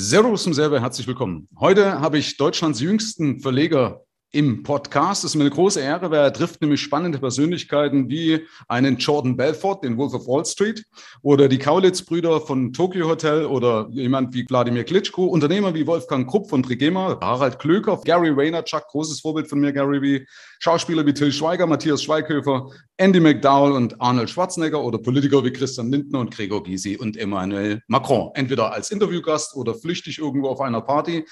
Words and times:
Servus 0.00 0.46
und 0.46 0.54
selber 0.54 0.80
herzlich 0.80 1.08
willkommen. 1.08 1.48
Heute 1.58 2.00
habe 2.00 2.18
ich 2.18 2.36
Deutschlands 2.36 2.78
jüngsten 2.78 3.40
Verleger 3.40 4.04
im 4.30 4.62
Podcast. 4.62 5.24
Es 5.24 5.30
ist 5.30 5.36
mir 5.36 5.44
eine 5.44 5.50
große 5.50 5.80
Ehre, 5.80 6.10
weil 6.10 6.20
er 6.20 6.32
trifft 6.32 6.60
nämlich 6.60 6.82
spannende 6.82 7.18
Persönlichkeiten 7.18 8.10
wie 8.10 8.46
einen 8.68 8.98
Jordan 8.98 9.36
Belfort, 9.36 9.80
den 9.82 9.96
Wolf 9.96 10.12
of 10.12 10.26
Wall 10.26 10.44
Street, 10.44 10.84
oder 11.22 11.48
die 11.48 11.58
Kaulitz-Brüder 11.58 12.42
von 12.42 12.72
Tokyo 12.72 13.08
Hotel 13.08 13.46
oder 13.46 13.88
jemand 13.90 14.34
wie 14.34 14.44
Wladimir 14.48 14.84
Klitschko, 14.84 15.26
Unternehmer 15.26 15.74
wie 15.74 15.86
Wolfgang 15.86 16.28
Krupp 16.28 16.50
von 16.50 16.62
Trigema, 16.62 17.18
Harald 17.22 17.58
Klöker, 17.58 17.98
Gary 18.04 18.36
Vaynerchuk, 18.36 18.86
großes 18.88 19.20
Vorbild 19.20 19.48
von 19.48 19.60
mir, 19.60 19.72
Gary 19.72 20.20
V, 20.20 20.24
Schauspieler 20.58 21.06
wie 21.06 21.14
Till 21.14 21.32
Schweiger, 21.32 21.66
Matthias 21.66 22.02
Schweighöfer, 22.02 22.70
Andy 22.98 23.20
McDowell 23.20 23.72
und 23.72 23.98
Arnold 24.00 24.28
Schwarzenegger 24.28 24.82
oder 24.82 24.98
Politiker 24.98 25.42
wie 25.44 25.52
Christian 25.52 25.90
Lindner 25.90 26.18
und 26.18 26.34
Gregor 26.34 26.62
Gysi 26.62 26.96
und 26.96 27.16
Emmanuel 27.16 27.80
Macron. 27.86 28.30
Entweder 28.34 28.72
als 28.72 28.90
Interviewgast 28.90 29.54
oder 29.54 29.74
flüchtig 29.74 30.18
irgendwo 30.18 30.48
auf 30.48 30.60
einer 30.60 30.82
Party. 30.82 31.24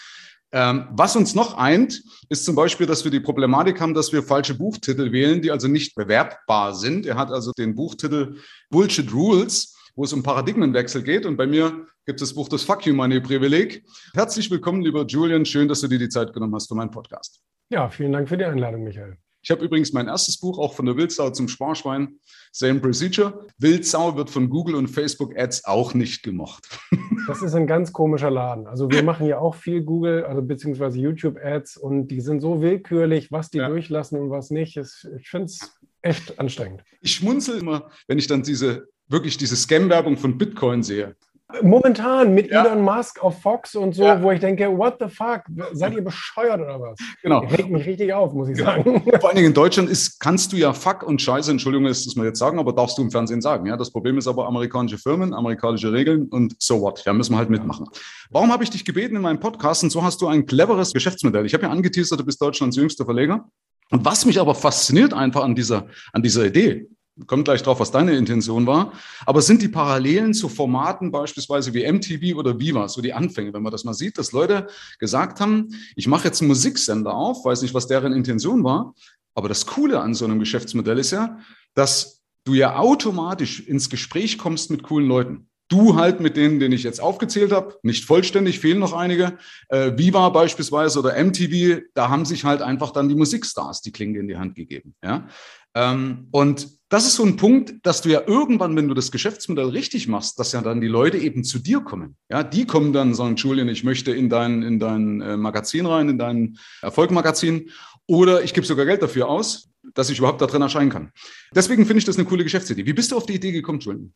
Ähm, 0.57 0.89
was 0.91 1.15
uns 1.17 1.35
noch 1.35 1.59
eint, 1.59 2.03
ist 2.31 2.47
zum 2.47 2.57
Beispiel, 2.57 2.87
dass 2.87 3.05
wir 3.05 3.11
die 3.11 3.21
Problematik 3.21 3.79
haben, 3.79 3.93
dass 3.93 4.11
wir 4.11 4.23
falsche 4.23 4.55
Buchtitel 4.55 5.13
wählen, 5.13 5.43
die 5.43 5.51
also 5.51 5.69
nicht 5.69 5.95
bewerbbar 5.95 6.75
sind. 6.75 7.05
Er 7.05 7.17
hat 7.17 7.31
also 7.31 7.53
den 7.53 7.75
Buchtitel 7.75 8.37
Bullshit 8.71 9.13
Rules, 9.13 9.77
wo 9.97 10.05
es 10.05 10.15
um 10.15 10.23
Paradigmenwechsel 10.23 11.03
geht. 11.03 11.27
Und 11.27 11.37
bei 11.37 11.47
mir 11.47 11.87
gibt 12.07 12.23
es 12.23 12.31
das 12.31 12.35
Buch 12.35 12.49
Das 12.49 12.63
Fuck 12.63 12.87
You 12.87 12.95
Money 12.95 13.21
Privileg. 13.21 13.85
Herzlich 14.15 14.51
willkommen, 14.51 14.81
lieber 14.81 15.05
Julian. 15.05 15.45
Schön, 15.45 15.69
dass 15.69 15.83
du 15.83 15.89
dir 15.89 15.99
die 15.99 16.09
Zeit 16.09 16.33
genommen 16.33 16.55
hast 16.55 16.69
für 16.69 16.75
meinen 16.75 16.91
Podcast. 16.91 17.43
Ja, 17.69 17.91
vielen 17.91 18.13
Dank 18.13 18.27
für 18.27 18.39
die 18.39 18.47
Einladung, 18.47 18.83
Michael. 18.83 19.19
Ich 19.47 19.51
habe 19.53 19.65
übrigens 19.65 19.93
mein 19.93 20.09
erstes 20.09 20.41
Buch 20.41 20.59
auch 20.59 20.75
von 20.75 20.87
der 20.87 20.97
Wildsau 20.97 21.31
zum 21.31 21.47
Sparschwein, 21.47 22.19
Same 22.51 22.81
Procedure. 22.81 23.47
Wildsau 23.59 24.17
wird 24.17 24.29
von 24.29 24.51
Google 24.51 24.75
und 24.75 24.89
Facebook 24.89 25.39
Ads 25.39 25.67
auch 25.67 25.95
nicht 25.95 26.25
gemocht. 26.25 26.69
Das 27.29 27.43
ist 27.43 27.55
ein 27.55 27.67
ganz 27.67 27.93
komischer 27.93 28.31
Laden. 28.31 28.69
Also 28.69 28.89
wir 28.89 29.03
machen 29.03 29.27
ja 29.27 29.41
auch 29.41 29.57
viel 29.57 29.83
Google, 29.83 30.25
also 30.25 30.43
beziehungsweise 30.43 31.01
YouTube 31.01 31.37
Ads 31.43 31.77
und 31.77 32.07
die 32.09 32.21
sind 32.21 32.41
so 32.41 32.61
willkürlich, 32.61 33.33
was 33.33 33.51
die 33.51 33.59
ja. 33.59 33.69
durchlassen 33.69 34.21
und 34.21 34.31
was 34.31 34.51
nicht. 34.51 34.77
Ich 34.77 35.29
finde 35.29 35.47
es 35.47 35.81
echt 36.03 36.39
anstrengend. 36.39 36.85
Ich 37.01 37.15
schmunzel 37.15 37.59
immer, 37.59 37.91
wenn 38.07 38.19
ich 38.19 38.29
dann 38.29 38.45
diese 38.45 38.87
wirklich 39.09 39.37
diese 39.37 39.57
Scam-Werbung 39.57 40.17
von 40.17 40.39
Bitcoin 40.39 40.85
sehe. 40.85 41.17
Momentan 41.63 42.35
mit 42.35 42.51
ja. 42.51 42.65
Elon 42.65 42.83
Musk 42.83 43.23
auf 43.23 43.41
Fox 43.41 43.77
und 43.77 43.95
so, 43.95 44.03
ja. 44.03 44.21
wo 44.21 44.33
ich 44.33 44.41
denke, 44.41 44.67
what 44.77 44.97
the 44.99 45.09
fuck, 45.09 45.43
seid 45.73 45.95
ihr 45.95 46.03
bescheuert 46.03 46.61
oder 46.61 46.81
was? 46.81 46.99
Genau. 47.23 47.39
Regt 47.39 47.71
mich 47.71 47.87
richtig 47.87 48.13
auf, 48.13 48.33
muss 48.33 48.49
ich 48.49 48.57
genau. 48.57 48.71
sagen. 48.71 49.03
Vor 49.21 49.29
allen 49.29 49.37
Dingen 49.37 49.49
in 49.49 49.55
Deutschland 49.55 49.89
ist, 49.89 50.19
kannst 50.19 50.53
du 50.53 50.57
ja 50.57 50.73
Fuck 50.73 51.05
und 51.05 51.23
Scheiße, 51.23 51.53
Entschuldigung, 51.53 51.87
ist 51.87 52.05
das 52.05 52.17
mal 52.17 52.27
jetzt 52.27 52.41
sagen, 52.41 52.59
aber 52.59 52.73
darfst 52.73 52.99
du 52.99 53.03
im 53.03 53.13
Fernsehen 53.13 53.41
sagen. 53.41 53.65
Ja, 53.67 53.77
das 53.77 53.93
Problem 53.93 54.19
ist 54.19 54.27
aber 54.27 54.49
amerikanische 54.49 54.99
Firmen, 54.99 55.33
amerikanische 55.33 55.93
Regeln 55.93 56.27
und 56.31 56.57
so 56.59 56.81
what. 56.81 57.05
Ja, 57.05 57.13
müssen 57.13 57.33
wir 57.33 57.39
halt 57.39 57.51
mitmachen. 57.51 57.87
Warum 58.31 58.53
habe 58.53 58.65
ich 58.65 58.71
dich 58.71 58.85
gebeten 58.85 59.15
in 59.15 59.23
meinem 59.23 59.39
Podcast? 59.39 59.85
Und 59.85 59.91
so 59.91 60.03
hast 60.03 60.21
du 60.21 60.27
ein 60.27 60.47
cleveres 60.47 60.93
Geschäftsmodell. 60.93 61.47
Ich 61.47 61.55
habe 61.55 61.63
ja 61.63 61.71
angeteasert, 61.71 62.19
du 62.19 62.25
bist 62.25 62.43
Deutschlands 62.43 62.77
jüngster 62.77 63.05
Verleger. 63.05 63.49
Und 63.93 64.05
was 64.05 64.27
mich 64.27 64.41
aber 64.41 64.57
fasziniert 64.57 65.15
einfach 65.15 65.45
an 65.45 65.55
dieser, 65.55 65.87
an 66.13 66.23
dieser 66.23 66.45
Idee, 66.45 66.89
kommt 67.27 67.47
gleich 67.47 67.63
drauf, 67.63 67.81
was 67.81 67.91
deine 67.91 68.17
Intention 68.17 68.67
war. 68.67 68.93
Aber 69.25 69.41
sind 69.41 69.63
die 69.63 69.69
Parallelen 69.69 70.35
zu 70.35 70.49
Formaten 70.49 71.11
beispielsweise 71.11 71.73
wie 71.73 71.91
MTV 71.91 72.37
oder 72.37 72.59
Viva, 72.59 72.89
so 72.89 73.01
die 73.01 73.15
Anfänge, 73.15 73.55
wenn 73.55 73.63
man 73.63 73.73
das 73.73 73.85
mal 73.85 73.95
sieht, 73.95 74.19
dass 74.19 74.33
Leute 74.33 74.67
gesagt 74.99 75.41
haben, 75.41 75.69
ich 75.95 76.07
mache 76.07 76.25
jetzt 76.25 76.43
einen 76.43 76.49
Musiksender 76.49 77.15
auf, 77.15 77.45
weiß 77.45 77.63
nicht, 77.63 77.75
was 77.75 77.87
deren 77.87 78.13
Intention 78.13 78.65
war. 78.65 78.95
Aber 79.35 79.49
das 79.49 79.67
Coole 79.67 80.01
an 80.01 80.15
so 80.15 80.25
einem 80.25 80.39
Geschäftsmodell 80.39 80.99
ist 80.99 81.11
ja, 81.11 81.39
dass 81.75 82.23
du 82.45 82.55
ja 82.55 82.77
automatisch 82.77 83.61
ins 83.61 83.91
Gespräch 83.91 84.39
kommst 84.39 84.71
mit 84.71 84.83
coolen 84.83 85.09
Leuten. 85.09 85.49
Du 85.69 85.97
halt 85.97 86.21
mit 86.21 86.37
denen, 86.37 86.61
den 86.61 86.71
ich 86.71 86.85
jetzt 86.85 87.01
aufgezählt 87.01 87.51
habe, 87.51 87.77
nicht 87.83 88.05
vollständig, 88.05 88.61
fehlen 88.61 88.79
noch 88.79 88.93
einige. 88.93 89.37
Äh, 89.69 89.99
Viva 89.99 90.29
beispielsweise 90.29 91.01
oder 91.01 91.23
MTV, 91.23 91.83
da 91.93 92.09
haben 92.09 92.25
sich 92.25 92.45
halt 92.45 92.63
einfach 92.63 92.93
dann 92.93 93.09
die 93.09 93.17
Musikstars 93.17 93.83
die 93.83 93.91
Klinge 93.91 94.21
in 94.21 94.29
die 94.29 94.37
Hand 94.37 94.55
gegeben. 94.55 94.95
Ja? 95.03 95.27
Ähm, 95.75 96.29
und 96.31 96.69
das 96.89 97.07
ist 97.07 97.17
so 97.17 97.25
ein 97.25 97.37
Punkt, 97.37 97.75
dass 97.83 98.03
du 98.03 98.11
ja 98.11 98.23
irgendwann, 98.27 98.77
wenn 98.77 98.87
du 98.87 98.95
das 98.95 99.11
Geschäftsmodell 99.11 99.71
richtig 99.71 100.07
machst, 100.07 100.39
dass 100.39 100.53
ja 100.53 100.61
dann 100.63 100.81
die 100.81 100.87
Leute 100.87 101.19
eben 101.19 101.43
zu 101.43 101.59
dir 101.59 101.81
kommen. 101.81 102.17
Ja, 102.31 102.45
die 102.45 102.65
kommen 102.65 102.93
dann 102.93 103.09
und 103.09 103.15
sagen, 103.15 103.37
Julian, 103.37 103.69
ich 103.69 103.83
möchte 103.83 104.13
in 104.13 104.29
dein, 104.29 104.63
in 104.63 104.79
dein 104.79 105.21
äh, 105.21 105.37
Magazin 105.37 105.87
rein, 105.87 106.09
in 106.09 106.19
dein 106.19 106.59
Erfolgmagazin. 106.83 107.71
Oder 108.07 108.45
ich 108.45 108.55
gebe 108.55 108.67
sogar 108.67 108.87
Geld 108.87 109.03
dafür 109.03 109.29
aus, 109.29 109.69
dass 109.95 110.11
ich 110.11 110.19
überhaupt 110.19 110.41
da 110.41 110.47
drin 110.47 110.63
erscheinen 110.63 110.91
kann. 110.91 111.11
Deswegen 111.53 111.87
finde 111.87 111.99
ich 111.99 112.05
das 112.05 112.17
eine 112.17 112.27
coole 112.27 112.45
Geschäftsidee. 112.45 112.87
Wie 112.87 112.93
bist 112.93 113.11
du 113.11 113.17
auf 113.17 113.27
die 113.27 113.35
Idee 113.35 113.53
gekommen, 113.53 113.81
Julian? 113.81 114.13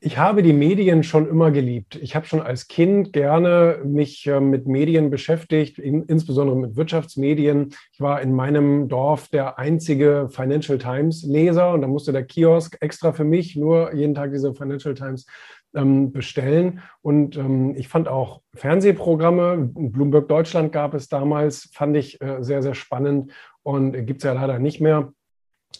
Ich 0.00 0.18
habe 0.18 0.42
die 0.42 0.52
Medien 0.52 1.02
schon 1.02 1.28
immer 1.28 1.50
geliebt. 1.50 1.96
Ich 1.96 2.16
habe 2.16 2.26
schon 2.26 2.40
als 2.40 2.68
Kind 2.68 3.12
gerne 3.12 3.80
mich 3.84 4.26
äh, 4.26 4.40
mit 4.40 4.66
Medien 4.66 5.10
beschäftigt, 5.10 5.78
insbesondere 5.78 6.56
mit 6.56 6.76
Wirtschaftsmedien. 6.76 7.74
Ich 7.92 8.00
war 8.00 8.20
in 8.20 8.34
meinem 8.34 8.88
Dorf 8.88 9.28
der 9.28 9.58
einzige 9.58 10.28
Financial 10.30 10.78
Times 10.78 11.22
Leser 11.24 11.72
und 11.72 11.82
da 11.82 11.88
musste 11.88 12.12
der 12.12 12.24
Kiosk 12.24 12.76
extra 12.80 13.12
für 13.12 13.24
mich 13.24 13.56
nur 13.56 13.94
jeden 13.94 14.14
Tag 14.14 14.32
diese 14.32 14.54
Financial 14.54 14.94
Times 14.94 15.26
ähm, 15.74 16.12
bestellen. 16.12 16.80
Und 17.00 17.36
ähm, 17.36 17.74
ich 17.76 17.88
fand 17.88 18.08
auch 18.08 18.42
Fernsehprogramme, 18.54 19.70
Bloomberg 19.72 20.28
Deutschland 20.28 20.72
gab 20.72 20.94
es 20.94 21.08
damals, 21.08 21.70
fand 21.72 21.96
ich 21.96 22.20
äh, 22.20 22.42
sehr, 22.42 22.62
sehr 22.62 22.74
spannend 22.74 23.32
und 23.62 23.92
gibt 24.06 24.18
es 24.18 24.24
ja 24.24 24.32
leider 24.32 24.58
nicht 24.58 24.80
mehr. 24.80 25.12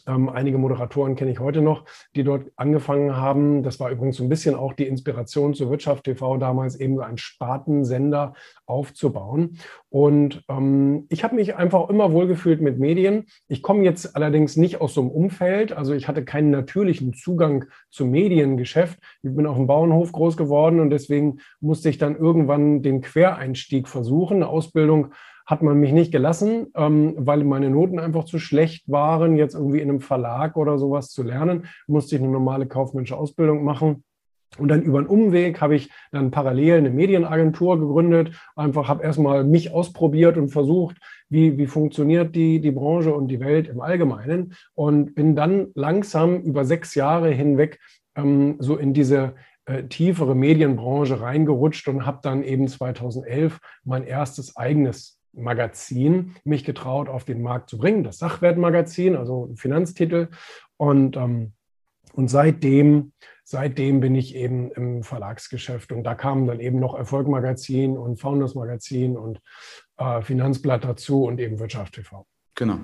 Ähm, 0.06 0.28
einige 0.28 0.58
Moderatoren 0.58 1.14
kenne 1.14 1.30
ich 1.30 1.40
heute 1.40 1.62
noch, 1.62 1.84
die 2.16 2.24
dort 2.24 2.50
angefangen 2.56 3.16
haben. 3.16 3.62
Das 3.62 3.78
war 3.80 3.90
übrigens 3.90 4.16
so 4.16 4.24
ein 4.24 4.28
bisschen 4.28 4.54
auch 4.54 4.72
die 4.72 4.86
Inspiration 4.86 5.54
zur 5.54 5.70
Wirtschaft 5.70 6.04
TV 6.04 6.36
damals, 6.36 6.76
eben 6.76 6.96
so 6.96 7.02
einen 7.02 7.18
Spartensender 7.18 8.34
aufzubauen. 8.66 9.58
Und 9.90 10.42
ähm, 10.48 11.06
ich 11.08 11.22
habe 11.24 11.34
mich 11.34 11.54
einfach 11.56 11.88
immer 11.88 12.12
wohlgefühlt 12.12 12.60
mit 12.60 12.78
Medien. 12.78 13.26
Ich 13.48 13.62
komme 13.62 13.84
jetzt 13.84 14.16
allerdings 14.16 14.56
nicht 14.56 14.80
aus 14.80 14.94
so 14.94 15.02
einem 15.02 15.10
Umfeld. 15.10 15.72
Also 15.72 15.92
ich 15.92 16.08
hatte 16.08 16.24
keinen 16.24 16.50
natürlichen 16.50 17.12
Zugang 17.14 17.66
zum 17.90 18.10
Mediengeschäft. 18.10 18.98
Ich 19.22 19.34
bin 19.34 19.46
auf 19.46 19.56
dem 19.56 19.66
Bauernhof 19.66 20.12
groß 20.12 20.36
geworden 20.36 20.80
und 20.80 20.90
deswegen 20.90 21.38
musste 21.60 21.88
ich 21.88 21.98
dann 21.98 22.16
irgendwann 22.16 22.82
den 22.82 23.00
Quereinstieg 23.02 23.88
versuchen, 23.88 24.38
eine 24.38 24.48
Ausbildung 24.48 25.12
hat 25.46 25.62
man 25.62 25.78
mich 25.78 25.92
nicht 25.92 26.12
gelassen, 26.12 26.68
ähm, 26.76 27.14
weil 27.16 27.44
meine 27.44 27.70
Noten 27.70 27.98
einfach 27.98 28.24
zu 28.24 28.38
schlecht 28.38 28.90
waren, 28.90 29.36
jetzt 29.36 29.54
irgendwie 29.54 29.80
in 29.80 29.88
einem 29.88 30.00
Verlag 30.00 30.56
oder 30.56 30.78
sowas 30.78 31.10
zu 31.10 31.22
lernen. 31.22 31.66
Musste 31.86 32.16
ich 32.16 32.22
eine 32.22 32.30
normale 32.30 32.66
kaufmännische 32.66 33.16
Ausbildung 33.16 33.64
machen. 33.64 34.04
Und 34.58 34.68
dann 34.68 34.82
über 34.82 34.98
einen 34.98 35.06
Umweg 35.06 35.60
habe 35.62 35.74
ich 35.74 35.90
dann 36.10 36.30
parallel 36.30 36.78
eine 36.78 36.90
Medienagentur 36.90 37.80
gegründet. 37.80 38.32
Einfach 38.54 38.86
habe 38.88 39.02
erstmal 39.02 39.44
mich 39.44 39.72
ausprobiert 39.72 40.36
und 40.36 40.50
versucht, 40.50 40.98
wie, 41.30 41.56
wie 41.56 41.66
funktioniert 41.66 42.34
die, 42.34 42.60
die 42.60 42.70
Branche 42.70 43.14
und 43.14 43.28
die 43.28 43.40
Welt 43.40 43.68
im 43.68 43.80
Allgemeinen. 43.80 44.54
Und 44.74 45.14
bin 45.14 45.34
dann 45.34 45.68
langsam 45.74 46.42
über 46.42 46.66
sechs 46.66 46.94
Jahre 46.94 47.30
hinweg 47.30 47.80
ähm, 48.14 48.56
so 48.58 48.76
in 48.76 48.92
diese 48.92 49.34
äh, 49.64 49.84
tiefere 49.84 50.34
Medienbranche 50.34 51.20
reingerutscht 51.20 51.88
und 51.88 52.04
habe 52.04 52.18
dann 52.22 52.42
eben 52.42 52.68
2011 52.68 53.58
mein 53.84 54.04
erstes 54.04 54.56
eigenes 54.56 55.21
Magazin 55.32 56.34
mich 56.44 56.64
getraut, 56.64 57.08
auf 57.08 57.24
den 57.24 57.42
Markt 57.42 57.70
zu 57.70 57.78
bringen, 57.78 58.04
das 58.04 58.18
Sachwertmagazin, 58.18 59.16
also 59.16 59.46
ein 59.46 59.56
Finanztitel. 59.56 60.28
Und, 60.76 61.16
ähm, 61.16 61.52
und 62.14 62.28
seitdem, 62.28 63.12
seitdem 63.44 64.00
bin 64.00 64.14
ich 64.14 64.34
eben 64.34 64.70
im 64.72 65.02
Verlagsgeschäft. 65.02 65.92
Und 65.92 66.04
da 66.04 66.14
kamen 66.14 66.46
dann 66.46 66.60
eben 66.60 66.78
noch 66.78 66.94
Erfolgmagazin 66.94 67.96
und 67.96 68.20
Founders 68.20 68.54
Magazin 68.54 69.16
und 69.16 69.40
äh, 69.96 70.22
Finanzblatt 70.22 70.84
dazu 70.84 71.24
und 71.24 71.40
eben 71.40 71.58
Wirtschaft 71.58 71.94
TV. 71.94 72.26
Genau. 72.54 72.78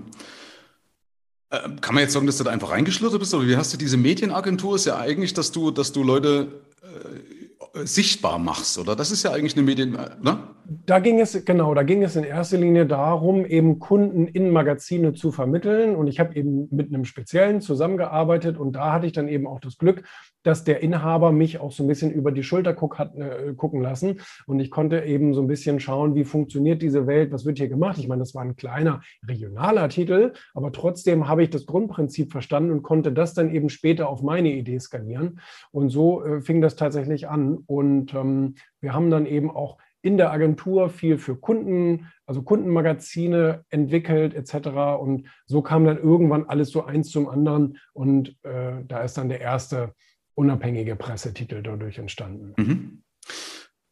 Äh, 1.51 1.69
kann 1.81 1.95
man 1.95 2.03
jetzt 2.03 2.13
sagen, 2.13 2.27
dass 2.27 2.39
du 2.39 2.45
da 2.45 2.51
einfach 2.51 2.71
reingeschlittert 2.71 3.19
bist? 3.19 3.35
Oder 3.35 3.47
wie 3.47 3.57
hast 3.57 3.73
du 3.73 3.77
diese 3.77 3.97
Medienagentur? 3.97 4.77
Ist 4.77 4.87
ja 4.87 4.99
eigentlich, 4.99 5.35
dass 5.35 5.53
du, 5.53 5.71
dass 5.71 5.93
du 5.93 6.03
Leute 6.03 6.63
äh, 6.83 7.85
sichtbar 7.87 8.39
machst, 8.39 8.79
oder? 8.79 8.97
Das 8.97 9.11
ist 9.11 9.23
ja 9.23 9.33
eigentlich 9.33 9.57
eine 9.57 9.65
Medien, 9.65 9.93
ne? 9.93 10.55
Da 10.71 10.99
ging 10.99 11.19
es, 11.19 11.47
genau, 11.47 11.73
da 11.73 11.83
ging 11.83 12.03
es 12.03 12.15
in 12.15 12.25
erster 12.25 12.59
Linie 12.59 12.85
darum, 12.85 13.47
eben 13.47 13.79
Kunden 13.79 14.27
in 14.27 14.51
Magazine 14.51 15.15
zu 15.15 15.33
vermitteln. 15.33 15.97
Und 15.97 16.09
ich 16.09 16.21
habe 16.21 16.37
eben 16.37 16.69
mit 16.71 16.89
einem 16.89 17.07
Speziellen 17.07 17.63
zusammengearbeitet 17.63 18.59
und 18.59 18.73
da 18.73 18.93
hatte 18.93 19.07
ich 19.07 19.13
dann 19.13 19.29
eben 19.29 19.47
auch 19.47 19.61
das 19.61 19.79
Glück, 19.79 20.05
dass 20.43 20.65
der 20.65 20.83
Inhaber 20.83 21.33
mich 21.33 21.59
auch 21.59 21.73
so 21.73 21.83
ein 21.83 21.87
bisschen 21.87 22.13
über 22.13 22.33
die 22.33 22.43
Schulter 22.43 22.75
guck, 22.75 22.99
hat, 22.99 23.17
äh, 23.17 23.55
gucken 23.55 23.81
lassen. 23.81 24.21
Und 24.47 24.61
ich 24.61 24.71
konnte 24.71 25.05
eben 25.05 25.33
so 25.33 25.41
ein 25.41 25.47
bisschen 25.47 25.81
schauen, 25.81 26.15
wie 26.15 26.25
funktioniert 26.25 26.83
diese 26.83 27.07
Welt, 27.07 27.33
was 27.33 27.47
wird 27.47 27.57
hier 27.57 27.69
gemacht. 27.69 27.97
Ich 27.97 28.07
meine, 28.07 28.21
das 28.21 28.35
war 28.35 28.43
ein 28.43 28.57
kleiner 28.57 29.01
regionaler 29.27 29.89
Titel, 29.89 30.35
aber 30.53 30.71
trotzdem 30.71 31.29
habe 31.29 31.45
ich 31.45 31.49
das 31.49 31.65
Grundprinzip 31.65 32.31
verstanden 32.31 32.73
und 32.73 32.83
konnte 32.83 33.11
das 33.11 33.33
dann 33.33 33.51
eben 33.55 33.71
später 33.71 34.11
auf 34.11 34.23
meine 34.23 34.53
Idee 34.53 34.79
skalieren. 34.79 35.41
Und 35.71 35.89
so 35.89 36.23
äh, 36.23 36.43
fing 36.43 36.61
das 36.61 36.77
tatsächlich 36.77 37.27
an. 37.27 37.57
Und 37.65 38.13
ähm, 38.13 38.57
wir 38.83 38.93
haben 38.93 39.11
dann 39.11 39.25
eben 39.25 39.51
auch 39.51 39.79
in 40.03 40.17
der 40.17 40.33
Agentur 40.33 40.89
viel 40.89 41.19
für 41.19 41.37
Kunden, 41.37 42.09
also 42.27 42.43
Kundenmagazine 42.43 43.65
entwickelt 43.71 44.35
etc. 44.35 44.69
Und 45.01 45.29
so 45.47 45.63
kam 45.63 45.85
dann 45.85 45.99
irgendwann 45.99 46.47
alles 46.47 46.71
so 46.71 46.85
eins 46.85 47.11
zum 47.11 47.29
anderen. 47.29 47.79
Und 47.93 48.37
äh, 48.45 48.85
da 48.87 49.03
ist 49.03 49.19
dann 49.19 49.29
der 49.29 49.41
erste 49.41 49.95
unabhängige 50.35 50.95
Pressetitel 50.95 51.63
dadurch 51.63 51.99
entstanden. 51.99 52.55
Mhm. 52.57 53.03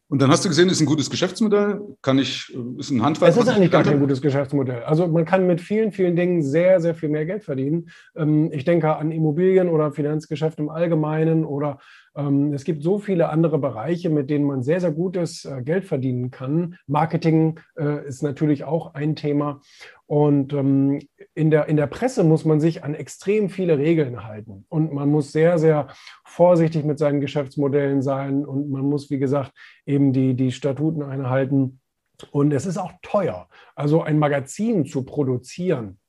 Und 0.09 0.21
dann 0.21 0.31
hast 0.31 0.45
du 0.45 0.49
gesehen, 0.49 0.69
ist 0.69 0.79
ein 0.79 0.85
gutes 0.85 1.09
Geschäftsmodell, 1.09 1.81
kann 2.01 2.17
ich, 2.17 2.55
ist 2.77 2.91
ein 2.91 3.03
Handwerk. 3.03 3.29
Es 3.29 3.37
ist 3.37 3.49
eigentlich 3.49 3.71
gar 3.71 3.83
kein 3.83 3.99
gutes 3.99 4.21
Geschäftsmodell. 4.21 4.83
Also 4.83 5.05
man 5.07 5.25
kann 5.25 5.45
mit 5.47 5.59
vielen, 5.59 5.91
vielen 5.91 6.15
Dingen 6.15 6.41
sehr, 6.41 6.79
sehr 6.79 6.95
viel 6.95 7.09
mehr 7.09 7.25
Geld 7.25 7.43
verdienen. 7.43 7.89
Ähm, 8.15 8.49
ich 8.53 8.63
denke 8.63 8.95
an 8.95 9.11
Immobilien 9.11 9.67
oder 9.67 9.91
Finanzgeschäft 9.91 10.59
im 10.59 10.69
Allgemeinen 10.69 11.43
oder 11.43 11.79
es 12.53 12.63
gibt 12.63 12.81
so 12.81 12.97
viele 12.97 13.29
andere 13.29 13.59
Bereiche, 13.59 14.09
mit 14.09 14.31
denen 14.31 14.45
man 14.45 14.63
sehr, 14.63 14.81
sehr 14.81 14.91
gutes 14.91 15.45
äh, 15.45 15.61
Geld 15.61 15.85
verdienen 15.85 16.31
kann. 16.31 16.77
Marketing 16.87 17.59
äh, 17.77 18.07
ist 18.07 18.23
natürlich 18.23 18.63
auch 18.63 18.95
ein 18.95 19.15
Thema. 19.15 19.61
Und 20.07 20.51
ähm, 20.53 20.99
in, 21.35 21.51
der, 21.51 21.67
in 21.67 21.77
der 21.77 21.85
Presse 21.85 22.23
muss 22.23 22.43
man 22.43 22.59
sich 22.59 22.83
an 22.83 22.95
extrem 22.95 23.49
viele 23.49 23.77
Regeln 23.77 24.25
halten. 24.25 24.65
Und 24.67 24.93
man 24.93 25.09
muss 25.09 25.31
sehr, 25.31 25.59
sehr 25.59 25.89
vorsichtig 26.25 26.85
mit 26.85 26.97
seinen 26.97 27.21
Geschäftsmodellen 27.21 28.01
sein. 28.01 28.45
Und 28.45 28.71
man 28.71 28.83
muss, 28.83 29.11
wie 29.11 29.19
gesagt, 29.19 29.51
eben 29.85 30.11
die, 30.11 30.33
die 30.33 30.51
Statuten 30.51 31.03
einhalten. 31.03 31.81
Und 32.31 32.51
es 32.51 32.65
ist 32.65 32.77
auch 32.77 32.93
teuer. 33.03 33.47
Also 33.75 34.01
ein 34.01 34.17
Magazin 34.17 34.85
zu 34.85 35.03
produzieren 35.03 35.99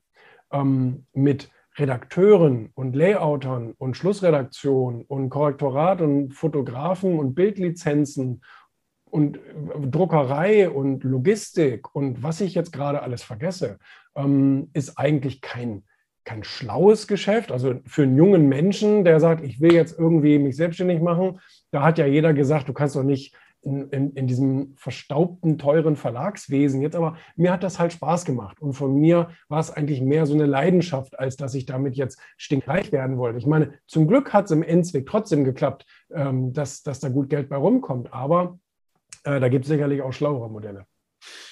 ähm, 0.52 1.06
mit 1.12 1.50
Redakteuren 1.78 2.70
und 2.74 2.96
Layoutern 2.96 3.74
und 3.78 3.96
Schlussredaktion 3.96 5.04
und 5.06 5.30
Korrektorat 5.30 6.00
und 6.00 6.32
Fotografen 6.32 7.18
und 7.18 7.34
Bildlizenzen 7.34 8.42
und 9.10 9.40
Druckerei 9.90 10.68
und 10.68 11.04
Logistik 11.04 11.94
und 11.94 12.22
was 12.22 12.40
ich 12.40 12.54
jetzt 12.54 12.72
gerade 12.72 13.02
alles 13.02 13.22
vergesse, 13.22 13.78
ähm, 14.14 14.70
ist 14.74 14.98
eigentlich 14.98 15.40
kein, 15.40 15.84
kein 16.24 16.44
schlaues 16.44 17.06
Geschäft. 17.06 17.50
Also 17.50 17.80
für 17.86 18.02
einen 18.02 18.16
jungen 18.16 18.48
Menschen, 18.48 19.04
der 19.04 19.20
sagt, 19.20 19.44
ich 19.44 19.60
will 19.60 19.72
jetzt 19.72 19.98
irgendwie 19.98 20.38
mich 20.38 20.56
selbstständig 20.56 21.00
machen, 21.00 21.40
da 21.70 21.82
hat 21.82 21.98
ja 21.98 22.06
jeder 22.06 22.34
gesagt, 22.34 22.68
du 22.68 22.72
kannst 22.72 22.96
doch 22.96 23.02
nicht 23.02 23.34
in, 23.62 23.88
in, 23.90 24.12
in, 24.12 24.26
diesem 24.26 24.74
verstaubten, 24.76 25.58
teuren 25.58 25.96
Verlagswesen 25.96 26.80
jetzt, 26.80 26.94
aber 26.94 27.16
mir 27.36 27.52
hat 27.52 27.62
das 27.62 27.78
halt 27.78 27.92
Spaß 27.92 28.24
gemacht. 28.24 28.60
Und 28.60 28.74
von 28.74 28.94
mir 28.94 29.30
war 29.48 29.60
es 29.60 29.70
eigentlich 29.70 30.00
mehr 30.00 30.26
so 30.26 30.34
eine 30.34 30.46
Leidenschaft, 30.46 31.18
als 31.18 31.36
dass 31.36 31.54
ich 31.54 31.66
damit 31.66 31.96
jetzt 31.96 32.18
stinkreich 32.36 32.92
werden 32.92 33.18
wollte. 33.18 33.38
Ich 33.38 33.46
meine, 33.46 33.74
zum 33.86 34.06
Glück 34.06 34.32
hat 34.32 34.46
es 34.46 34.50
im 34.52 34.62
Endzweck 34.62 35.06
trotzdem 35.06 35.44
geklappt, 35.44 35.86
ähm, 36.10 36.52
dass, 36.52 36.82
dass 36.82 37.00
da 37.00 37.08
gut 37.08 37.28
Geld 37.28 37.48
bei 37.48 37.56
rumkommt. 37.56 38.12
Aber 38.12 38.58
äh, 39.24 39.40
da 39.40 39.48
gibt 39.48 39.64
es 39.64 39.68
sicherlich 39.68 40.02
auch 40.02 40.12
schlauere 40.12 40.48
Modelle. 40.48 40.86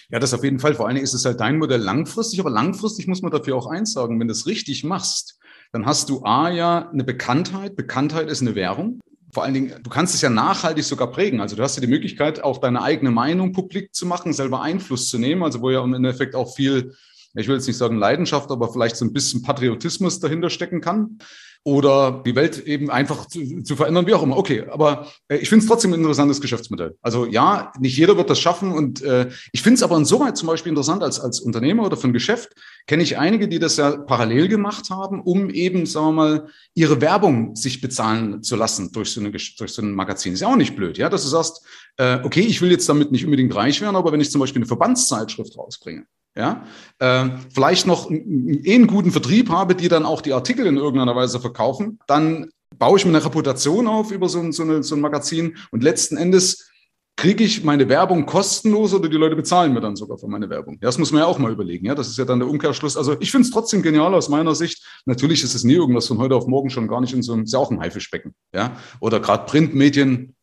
Ja, 0.08 0.20
das 0.20 0.32
auf 0.32 0.44
jeden 0.44 0.60
Fall. 0.60 0.74
Vor 0.74 0.86
allen 0.86 0.94
Dingen 0.94 1.04
ist 1.04 1.14
es 1.14 1.24
halt 1.24 1.40
dein 1.40 1.58
Modell 1.58 1.80
langfristig, 1.80 2.38
aber 2.38 2.50
langfristig 2.50 3.08
muss 3.08 3.22
man 3.22 3.32
dafür 3.32 3.56
auch 3.56 3.66
eins 3.66 3.92
sagen, 3.92 4.20
wenn 4.20 4.28
du 4.28 4.32
es 4.32 4.46
richtig 4.46 4.84
machst, 4.84 5.40
dann 5.72 5.84
hast 5.84 6.08
du 6.08 6.22
A 6.22 6.48
ja 6.48 6.88
eine 6.90 7.02
Bekanntheit. 7.02 7.74
Bekanntheit 7.74 8.30
ist 8.30 8.40
eine 8.40 8.54
Währung 8.54 9.00
vor 9.36 9.44
allen 9.44 9.52
Dingen, 9.52 9.74
du 9.82 9.90
kannst 9.90 10.14
es 10.14 10.22
ja 10.22 10.30
nachhaltig 10.30 10.82
sogar 10.82 11.10
prägen. 11.10 11.42
Also 11.42 11.56
du 11.56 11.62
hast 11.62 11.76
ja 11.76 11.82
die 11.82 11.88
Möglichkeit, 11.88 12.42
auch 12.42 12.56
deine 12.56 12.80
eigene 12.80 13.10
Meinung 13.10 13.52
publik 13.52 13.94
zu 13.94 14.06
machen, 14.06 14.32
selber 14.32 14.62
Einfluss 14.62 15.10
zu 15.10 15.18
nehmen. 15.18 15.42
Also 15.42 15.60
wo 15.60 15.68
ja 15.68 15.84
im 15.84 15.92
Endeffekt 15.92 16.34
auch 16.34 16.56
viel, 16.56 16.94
ich 17.34 17.46
will 17.46 17.56
jetzt 17.56 17.66
nicht 17.66 17.76
sagen 17.76 17.98
Leidenschaft, 17.98 18.50
aber 18.50 18.72
vielleicht 18.72 18.96
so 18.96 19.04
ein 19.04 19.12
bisschen 19.12 19.42
Patriotismus 19.42 20.20
dahinter 20.20 20.48
stecken 20.48 20.80
kann 20.80 21.18
oder 21.66 22.22
die 22.24 22.36
Welt 22.36 22.64
eben 22.64 22.92
einfach 22.92 23.26
zu, 23.26 23.64
zu 23.64 23.74
verändern, 23.74 24.06
wie 24.06 24.14
auch 24.14 24.22
immer. 24.22 24.36
Okay, 24.36 24.66
aber 24.70 25.08
äh, 25.26 25.38
ich 25.38 25.48
finde 25.48 25.64
es 25.64 25.68
trotzdem 25.68 25.92
ein 25.92 25.98
interessantes 25.98 26.40
Geschäftsmodell. 26.40 26.96
Also 27.02 27.26
ja, 27.26 27.72
nicht 27.80 27.96
jeder 27.96 28.16
wird 28.16 28.30
das 28.30 28.38
schaffen 28.38 28.70
und 28.70 29.02
äh, 29.02 29.30
ich 29.50 29.62
finde 29.62 29.74
es 29.74 29.82
aber 29.82 29.96
insoweit 29.96 30.36
zum 30.36 30.46
Beispiel 30.46 30.70
interessant 30.70 31.02
als, 31.02 31.18
als 31.18 31.40
Unternehmer 31.40 31.84
oder 31.84 31.96
für 31.96 32.06
ein 32.06 32.12
Geschäft, 32.12 32.50
kenne 32.86 33.02
ich 33.02 33.18
einige, 33.18 33.48
die 33.48 33.58
das 33.58 33.78
ja 33.78 33.96
parallel 33.96 34.46
gemacht 34.46 34.90
haben, 34.90 35.20
um 35.20 35.50
eben, 35.50 35.86
sagen 35.86 36.06
wir 36.06 36.12
mal, 36.12 36.48
ihre 36.74 37.00
Werbung 37.00 37.56
sich 37.56 37.80
bezahlen 37.80 38.44
zu 38.44 38.54
lassen 38.54 38.92
durch 38.92 39.10
so, 39.10 39.18
eine, 39.18 39.32
durch 39.32 39.72
so 39.72 39.82
ein 39.82 39.92
Magazin. 39.92 40.34
Ist 40.34 40.42
ja 40.42 40.48
auch 40.48 40.54
nicht 40.54 40.76
blöd, 40.76 40.98
ja, 40.98 41.08
dass 41.08 41.24
du 41.24 41.28
sagst, 41.28 41.66
äh, 41.96 42.20
okay, 42.22 42.42
ich 42.42 42.62
will 42.62 42.70
jetzt 42.70 42.88
damit 42.88 43.10
nicht 43.10 43.24
unbedingt 43.24 43.52
reich 43.56 43.80
werden, 43.80 43.96
aber 43.96 44.12
wenn 44.12 44.20
ich 44.20 44.30
zum 44.30 44.40
Beispiel 44.40 44.60
eine 44.60 44.68
Verbandszeitschrift 44.68 45.58
rausbringe, 45.58 46.06
ja, 46.36 46.64
äh, 46.98 47.30
vielleicht 47.52 47.86
noch 47.86 48.10
einen, 48.10 48.62
einen 48.66 48.86
guten 48.86 49.10
Vertrieb 49.10 49.50
habe, 49.50 49.74
die 49.74 49.88
dann 49.88 50.04
auch 50.04 50.20
die 50.20 50.32
Artikel 50.32 50.66
in 50.66 50.76
irgendeiner 50.76 51.16
Weise 51.16 51.40
verkaufen, 51.40 51.98
dann 52.06 52.50
baue 52.78 52.98
ich 52.98 53.04
mir 53.04 53.12
eine 53.12 53.24
Reputation 53.24 53.86
auf 53.86 54.10
über 54.10 54.28
so 54.28 54.40
ein, 54.40 54.52
so, 54.52 54.62
eine, 54.62 54.82
so 54.82 54.94
ein 54.94 55.00
Magazin 55.00 55.56
und 55.70 55.82
letzten 55.82 56.16
Endes 56.16 56.70
kriege 57.16 57.44
ich 57.44 57.64
meine 57.64 57.88
Werbung 57.88 58.26
kostenlos 58.26 58.92
oder 58.92 59.08
die 59.08 59.16
Leute 59.16 59.36
bezahlen 59.36 59.72
mir 59.72 59.80
dann 59.80 59.96
sogar 59.96 60.18
für 60.18 60.28
meine 60.28 60.50
Werbung? 60.50 60.74
Ja, 60.74 60.88
das 60.88 60.98
muss 60.98 61.12
man 61.12 61.22
ja 61.22 61.26
auch 61.26 61.38
mal 61.38 61.50
überlegen. 61.50 61.86
Ja, 61.86 61.94
das 61.94 62.08
ist 62.08 62.18
ja 62.18 62.26
dann 62.26 62.40
der 62.40 62.48
Umkehrschluss. 62.48 62.96
Also 62.96 63.16
ich 63.20 63.30
finde 63.30 63.46
es 63.46 63.52
trotzdem 63.52 63.80
genial 63.80 64.14
aus 64.14 64.28
meiner 64.28 64.54
Sicht. 64.54 64.84
Natürlich 65.06 65.42
ist 65.42 65.54
es 65.54 65.64
nie 65.64 65.72
irgendwas 65.72 66.06
von 66.06 66.18
heute 66.18 66.36
auf 66.36 66.46
morgen 66.46 66.68
schon 66.68 66.88
gar 66.88 67.00
nicht 67.00 67.14
in 67.14 67.22
so 67.22 67.32
einem, 67.32 67.44
ist 67.44 67.54
ja 67.54 67.58
auch 67.58 67.70
ein 67.70 67.80
Haifischbecken. 67.80 68.34
Ja, 68.54 68.76
oder 69.00 69.18
gerade 69.18 69.46
Printmedien. 69.46 70.34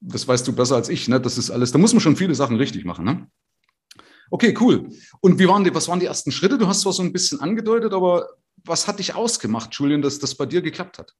Das 0.00 0.26
weißt 0.26 0.48
du 0.48 0.52
besser 0.52 0.76
als 0.76 0.88
ich. 0.88 1.08
Ne? 1.08 1.20
Das 1.20 1.36
ist 1.36 1.50
alles. 1.50 1.72
Da 1.72 1.78
muss 1.78 1.92
man 1.92 2.00
schon 2.00 2.16
viele 2.16 2.34
Sachen 2.34 2.56
richtig 2.56 2.84
machen. 2.86 3.04
Ne? 3.04 3.26
Okay, 4.30 4.54
cool. 4.60 4.90
Und 5.20 5.38
wie 5.38 5.48
waren 5.48 5.64
die, 5.64 5.74
was 5.74 5.88
waren 5.88 6.00
die 6.00 6.06
ersten 6.06 6.32
Schritte? 6.32 6.58
Du 6.58 6.66
hast 6.66 6.82
zwar 6.82 6.92
so 6.92 7.02
ein 7.02 7.12
bisschen 7.12 7.40
angedeutet, 7.40 7.92
aber 7.92 8.28
was 8.64 8.86
hat 8.86 8.98
dich 8.98 9.14
ausgemacht, 9.14 9.74
Julian, 9.74 10.02
dass 10.02 10.18
das 10.18 10.34
bei 10.34 10.46
dir 10.46 10.62
geklappt 10.62 10.98
hat? 10.98 11.14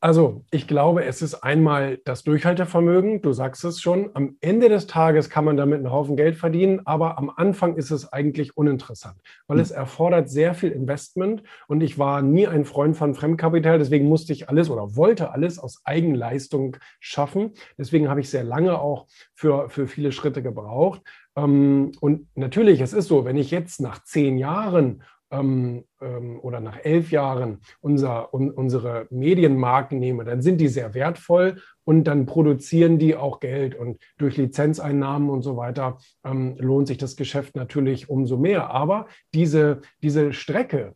Also, 0.00 0.44
ich 0.52 0.68
glaube, 0.68 1.04
es 1.04 1.22
ist 1.22 1.34
einmal 1.34 1.98
das 2.04 2.22
Durchhaltevermögen. 2.22 3.20
Du 3.20 3.32
sagst 3.32 3.64
es 3.64 3.80
schon. 3.80 4.10
Am 4.14 4.36
Ende 4.40 4.68
des 4.68 4.86
Tages 4.86 5.28
kann 5.28 5.44
man 5.44 5.56
damit 5.56 5.78
einen 5.78 5.90
Haufen 5.90 6.16
Geld 6.16 6.36
verdienen, 6.36 6.82
aber 6.84 7.18
am 7.18 7.30
Anfang 7.34 7.74
ist 7.74 7.90
es 7.90 8.12
eigentlich 8.12 8.56
uninteressant, 8.56 9.16
weil 9.48 9.56
hm. 9.56 9.62
es 9.62 9.72
erfordert 9.72 10.30
sehr 10.30 10.54
viel 10.54 10.70
Investment 10.70 11.42
und 11.66 11.80
ich 11.80 11.98
war 11.98 12.22
nie 12.22 12.46
ein 12.46 12.64
Freund 12.64 12.96
von 12.96 13.14
Fremdkapital. 13.14 13.78
Deswegen 13.78 14.06
musste 14.06 14.32
ich 14.32 14.48
alles 14.48 14.70
oder 14.70 14.94
wollte 14.94 15.32
alles 15.32 15.58
aus 15.58 15.80
Eigenleistung 15.84 16.76
schaffen. 17.00 17.54
Deswegen 17.76 18.08
habe 18.08 18.20
ich 18.20 18.30
sehr 18.30 18.44
lange 18.44 18.80
auch 18.80 19.08
für, 19.34 19.68
für 19.68 19.88
viele 19.88 20.12
Schritte 20.12 20.44
gebraucht. 20.44 21.02
Ähm, 21.34 21.90
und 22.00 22.28
natürlich, 22.36 22.80
es 22.80 22.92
ist 22.92 23.08
so, 23.08 23.24
wenn 23.24 23.36
ich 23.36 23.50
jetzt 23.50 23.80
nach 23.80 24.04
zehn 24.04 24.38
Jahren 24.38 25.02
ähm, 25.30 25.84
ähm, 26.00 26.40
oder 26.40 26.60
nach 26.60 26.78
elf 26.82 27.10
Jahren 27.10 27.58
unser, 27.80 28.32
un, 28.32 28.50
unsere 28.50 29.06
Medienmarken 29.10 29.98
nehme, 29.98 30.24
dann 30.24 30.42
sind 30.42 30.60
die 30.60 30.68
sehr 30.68 30.94
wertvoll 30.94 31.60
und 31.84 32.04
dann 32.04 32.26
produzieren 32.26 32.98
die 32.98 33.16
auch 33.16 33.40
Geld. 33.40 33.74
Und 33.74 33.98
durch 34.18 34.36
Lizenzeinnahmen 34.36 35.30
und 35.30 35.42
so 35.42 35.56
weiter 35.56 35.98
ähm, 36.24 36.56
lohnt 36.58 36.88
sich 36.88 36.98
das 36.98 37.16
Geschäft 37.16 37.56
natürlich 37.56 38.08
umso 38.08 38.36
mehr. 38.36 38.70
Aber 38.70 39.06
diese, 39.34 39.80
diese 40.02 40.32
Strecke, 40.32 40.94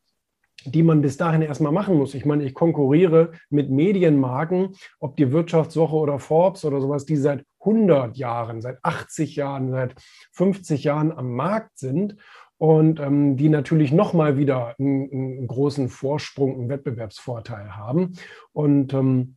die 0.64 0.82
man 0.82 1.00
bis 1.00 1.16
dahin 1.16 1.42
erstmal 1.42 1.72
machen 1.72 1.96
muss. 1.96 2.14
Ich 2.14 2.24
meine, 2.24 2.44
ich 2.44 2.54
konkurriere 2.54 3.32
mit 3.50 3.70
Medienmarken, 3.70 4.74
ob 5.00 5.16
die 5.16 5.32
Wirtschaftswoche 5.32 5.96
oder 5.96 6.18
Forbes 6.18 6.64
oder 6.64 6.80
sowas, 6.80 7.04
die 7.04 7.16
seit 7.16 7.44
100 7.60 8.16
Jahren, 8.16 8.60
seit 8.60 8.78
80 8.82 9.36
Jahren, 9.36 9.70
seit 9.70 9.94
50 10.32 10.84
Jahren 10.84 11.12
am 11.12 11.32
Markt 11.32 11.78
sind 11.78 12.16
und 12.62 13.00
ähm, 13.00 13.36
die 13.36 13.48
natürlich 13.48 13.90
nochmal 13.90 14.38
wieder 14.38 14.76
einen, 14.78 15.10
einen, 15.10 15.46
großen 15.48 15.88
Vorsprung, 15.88 16.54
einen 16.54 16.68
Wettbewerbsvorteil 16.68 17.74
haben. 17.74 18.12
Und 18.52 18.94
ähm, 18.94 19.34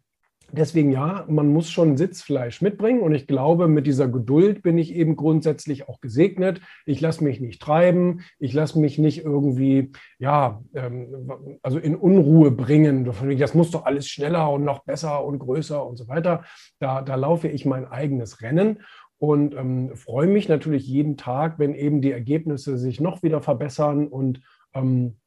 Deswegen 0.51 0.91
ja, 0.91 1.25
man 1.27 1.51
muss 1.51 1.71
schon 1.71 1.97
Sitzfleisch 1.97 2.61
mitbringen 2.61 3.01
und 3.01 3.15
ich 3.15 3.25
glaube, 3.25 3.67
mit 3.67 3.87
dieser 3.87 4.07
Geduld 4.07 4.61
bin 4.61 4.77
ich 4.77 4.93
eben 4.93 5.15
grundsätzlich 5.15 5.89
auch 5.89 6.01
gesegnet. 6.01 6.61
Ich 6.85 7.01
lasse 7.01 7.23
mich 7.23 7.41
nicht 7.41 7.61
treiben, 7.61 8.21
ich 8.37 8.53
lasse 8.53 8.79
mich 8.79 8.99
nicht 8.99 9.25
irgendwie, 9.25 9.91
ja, 10.19 10.61
ähm, 10.75 11.57
also 11.63 11.79
in 11.79 11.95
Unruhe 11.95 12.51
bringen. 12.51 13.11
Das 13.37 13.55
muss 13.55 13.71
doch 13.71 13.85
alles 13.85 14.07
schneller 14.07 14.51
und 14.51 14.63
noch 14.63 14.83
besser 14.85 15.25
und 15.25 15.39
größer 15.39 15.85
und 15.85 15.97
so 15.97 16.07
weiter. 16.07 16.43
Da, 16.79 17.01
da 17.01 17.15
laufe 17.15 17.47
ich 17.47 17.65
mein 17.65 17.87
eigenes 17.87 18.41
Rennen 18.41 18.81
und 19.27 19.55
ähm, 19.55 19.95
freue 19.95 20.27
mich 20.27 20.47
natürlich 20.47 20.87
jeden 20.87 21.17
Tag, 21.17 21.59
wenn 21.59 21.73
eben 21.73 22.01
die 22.01 22.11
Ergebnisse 22.11 22.77
sich 22.77 22.99
noch 22.99 23.23
wieder 23.23 23.41
verbessern 23.41 24.07
und 24.07 24.41
ähm, 24.73 25.17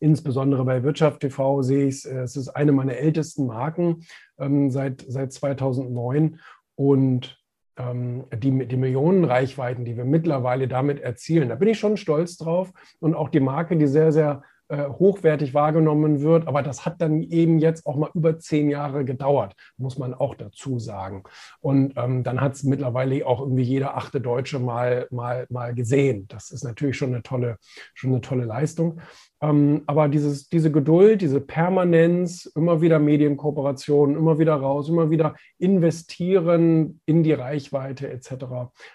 insbesondere 0.00 0.64
bei 0.64 0.82
Wirtschaft 0.82 1.20
TV 1.20 1.62
sehe 1.62 1.86
ich 1.86 1.96
es, 1.96 2.04
äh, 2.04 2.20
es 2.20 2.36
ist 2.36 2.48
eine 2.48 2.72
meiner 2.72 2.96
ältesten 2.96 3.46
Marken 3.46 4.04
ähm, 4.38 4.70
seit, 4.70 5.04
seit 5.08 5.32
2009 5.32 6.40
und 6.74 7.38
ähm, 7.76 8.24
die, 8.36 8.66
die 8.66 8.76
Millionenreichweiten, 8.76 9.84
die 9.84 9.96
wir 9.96 10.04
mittlerweile 10.04 10.68
damit 10.68 11.00
erzielen, 11.00 11.48
da 11.48 11.54
bin 11.56 11.68
ich 11.68 11.78
schon 11.78 11.96
stolz 11.96 12.36
drauf. 12.36 12.72
Und 13.00 13.14
auch 13.14 13.28
die 13.28 13.40
Marke, 13.40 13.76
die 13.76 13.86
sehr, 13.86 14.12
sehr 14.12 14.42
äh, 14.68 14.88
hochwertig 14.88 15.52
wahrgenommen 15.52 16.20
wird. 16.20 16.48
Aber 16.48 16.62
das 16.62 16.86
hat 16.86 17.00
dann 17.00 17.22
eben 17.22 17.58
jetzt 17.58 17.86
auch 17.86 17.96
mal 17.96 18.10
über 18.14 18.38
zehn 18.38 18.70
Jahre 18.70 19.04
gedauert, 19.04 19.54
muss 19.76 19.98
man 19.98 20.14
auch 20.14 20.34
dazu 20.34 20.78
sagen. 20.78 21.24
Und 21.60 21.94
ähm, 21.96 22.22
dann 22.22 22.40
hat 22.40 22.54
es 22.54 22.64
mittlerweile 22.64 23.26
auch 23.26 23.40
irgendwie 23.40 23.62
jeder 23.62 23.96
achte 23.96 24.20
Deutsche 24.20 24.58
mal, 24.58 25.06
mal, 25.10 25.46
mal 25.50 25.74
gesehen. 25.74 26.26
Das 26.28 26.50
ist 26.50 26.64
natürlich 26.64 26.96
schon 26.96 27.12
eine 27.12 27.22
tolle, 27.22 27.58
schon 27.94 28.10
eine 28.10 28.20
tolle 28.20 28.44
Leistung. 28.44 29.00
Ähm, 29.44 29.82
aber 29.86 30.08
dieses, 30.08 30.48
diese 30.48 30.72
Geduld, 30.72 31.20
diese 31.20 31.40
Permanenz, 31.40 32.46
immer 32.56 32.80
wieder 32.80 32.98
Medienkooperationen, 32.98 34.16
immer 34.16 34.38
wieder 34.38 34.54
raus, 34.54 34.88
immer 34.88 35.10
wieder 35.10 35.34
investieren 35.58 37.00
in 37.04 37.22
die 37.22 37.32
Reichweite 37.32 38.08
etc., 38.10 38.46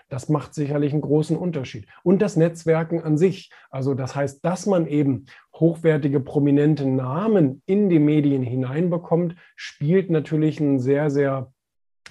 das 0.10 0.30
macht 0.30 0.56
sicherlich 0.56 0.94
einen 0.94 1.02
großen 1.02 1.38
Unterschied. 1.38 1.88
Und 2.04 2.22
das 2.22 2.36
Netzwerken 2.36 3.02
an 3.02 3.18
sich. 3.18 3.52
Also 3.70 3.94
das 3.94 4.16
heißt, 4.16 4.44
dass 4.44 4.66
man 4.66 4.88
eben 4.88 5.26
hochwertige, 5.54 6.20
prominente 6.20 6.88
Namen 6.88 7.62
in 7.68 7.90
die 7.90 8.00
Medien 8.00 8.42
hineinbekommt, 8.42 9.36
spielt 9.56 10.10
natürlich 10.10 10.60
einen 10.60 10.80
sehr, 10.80 11.12
sehr 11.12 11.52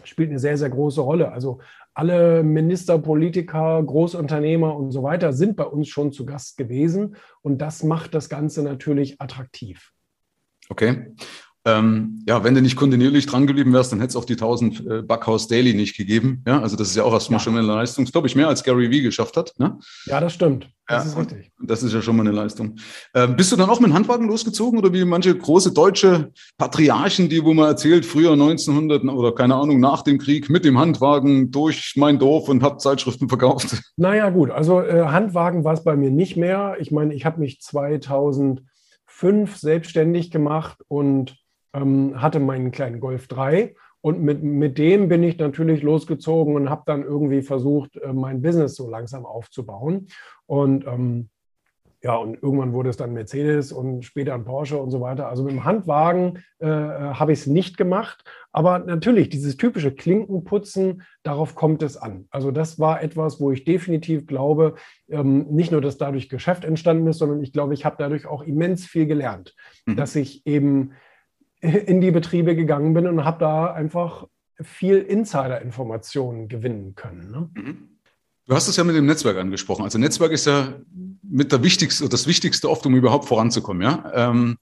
spielt 0.05 0.31
eine 0.31 0.39
sehr, 0.39 0.57
sehr 0.57 0.71
große 0.71 1.01
Rolle. 1.01 1.33
Also 1.33 1.59
alle 1.99 2.45
Minister, 2.45 2.97
Politiker, 3.01 3.83
Großunternehmer 3.83 4.77
und 4.77 4.93
so 4.93 5.03
weiter 5.03 5.33
sind 5.33 5.57
bei 5.57 5.65
uns 5.65 5.89
schon 5.89 6.13
zu 6.13 6.25
Gast 6.25 6.57
gewesen. 6.57 7.17
Und 7.43 7.59
das 7.59 7.83
macht 7.83 8.15
das 8.15 8.29
Ganze 8.29 8.63
natürlich 8.63 9.21
attraktiv. 9.21 9.91
Okay. 10.69 11.13
Ähm, 11.69 12.25
ja, 12.27 12.43
wenn 12.45 12.55
du 12.55 12.63
nicht 12.63 12.77
kontinuierlich 12.77 13.27
dran 13.27 13.47
geblieben 13.47 13.73
wärst, 13.75 13.93
dann 13.93 14.01
hätte 14.01 14.11
es 14.11 14.17
auch 14.17 14.25
die 14.25 14.35
1000 14.35 14.87
äh, 14.87 15.03
Backhaus 15.03 15.49
Daily 15.49 15.75
nicht 15.75 15.97
gegeben. 15.97 16.43
Ja, 16.47 16.63
also 16.63 16.77
das 16.77 16.89
ist 16.89 16.97
ja 16.97 17.05
auch 17.05 17.13
erstmal 17.13 17.39
ja. 17.39 17.45
schon 17.45 17.59
eine 17.59 17.67
Leistung. 17.67 18.07
Das 18.07 18.13
glaube 18.13 18.27
ich 18.27 18.37
mehr 18.37 18.49
als 18.49 18.65
Gary 18.65 18.91
Vee 18.91 19.03
geschafft 19.03 19.37
hat. 19.37 19.53
Ne? 19.59 19.79
Ja, 20.07 20.21
das 20.21 20.33
stimmt. 20.33 20.71
Das 20.87 21.05
ja, 21.05 21.11
ist 21.11 21.19
richtig. 21.19 21.53
Das 21.63 21.83
ist 21.83 21.93
ja 21.93 22.01
schon 22.01 22.17
mal 22.17 22.27
eine 22.27 22.35
Leistung. 22.35 22.77
Ähm, 23.15 23.37
bist 23.37 23.53
du 23.53 23.57
dann 23.57 23.69
auch 23.69 23.81
mit 23.81 23.91
dem 23.91 23.95
Handwagen 23.95 24.27
losgezogen 24.27 24.79
oder 24.79 24.91
wie 24.95 25.05
manche 25.05 25.37
große 25.37 25.75
deutsche 25.75 26.33
Patriarchen, 26.57 27.29
die, 27.29 27.45
wo 27.45 27.53
man 27.53 27.67
erzählt, 27.67 28.07
früher 28.07 28.33
1900 28.33 29.05
oder 29.05 29.35
keine 29.35 29.57
Ahnung, 29.57 29.81
nach 29.81 30.01
dem 30.01 30.17
Krieg 30.19 30.49
mit 30.49 30.65
dem 30.65 30.79
Handwagen 30.79 31.51
durch 31.51 31.93
mein 31.97 32.19
Dorf 32.19 32.49
und 32.49 32.63
habe 32.63 32.79
Zeitschriften 32.79 33.29
verkauft? 33.29 33.83
Naja, 33.99 34.31
gut. 34.31 34.51
Also 34.51 34.81
äh, 34.81 35.07
Handwagen 35.07 35.65
war 35.65 35.75
es 35.75 35.85
bei 35.85 35.97
mir 35.97 36.11
nicht 36.11 36.39
mehr. 36.39 36.77
Ich 36.79 36.91
meine, 36.91 37.13
ich 37.13 37.27
habe 37.27 37.41
mich 37.41 37.61
2005 37.61 38.63
selbstständig 39.57 40.31
gemacht 40.31 40.79
und 40.89 41.37
ähm, 41.73 42.21
hatte 42.21 42.41
meinen 42.41 42.71
kleinen 42.71 43.01
Golf 43.01 43.29
3 43.29 43.75
und 44.01 44.23
mit, 44.23 44.43
mit 44.43 44.79
dem 44.79 45.09
bin 45.09 45.23
ich 45.23 45.39
natürlich 45.39 45.83
losgezogen 45.83 46.55
und 46.55 46.71
habe 46.71 46.83
dann 46.87 47.03
irgendwie 47.03 47.43
versucht, 47.43 47.97
äh, 47.97 48.13
mein 48.13 48.43
Business 48.43 48.77
so 48.77 48.89
langsam 48.89 49.27
aufzubauen. 49.27 50.07
Und 50.47 50.87
ähm, 50.87 51.31
ja, 52.01 52.15
und 52.15 52.41
irgendwann 52.41 52.73
wurde 52.73 52.91
es 52.91 52.97
dann 52.97 53.13
Mercedes 53.13 53.73
und 53.73 54.05
später 54.05 54.33
ein 54.35 54.45
Porsche 54.45 54.79
und 54.79 54.93
so 54.93 55.01
weiter. 55.01 55.29
Also 55.29 55.43
mit 55.43 55.53
dem 55.53 55.65
Handwagen 55.65 56.45
äh, 56.61 56.69
habe 56.69 57.33
ich 57.33 57.41
es 57.41 57.47
nicht 57.49 57.77
gemacht. 57.77 58.23
Aber 58.53 58.79
natürlich, 58.79 59.31
dieses 59.31 59.57
typische 59.57 59.91
Klinkenputzen, 59.93 61.03
darauf 61.25 61.57
kommt 61.57 61.83
es 61.83 61.97
an. 61.97 62.27
Also 62.31 62.53
das 62.53 62.79
war 62.79 63.03
etwas, 63.03 63.41
wo 63.41 63.51
ich 63.51 63.65
definitiv 63.65 64.29
glaube, 64.29 64.77
ähm, 65.09 65.49
nicht 65.51 65.73
nur, 65.73 65.81
dass 65.81 65.99
dadurch 65.99 66.29
Geschäft 66.29 66.65
entstanden 66.65 67.09
ist, 67.09 67.19
sondern 67.19 67.43
ich 67.43 67.53
glaube, 67.53 67.75
ich 67.75 67.85
habe 67.85 67.97
dadurch 67.99 68.27
auch 68.27 68.45
immens 68.45 68.87
viel 68.87 69.07
gelernt, 69.07 69.57
mhm. 69.85 69.97
dass 69.97 70.15
ich 70.15 70.47
eben 70.47 70.93
in 71.61 72.01
die 72.01 72.11
Betriebe 72.11 72.55
gegangen 72.55 72.95
bin 72.95 73.07
und 73.07 73.25
habe 73.25 73.41
da 73.41 73.73
einfach 73.73 74.27
viel 74.61 74.99
Insider-Informationen 74.99 76.49
gewinnen 76.49 76.95
können. 76.95 77.31
Ne? 77.31 77.51
Mhm. 77.55 77.89
Du 78.47 78.55
hast 78.55 78.67
es 78.67 78.77
ja 78.77 78.85
mit 78.85 78.97
dem 78.97 79.07
Netzwerk 79.07 79.37
angesprochen. 79.37 79.85
Also 79.85 79.99
Netzwerk 79.99 80.33
ist 80.33 80.47
ja 80.47 80.73
mit 81.23 81.53
der 81.53 81.63
wichtigste, 81.63 82.09
das 82.09 82.27
Wichtigste 82.27 82.71
oft, 82.71 82.87
um 82.87 82.95
überhaupt 82.95 83.27
voranzukommen. 83.27 83.83
Ja? 83.83 84.11
Ähm, 84.15 84.57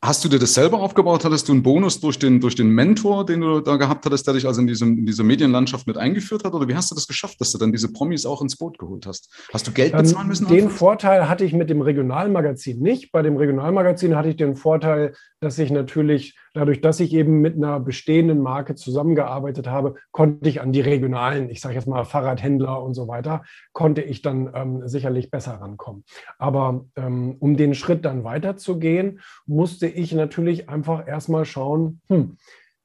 Hast 0.00 0.24
du 0.24 0.28
dir 0.28 0.38
das 0.38 0.54
selber 0.54 0.78
aufgebaut? 0.78 1.24
Hattest 1.24 1.48
du 1.48 1.52
einen 1.52 1.64
Bonus 1.64 1.98
durch 1.98 2.20
den, 2.20 2.40
durch 2.40 2.54
den 2.54 2.70
Mentor, 2.70 3.26
den 3.26 3.40
du 3.40 3.58
da 3.58 3.76
gehabt 3.76 4.06
hattest, 4.06 4.28
der 4.28 4.34
dich 4.34 4.46
also 4.46 4.60
in, 4.60 4.68
diesem, 4.68 4.98
in 4.98 5.06
dieser 5.06 5.24
Medienlandschaft 5.24 5.88
mit 5.88 5.98
eingeführt 5.98 6.44
hat? 6.44 6.54
Oder 6.54 6.68
wie 6.68 6.76
hast 6.76 6.92
du 6.92 6.94
das 6.94 7.08
geschafft, 7.08 7.40
dass 7.40 7.50
du 7.50 7.58
dann 7.58 7.72
diese 7.72 7.92
Promis 7.92 8.24
auch 8.24 8.40
ins 8.40 8.56
Boot 8.56 8.78
geholt 8.78 9.06
hast? 9.06 9.28
Hast 9.52 9.66
du 9.66 9.72
Geld 9.72 9.96
bezahlen 9.96 10.28
müssen? 10.28 10.46
Den 10.46 10.70
Vorteil 10.70 11.28
hatte 11.28 11.44
ich 11.44 11.52
mit 11.52 11.68
dem 11.68 11.80
Regionalmagazin 11.80 12.78
nicht. 12.78 13.10
Bei 13.10 13.22
dem 13.22 13.36
Regionalmagazin 13.36 14.14
hatte 14.14 14.28
ich 14.28 14.36
den 14.36 14.54
Vorteil, 14.54 15.14
dass 15.40 15.58
ich 15.58 15.72
natürlich, 15.72 16.36
dadurch, 16.54 16.80
dass 16.80 17.00
ich 17.00 17.14
eben 17.14 17.40
mit 17.40 17.56
einer 17.56 17.80
bestehenden 17.80 18.40
Marke 18.40 18.74
zusammengearbeitet 18.74 19.68
habe, 19.68 19.94
konnte 20.10 20.48
ich 20.48 20.60
an 20.60 20.72
die 20.72 20.80
regionalen, 20.80 21.50
ich 21.50 21.60
sage 21.60 21.74
jetzt 21.74 21.88
mal 21.88 22.04
Fahrradhändler 22.04 22.82
und 22.82 22.94
so 22.94 23.08
weiter, 23.08 23.42
konnte 23.72 24.02
ich 24.02 24.22
dann 24.22 24.50
ähm, 24.54 24.88
sicherlich 24.88 25.30
besser 25.30 25.54
rankommen. 25.54 26.04
Aber 26.38 26.86
ähm, 26.96 27.36
um 27.38 27.56
den 27.56 27.74
Schritt 27.74 28.04
dann 28.04 28.24
weiterzugehen, 28.24 29.20
musste 29.46 29.86
ich 29.86 30.12
natürlich 30.12 30.68
einfach 30.68 31.06
erstmal 31.06 31.44
schauen, 31.44 32.00
hm, 32.08 32.36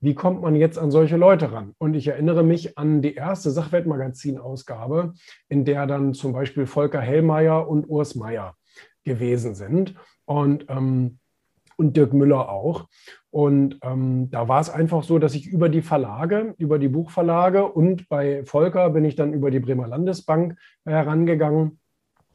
wie 0.04 0.16
kommt 0.16 0.42
man 0.42 0.56
jetzt 0.56 0.78
an 0.78 0.92
solche 0.92 1.16
Leute 1.16 1.54
ran? 1.54 1.76
Und 1.78 1.94
ich 1.94 2.08
erinnere 2.08 2.44
mich 2.44 2.78
an 2.78 3.02
die 3.02 3.16
erste 3.16 3.52
Sachweltmagazin-Ausgabe, 3.52 5.14
in 5.48 5.64
der 5.64 5.88
dann 5.88 6.14
zum 6.14 6.34
Beispiel 6.34 6.66
Volker 6.66 7.00
Hellmeier 7.00 7.70
und 7.70 7.86
Urs 7.88 8.14
Meier 8.16 8.58
gewesen 9.06 9.56
sind 9.56 9.96
und, 10.26 10.66
ähm, 10.68 11.20
und 11.78 11.98
Dirk 11.98 12.14
Müller 12.14 12.50
auch. 12.50 12.88
Und 13.30 13.80
ähm, 13.82 14.30
da 14.30 14.48
war 14.48 14.62
es 14.62 14.70
einfach 14.70 15.04
so, 15.04 15.18
dass 15.18 15.34
ich 15.34 15.48
über 15.48 15.70
die 15.70 15.82
Verlage, 15.82 16.54
über 16.58 16.78
die 16.78 16.88
Buchverlage 16.88 17.66
und 17.66 18.08
bei 18.08 18.44
Volker 18.46 18.90
bin 18.92 19.06
ich 19.06 19.16
dann 19.16 19.34
über 19.34 19.50
die 19.50 19.60
Bremer 19.60 19.88
Landesbank 19.88 20.58
herangegangen 20.86 21.80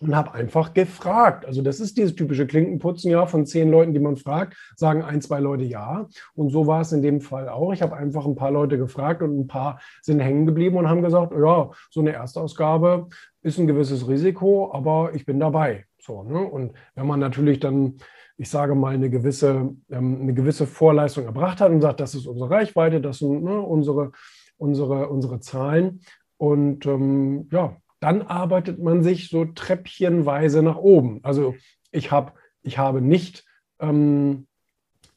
und 0.00 0.14
habe 0.14 0.34
einfach 0.34 0.74
gefragt. 0.74 1.44
Also 1.46 1.62
das 1.62 1.80
ist 1.80 1.96
dieses 1.96 2.14
typische 2.14 2.46
Klinkenputzen, 2.46 3.10
ja, 3.10 3.26
von 3.26 3.46
zehn 3.46 3.70
Leuten, 3.70 3.92
die 3.92 4.00
man 4.00 4.16
fragt, 4.16 4.56
sagen 4.76 5.02
ein, 5.02 5.20
zwei 5.20 5.40
Leute 5.40 5.64
ja. 5.64 6.06
Und 6.34 6.50
so 6.50 6.66
war 6.66 6.80
es 6.80 6.92
in 6.92 7.02
dem 7.02 7.20
Fall 7.20 7.48
auch. 7.48 7.72
Ich 7.72 7.82
habe 7.82 7.96
einfach 7.96 8.24
ein 8.24 8.36
paar 8.36 8.50
Leute 8.50 8.78
gefragt 8.78 9.22
und 9.22 9.38
ein 9.38 9.46
paar 9.46 9.80
sind 10.02 10.20
hängen 10.20 10.46
geblieben 10.46 10.76
und 10.76 10.88
haben 10.88 11.02
gesagt, 11.02 11.32
ja, 11.32 11.70
so 11.90 12.00
eine 12.00 12.12
Erstausgabe 12.12 13.08
ist 13.42 13.58
ein 13.58 13.66
gewisses 13.66 14.08
Risiko, 14.08 14.72
aber 14.72 15.14
ich 15.14 15.26
bin 15.26 15.40
dabei. 15.40 15.84
So, 16.00 16.22
ne? 16.22 16.40
Und 16.40 16.72
wenn 16.94 17.06
man 17.06 17.20
natürlich 17.20 17.60
dann, 17.60 17.98
ich 18.38 18.48
sage 18.48 18.76
mal, 18.76 18.94
eine 18.94 19.10
gewisse, 19.10 19.74
ähm, 19.90 20.22
eine 20.22 20.32
gewisse 20.32 20.66
Vorleistung 20.66 21.24
erbracht 21.24 21.60
hat 21.60 21.72
und 21.72 21.80
sagt, 21.80 21.98
das 21.98 22.14
ist 22.14 22.26
unsere 22.26 22.48
Reichweite, 22.48 23.00
das 23.00 23.18
sind 23.18 23.42
ne, 23.42 23.60
unsere, 23.60 24.12
unsere, 24.56 25.08
unsere 25.08 25.40
Zahlen. 25.40 26.00
Und 26.36 26.86
ähm, 26.86 27.48
ja, 27.50 27.76
dann 27.98 28.22
arbeitet 28.22 28.78
man 28.78 29.02
sich 29.02 29.28
so 29.28 29.44
treppchenweise 29.44 30.62
nach 30.62 30.76
oben. 30.76 31.18
Also 31.24 31.56
ich, 31.90 32.12
hab, 32.12 32.38
ich, 32.62 32.78
habe, 32.78 33.02
nicht, 33.02 33.44
ähm, 33.80 34.46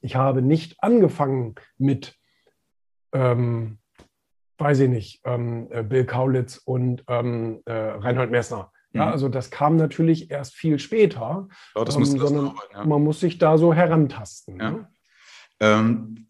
ich 0.02 0.16
habe 0.16 0.42
nicht 0.42 0.84
angefangen 0.84 1.54
mit, 1.78 2.18
ähm, 3.14 3.78
weiß 4.58 4.80
ich 4.80 4.90
nicht, 4.90 5.22
ähm, 5.26 5.68
äh, 5.70 5.84
Bill 5.84 6.06
Kaulitz 6.06 6.58
und 6.58 7.04
ähm, 7.08 7.62
äh, 7.66 7.72
Reinhold 7.72 8.32
Messner. 8.32 8.72
Ja, 8.94 9.06
mhm. 9.06 9.12
also 9.12 9.30
das 9.30 9.52
kam 9.52 9.78
natürlich 9.78 10.32
erst 10.32 10.54
viel 10.54 10.80
später, 10.80 11.48
ja, 11.76 11.82
ähm, 11.82 12.06
sondern 12.06 12.48
arbeiten, 12.48 12.74
ja. 12.74 12.86
man 12.86 13.04
muss 13.04 13.20
sich 13.20 13.38
da 13.38 13.58
so 13.58 13.74
herantasten. 13.74 14.60
Ja. 14.60 14.72
Ne? 14.72 14.88
Ähm, 15.60 16.28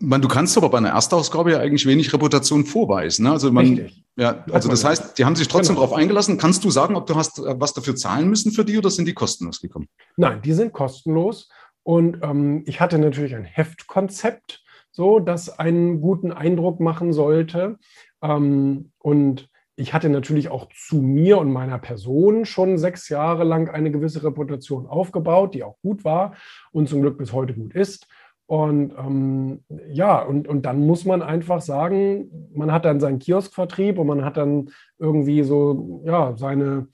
man, 0.00 0.22
du 0.22 0.28
kannst 0.28 0.56
aber 0.56 0.70
bei 0.70 0.78
einer 0.78 0.90
Erstausgabe 0.90 1.52
ja 1.52 1.58
eigentlich 1.58 1.86
wenig 1.86 2.12
Reputation 2.12 2.64
vorweisen. 2.64 3.24
Ne? 3.24 3.32
Also 3.32 3.52
man, 3.52 3.66
Richtig. 3.66 4.04
Ja, 4.16 4.44
also 4.52 4.68
das 4.68 4.84
heißt, 4.84 5.18
die 5.18 5.24
haben 5.24 5.34
sich 5.34 5.48
trotzdem 5.48 5.74
genau. 5.74 5.86
darauf 5.86 5.98
eingelassen. 5.98 6.38
Kannst 6.38 6.64
du 6.64 6.70
sagen, 6.70 6.94
ob 6.94 7.06
du 7.06 7.16
hast 7.16 7.40
äh, 7.40 7.60
was 7.60 7.74
dafür 7.74 7.96
zahlen 7.96 8.28
müssen 8.28 8.52
für 8.52 8.64
die 8.64 8.78
oder 8.78 8.90
sind 8.90 9.06
die 9.06 9.14
kostenlos 9.14 9.60
gekommen? 9.60 9.88
Nein, 10.16 10.40
die 10.42 10.52
sind 10.52 10.72
kostenlos. 10.72 11.48
Und 11.82 12.20
ähm, 12.22 12.62
ich 12.66 12.80
hatte 12.80 12.98
natürlich 12.98 13.34
ein 13.34 13.44
Heftkonzept, 13.44 14.62
so 14.92 15.18
das 15.18 15.58
einen 15.58 16.00
guten 16.00 16.30
Eindruck 16.32 16.78
machen 16.78 17.12
sollte. 17.12 17.78
Ähm, 18.22 18.92
und 18.98 19.48
ich 19.76 19.92
hatte 19.92 20.08
natürlich 20.08 20.50
auch 20.50 20.68
zu 20.72 20.96
mir 20.96 21.38
und 21.38 21.52
meiner 21.52 21.78
Person 21.78 22.44
schon 22.44 22.78
sechs 22.78 23.08
Jahre 23.08 23.44
lang 23.44 23.68
eine 23.68 23.90
gewisse 23.90 24.22
Reputation 24.22 24.86
aufgebaut, 24.86 25.54
die 25.54 25.64
auch 25.64 25.80
gut 25.82 26.04
war 26.04 26.34
und 26.72 26.88
zum 26.88 27.02
Glück 27.02 27.18
bis 27.18 27.32
heute 27.32 27.54
gut 27.54 27.74
ist. 27.74 28.06
Und 28.46 28.92
ähm, 28.96 29.64
ja, 29.88 30.20
und, 30.20 30.46
und 30.46 30.66
dann 30.66 30.86
muss 30.86 31.04
man 31.04 31.22
einfach 31.22 31.60
sagen, 31.60 32.50
man 32.54 32.72
hat 32.72 32.84
dann 32.84 33.00
seinen 33.00 33.18
Kioskvertrieb 33.18 33.98
und 33.98 34.06
man 34.06 34.24
hat 34.24 34.36
dann 34.36 34.70
irgendwie 34.98 35.42
so, 35.42 36.02
ja, 36.04 36.36
seine 36.36 36.88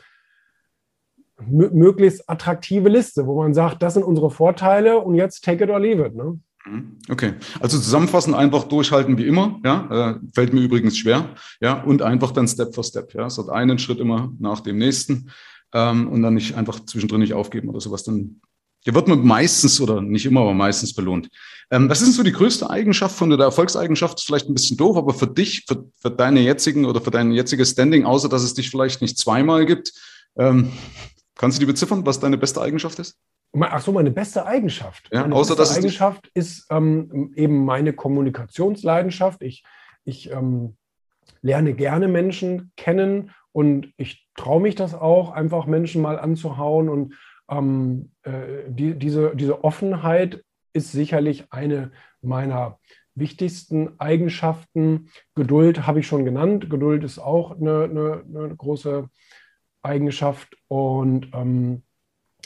möglichst 1.46 2.28
attraktive 2.28 2.88
Liste, 2.88 3.26
wo 3.26 3.36
man 3.42 3.54
sagt, 3.54 3.82
das 3.82 3.94
sind 3.94 4.04
unsere 4.04 4.30
Vorteile 4.30 4.98
und 4.98 5.14
jetzt 5.14 5.44
take 5.44 5.64
it 5.64 5.70
or 5.70 5.80
leave 5.80 6.04
it. 6.04 6.14
Ne? 6.14 6.38
Mhm. 6.66 6.98
Okay, 7.08 7.34
also 7.60 7.78
zusammenfassen, 7.78 8.34
einfach 8.34 8.64
durchhalten 8.64 9.16
wie 9.16 9.26
immer, 9.26 9.60
ja, 9.64 10.10
äh, 10.10 10.20
fällt 10.34 10.52
mir 10.52 10.60
übrigens 10.60 10.98
schwer, 10.98 11.34
ja, 11.60 11.82
und 11.82 12.02
einfach 12.02 12.32
dann 12.32 12.46
Step 12.48 12.74
for 12.74 12.84
Step, 12.84 13.14
ja, 13.14 13.30
so 13.30 13.48
einen 13.48 13.78
Schritt 13.78 13.98
immer 13.98 14.32
nach 14.38 14.60
dem 14.60 14.76
nächsten 14.76 15.30
ähm, 15.72 16.08
und 16.08 16.22
dann 16.22 16.34
nicht 16.34 16.56
einfach 16.56 16.84
zwischendrin 16.84 17.20
nicht 17.20 17.34
aufgeben 17.34 17.68
oder 17.70 17.80
sowas, 17.80 18.04
dann 18.04 18.40
hier 18.82 18.94
wird 18.94 19.08
man 19.08 19.24
meistens 19.24 19.80
oder 19.80 20.00
nicht 20.00 20.24
immer, 20.24 20.40
aber 20.40 20.54
meistens 20.54 20.94
belohnt. 20.94 21.28
Ähm, 21.70 21.88
was 21.90 22.00
ist 22.00 22.08
denn 22.08 22.14
so 22.14 22.22
die 22.22 22.32
größte 22.32 22.70
Eigenschaft 22.70 23.14
von 23.14 23.28
der 23.28 23.38
Erfolgseigenschaft? 23.38 24.18
Ist 24.18 24.24
vielleicht 24.24 24.48
ein 24.48 24.54
bisschen 24.54 24.78
doof, 24.78 24.96
aber 24.96 25.12
für 25.12 25.26
dich, 25.26 25.64
für, 25.68 25.84
für 26.00 26.10
deine 26.10 26.40
jetzigen 26.40 26.86
oder 26.86 27.00
für 27.00 27.10
dein 27.10 27.30
jetziges 27.30 27.72
Standing, 27.72 28.06
außer 28.06 28.30
dass 28.30 28.42
es 28.42 28.54
dich 28.54 28.70
vielleicht 28.70 29.02
nicht 29.02 29.18
zweimal 29.18 29.66
gibt, 29.66 29.92
ähm, 30.38 30.72
kannst 31.36 31.58
du 31.58 31.60
die 31.60 31.66
beziffern, 31.66 32.06
was 32.06 32.20
deine 32.20 32.38
beste 32.38 32.62
Eigenschaft 32.62 32.98
ist? 32.98 33.18
Ach 33.58 33.80
so, 33.80 33.92
meine 33.92 34.10
beste 34.10 34.46
Eigenschaft. 34.46 35.08
Ja, 35.12 35.22
meine 35.22 35.34
außer 35.34 35.56
beste 35.56 35.78
Eigenschaft 35.78 36.30
ist 36.34 36.66
ähm, 36.70 37.32
eben 37.34 37.64
meine 37.64 37.92
Kommunikationsleidenschaft. 37.92 39.42
Ich, 39.42 39.64
ich 40.04 40.30
ähm, 40.30 40.76
lerne 41.42 41.74
gerne 41.74 42.06
Menschen 42.06 42.72
kennen 42.76 43.32
und 43.52 43.92
ich 43.96 44.28
traue 44.36 44.60
mich 44.60 44.76
das 44.76 44.94
auch, 44.94 45.32
einfach 45.32 45.66
Menschen 45.66 46.02
mal 46.02 46.18
anzuhauen 46.18 46.88
und 46.88 47.14
ähm, 47.48 48.12
äh, 48.22 48.68
die, 48.68 48.96
diese, 48.96 49.34
diese 49.34 49.64
Offenheit 49.64 50.44
ist 50.72 50.92
sicherlich 50.92 51.46
eine 51.50 51.90
meiner 52.22 52.78
wichtigsten 53.14 53.98
Eigenschaften. 53.98 55.10
Geduld 55.34 55.86
habe 55.86 56.00
ich 56.00 56.06
schon 56.06 56.24
genannt. 56.24 56.70
Geduld 56.70 57.02
ist 57.02 57.18
auch 57.18 57.58
eine, 57.58 57.84
eine, 57.84 58.24
eine 58.28 58.56
große 58.56 59.08
Eigenschaft. 59.82 60.56
Und 60.68 61.30
ähm, 61.34 61.82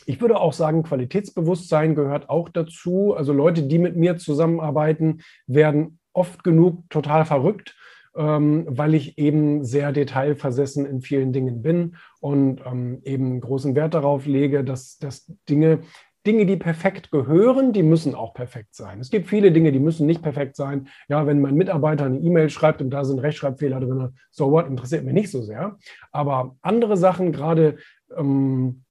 ich 0.06 0.20
würde 0.20 0.38
auch 0.38 0.52
sagen, 0.52 0.82
Qualitätsbewusstsein 0.82 1.94
gehört 1.94 2.28
auch 2.30 2.48
dazu. 2.48 3.14
Also 3.14 3.32
Leute, 3.32 3.62
die 3.62 3.78
mit 3.78 3.96
mir 3.96 4.16
zusammenarbeiten, 4.16 5.20
werden 5.46 5.98
oft 6.12 6.44
genug 6.44 6.88
total 6.90 7.24
verrückt, 7.24 7.76
ähm, 8.16 8.66
weil 8.68 8.94
ich 8.94 9.18
eben 9.18 9.64
sehr 9.64 9.92
detailversessen 9.92 10.86
in 10.86 11.00
vielen 11.00 11.32
Dingen 11.32 11.62
bin 11.62 11.96
und 12.20 12.62
ähm, 12.64 13.00
eben 13.02 13.40
großen 13.40 13.74
Wert 13.74 13.94
darauf 13.94 14.26
lege, 14.26 14.64
dass, 14.64 14.98
dass 14.98 15.26
Dinge 15.48 15.80
Dinge, 16.26 16.46
die 16.46 16.56
perfekt 16.56 17.10
gehören, 17.10 17.74
die 17.74 17.82
müssen 17.82 18.14
auch 18.14 18.32
perfekt 18.32 18.74
sein. 18.74 18.98
Es 18.98 19.10
gibt 19.10 19.28
viele 19.28 19.52
Dinge, 19.52 19.72
die 19.72 19.78
müssen 19.78 20.06
nicht 20.06 20.22
perfekt 20.22 20.56
sein. 20.56 20.88
Ja, 21.08 21.26
wenn 21.26 21.40
mein 21.40 21.54
Mitarbeiter 21.54 22.06
eine 22.06 22.18
E-Mail 22.18 22.48
schreibt 22.48 22.80
und 22.80 22.90
da 22.90 23.04
sind 23.04 23.18
Rechtschreibfehler 23.18 23.78
drin, 23.80 24.14
so 24.30 24.50
what, 24.50 24.66
interessiert 24.66 25.04
mich 25.04 25.12
nicht 25.12 25.30
so 25.30 25.42
sehr. 25.42 25.76
Aber 26.12 26.56
andere 26.62 26.96
Sachen, 26.96 27.30
gerade, 27.30 27.76
ähm, 28.16 28.83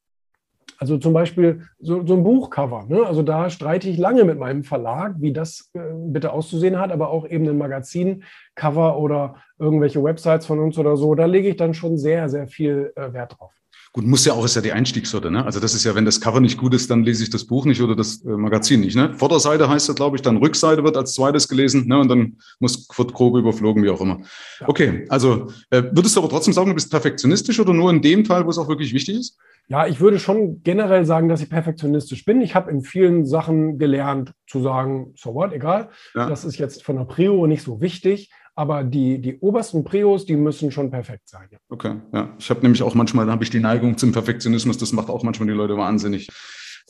also 0.77 0.97
zum 0.97 1.13
Beispiel 1.13 1.61
so, 1.79 2.05
so 2.05 2.15
ein 2.15 2.23
Buchcover, 2.23 2.85
ne? 2.87 3.05
also 3.05 3.23
da 3.23 3.49
streite 3.49 3.89
ich 3.89 3.97
lange 3.97 4.23
mit 4.23 4.39
meinem 4.39 4.63
Verlag, 4.63 5.15
wie 5.19 5.33
das 5.33 5.71
äh, 5.73 5.79
bitte 5.93 6.31
auszusehen 6.33 6.79
hat, 6.79 6.91
aber 6.91 7.09
auch 7.09 7.27
eben 7.27 7.47
ein 7.47 7.57
Magazincover 7.57 8.97
oder 8.97 9.35
irgendwelche 9.59 10.03
Websites 10.03 10.45
von 10.45 10.59
uns 10.59 10.77
oder 10.77 10.97
so, 10.97 11.15
da 11.15 11.25
lege 11.25 11.49
ich 11.49 11.55
dann 11.55 11.73
schon 11.73 11.97
sehr, 11.97 12.29
sehr 12.29 12.47
viel 12.47 12.91
äh, 12.95 13.13
Wert 13.13 13.37
drauf. 13.39 13.53
Gut, 13.95 14.07
muss 14.07 14.25
ja 14.25 14.33
auch, 14.33 14.43
ist 14.43 14.55
ja 14.55 14.61
die 14.63 14.71
Einstiegshürde, 14.71 15.29
ne? 15.29 15.45
Also 15.45 15.59
das 15.59 15.75
ist 15.75 15.83
ja, 15.83 15.93
wenn 15.93 16.03
das 16.03 16.19
Cover 16.19 16.39
nicht 16.39 16.57
gut 16.57 16.73
ist, 16.73 16.89
dann 16.89 17.03
lese 17.03 17.21
ich 17.21 17.29
das 17.29 17.45
Buch 17.45 17.65
nicht 17.65 17.79
oder 17.79 17.95
das 17.95 18.25
äh, 18.25 18.29
Magazin 18.29 18.79
nicht, 18.79 18.95
ne? 18.95 19.13
Vorderseite 19.13 19.69
heißt 19.69 19.87
ja, 19.87 19.93
glaube 19.93 20.15
ich, 20.15 20.23
dann 20.23 20.37
Rückseite 20.37 20.83
wird 20.83 20.97
als 20.97 21.13
zweites 21.13 21.47
gelesen, 21.47 21.87
ne? 21.87 21.99
Und 21.99 22.09
dann 22.09 22.37
muss, 22.59 22.87
wird 22.97 23.13
grob 23.13 23.37
überflogen, 23.37 23.83
wie 23.83 23.91
auch 23.91 24.01
immer. 24.01 24.21
Ja. 24.59 24.67
Okay, 24.67 25.05
also 25.09 25.51
äh, 25.69 25.83
würdest 25.91 26.15
du 26.15 26.21
aber 26.21 26.29
trotzdem 26.29 26.53
sagen, 26.53 26.69
du 26.69 26.73
bist 26.73 26.89
perfektionistisch 26.89 27.59
oder 27.59 27.71
nur 27.71 27.91
in 27.91 28.01
dem 28.01 28.23
Teil, 28.23 28.45
wo 28.45 28.49
es 28.49 28.57
auch 28.57 28.67
wirklich 28.67 28.95
wichtig 28.95 29.15
ist? 29.15 29.37
Ja, 29.67 29.85
ich 29.87 30.01
würde 30.01 30.19
schon 30.19 30.61
generell 30.63 31.05
sagen, 31.05 31.29
dass 31.29 31.41
ich 31.41 31.49
perfektionistisch 31.49 32.25
bin. 32.25 32.41
Ich 32.41 32.55
habe 32.55 32.71
in 32.71 32.81
vielen 32.81 33.25
Sachen 33.25 33.77
gelernt 33.77 34.33
zu 34.47 34.61
sagen, 34.61 35.13
so 35.15 35.35
what, 35.35 35.53
egal. 35.53 35.89
Ja. 36.15 36.27
Das 36.27 36.43
ist 36.43 36.57
jetzt 36.57 36.83
von 36.83 36.97
der 36.97 37.05
Prio 37.05 37.47
nicht 37.47 37.63
so 37.63 37.79
wichtig. 37.79 38.31
Aber 38.55 38.83
die, 38.83 39.19
die 39.19 39.39
obersten 39.39 39.83
Prios, 39.83 40.25
die 40.25 40.35
müssen 40.35 40.71
schon 40.71 40.91
perfekt 40.91 41.27
sein. 41.27 41.47
Okay, 41.69 41.95
ja. 42.13 42.35
Ich 42.37 42.49
habe 42.49 42.61
nämlich 42.61 42.83
auch 42.83 42.93
manchmal, 42.93 43.29
habe 43.31 43.43
ich 43.43 43.49
die 43.49 43.59
Neigung 43.59 43.97
zum 43.97 44.11
Perfektionismus. 44.11 44.77
Das 44.77 44.93
macht 44.93 45.09
auch 45.09 45.23
manchmal 45.23 45.47
die 45.47 45.55
Leute 45.55 45.75
wahnsinnig. 45.75 46.29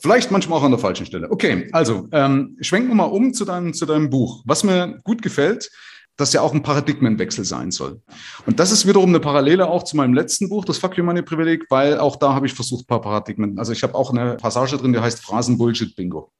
Vielleicht 0.00 0.30
manchmal 0.30 0.58
auch 0.58 0.64
an 0.64 0.72
der 0.72 0.80
falschen 0.80 1.06
Stelle. 1.06 1.30
Okay, 1.30 1.68
also 1.72 2.08
ähm, 2.12 2.56
schwenken 2.60 2.88
wir 2.88 2.96
mal 2.96 3.04
um 3.04 3.32
zu 3.32 3.44
deinem, 3.44 3.72
zu 3.72 3.86
deinem 3.86 4.10
Buch. 4.10 4.42
Was 4.44 4.64
mir 4.64 5.00
gut 5.04 5.22
gefällt, 5.22 5.70
dass 6.16 6.32
ja 6.32 6.42
auch 6.42 6.54
ein 6.54 6.62
Paradigmenwechsel 6.62 7.44
sein 7.44 7.70
soll. 7.70 8.00
Und 8.46 8.60
das 8.60 8.70
ist 8.70 8.86
wiederum 8.86 9.08
eine 9.08 9.20
Parallele 9.20 9.68
auch 9.68 9.82
zu 9.82 9.96
meinem 9.96 10.14
letzten 10.14 10.48
Buch, 10.48 10.64
das 10.64 10.78
Fuck 10.78 10.96
You 10.96 11.04
Money 11.04 11.22
Privileg, 11.22 11.64
weil 11.70 11.98
auch 11.98 12.16
da 12.16 12.34
habe 12.34 12.46
ich 12.46 12.54
versucht, 12.54 12.84
ein 12.84 12.86
paar 12.86 13.00
Paradigmen. 13.00 13.58
Also 13.58 13.72
ich 13.72 13.82
habe 13.82 13.94
auch 13.94 14.10
eine 14.10 14.36
Passage 14.36 14.76
drin, 14.76 14.92
die 14.92 15.00
heißt 15.00 15.20
Phrasen-Bullshit-Bingo. 15.22 16.30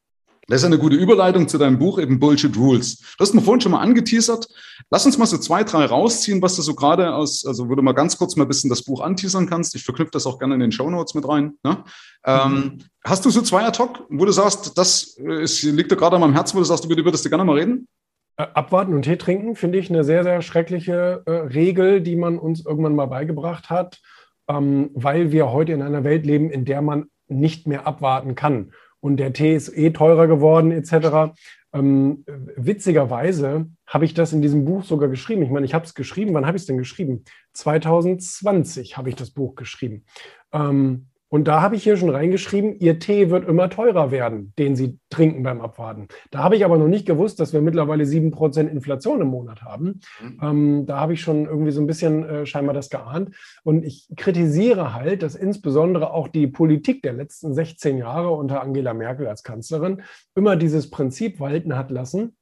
Das 0.47 0.61
ist 0.61 0.67
eine 0.67 0.79
gute 0.79 0.97
Überleitung 0.97 1.49
zu 1.49 1.59
deinem 1.59 1.79
Buch, 1.79 1.99
eben 1.99 2.19
Bullshit 2.19 2.57
Rules. 2.57 2.99
Du 2.99 3.21
hast 3.21 3.35
mir 3.35 3.41
vorhin 3.41 3.61
schon 3.61 3.73
mal 3.73 3.81
angeteasert. 3.81 4.47
Lass 4.91 5.07
uns 5.07 5.17
mal 5.17 5.27
so 5.27 5.39
zwei, 5.39 5.65
drei 5.65 5.87
rausziehen, 5.87 6.43
was 6.43 6.57
du 6.57 6.63
so 6.63 6.75
gerade 6.75 7.15
aus, 7.15 7.47
also 7.47 7.65
du 7.65 7.83
mal 7.83 7.93
ganz 7.93 8.19
kurz 8.19 8.37
mal 8.37 8.45
ein 8.45 8.49
bisschen 8.49 8.71
das 8.71 8.83
Buch 8.83 9.01
anteasern 9.01 9.49
kannst. 9.49 9.75
Ich 9.75 9.85
verknüpfe 9.85 10.13
das 10.13 10.27
auch 10.27 10.39
gerne 10.39 10.55
in 10.55 10.61
den 10.61 10.73
Show 10.73 10.91
Notes 10.91 11.15
mit 11.15 11.27
rein. 11.27 11.55
Ne? 11.63 11.85
Ähm, 12.27 12.53
mhm. 12.53 12.79
hast 13.05 13.25
du 13.25 13.31
so 13.31 13.41
zwei 13.43 13.65
ad 13.65 13.79
hoc, 13.79 14.07
wo 14.11 14.25
du 14.25 14.33
sagst, 14.33 14.77
das 14.77 15.17
ist, 15.17 15.63
liegt 15.63 15.91
dir 15.91 15.97
gerade 15.97 16.17
an 16.17 16.21
meinem 16.21 16.35
Herzen, 16.35 16.57
wo 16.57 16.61
du 16.61 16.67
sagst, 16.67 16.85
über 16.85 16.97
die 16.97 17.05
würdest 17.05 17.25
du 17.25 17.31
gerne 17.31 17.45
mal 17.45 17.57
reden? 17.57 17.89
Äh, 18.37 18.47
abwarten 18.55 18.93
und 18.95 19.03
Tee 19.03 19.17
trinken 19.17 19.57
finde 19.57 19.79
ich 19.79 19.89
eine 19.89 20.05
sehr, 20.05 20.25
sehr 20.25 20.43
schreckliche 20.43 21.23
äh, 21.25 21.31
Regel, 21.31 22.01
die 22.03 22.17
man 22.17 22.39
uns 22.39 22.65
irgendwann 22.65 22.95
mal 22.95 23.07
beigebracht 23.07 23.71
hat, 23.71 24.01
ähm, 24.49 24.91
weil 24.95 25.33
wir 25.33 25.53
heute 25.53 25.73
in 25.73 25.83
einer 25.83 26.05
Welt 26.05 26.27
leben, 26.27 26.51
in 26.51 26.65
der 26.65 26.83
man 26.83 27.07
nicht 27.29 27.67
mehr 27.67 27.87
abwarten 27.87 28.35
kann 28.35 28.73
und 29.05 29.19
der 29.19 29.35
Tee 29.35 29.55
ist 29.55 29.69
eh 29.77 29.91
teurer 29.91 30.27
geworden 30.27 30.71
etc. 30.71 31.37
Ähm, 31.75 32.25
witzigerweise 32.57 33.67
habe 33.87 34.07
ich 34.07 34.15
das 34.15 34.33
in 34.33 34.41
diesem 34.41 34.65
Buch 34.65 34.83
sogar 34.83 35.11
geschrieben. 35.11 35.43
Ich 35.43 35.51
meine, 35.51 35.67
ich 35.67 35.75
habe 35.75 35.85
es 35.85 35.93
geschrieben. 35.93 36.33
Wann 36.33 36.47
habe 36.47 36.57
ich 36.57 36.63
es 36.63 36.67
denn 36.67 36.79
geschrieben? 36.79 37.23
2020 37.53 38.97
habe 38.97 39.11
ich 39.11 39.15
das 39.15 39.31
Buch 39.31 39.57
geschrieben. 39.57 40.07
Ähm, 40.55 41.09
und 41.29 41.49
da 41.49 41.63
habe 41.63 41.75
ich 41.75 41.83
hier 41.83 41.97
schon 41.97 42.11
reingeschrieben, 42.11 42.79
Ihr 42.79 43.01
Tee 43.01 43.31
wird 43.31 43.49
immer 43.49 43.69
teurer 43.69 44.11
werden, 44.11 44.53
den 44.59 44.77
Sie 44.77 45.01
trinken 45.11 45.43
beim 45.43 45.61
Abwarten. 45.61 46.07
Da 46.31 46.41
habe 46.41 46.55
ich 46.55 46.65
aber 46.65 46.79
noch 46.79 46.87
nicht 46.87 47.07
gewusst, 47.07 47.41
dass 47.41 47.53
wir 47.53 47.61
mittlerweile 47.61 48.05
7% 48.05 48.69
Inflation 48.69 49.21
im 49.21 49.29
Monat 49.29 49.63
haben. 49.63 50.01
Mhm. 50.23 50.39
Ähm, 50.43 50.87
da 50.87 51.01
habe 51.01 51.15
ich 51.15 51.23
schon 51.23 51.47
irgendwie 51.47 51.73
so 51.73 51.81
ein 51.81 51.89
bisschen 51.89 52.25
äh, 52.25 52.47
scheinbar 52.47 52.75
das 52.75 52.89
geahnt. 52.89 53.35
Und 53.65 53.85
ich 53.85 54.09
kritisiere 54.17 54.95
halt, 54.95 55.23
dass 55.23 55.35
insbesondere 55.35 56.13
auch 56.13 56.29
die 56.29 56.47
Politik 56.47 57.03
der 57.03 57.15
letzten 57.15 57.53
16 57.53 57.99
Jahre 57.99 58.31
unter 58.31 58.63
Angela 58.63 58.95
Merkel 58.95 59.27
als 59.27 59.43
Kanzlerin 59.43 60.03
immer 60.37 60.55
dieses 60.55 60.91
Prinzip 60.91 61.41
walten 61.41 61.77
hat 61.77 61.91
lassen. 61.91 62.37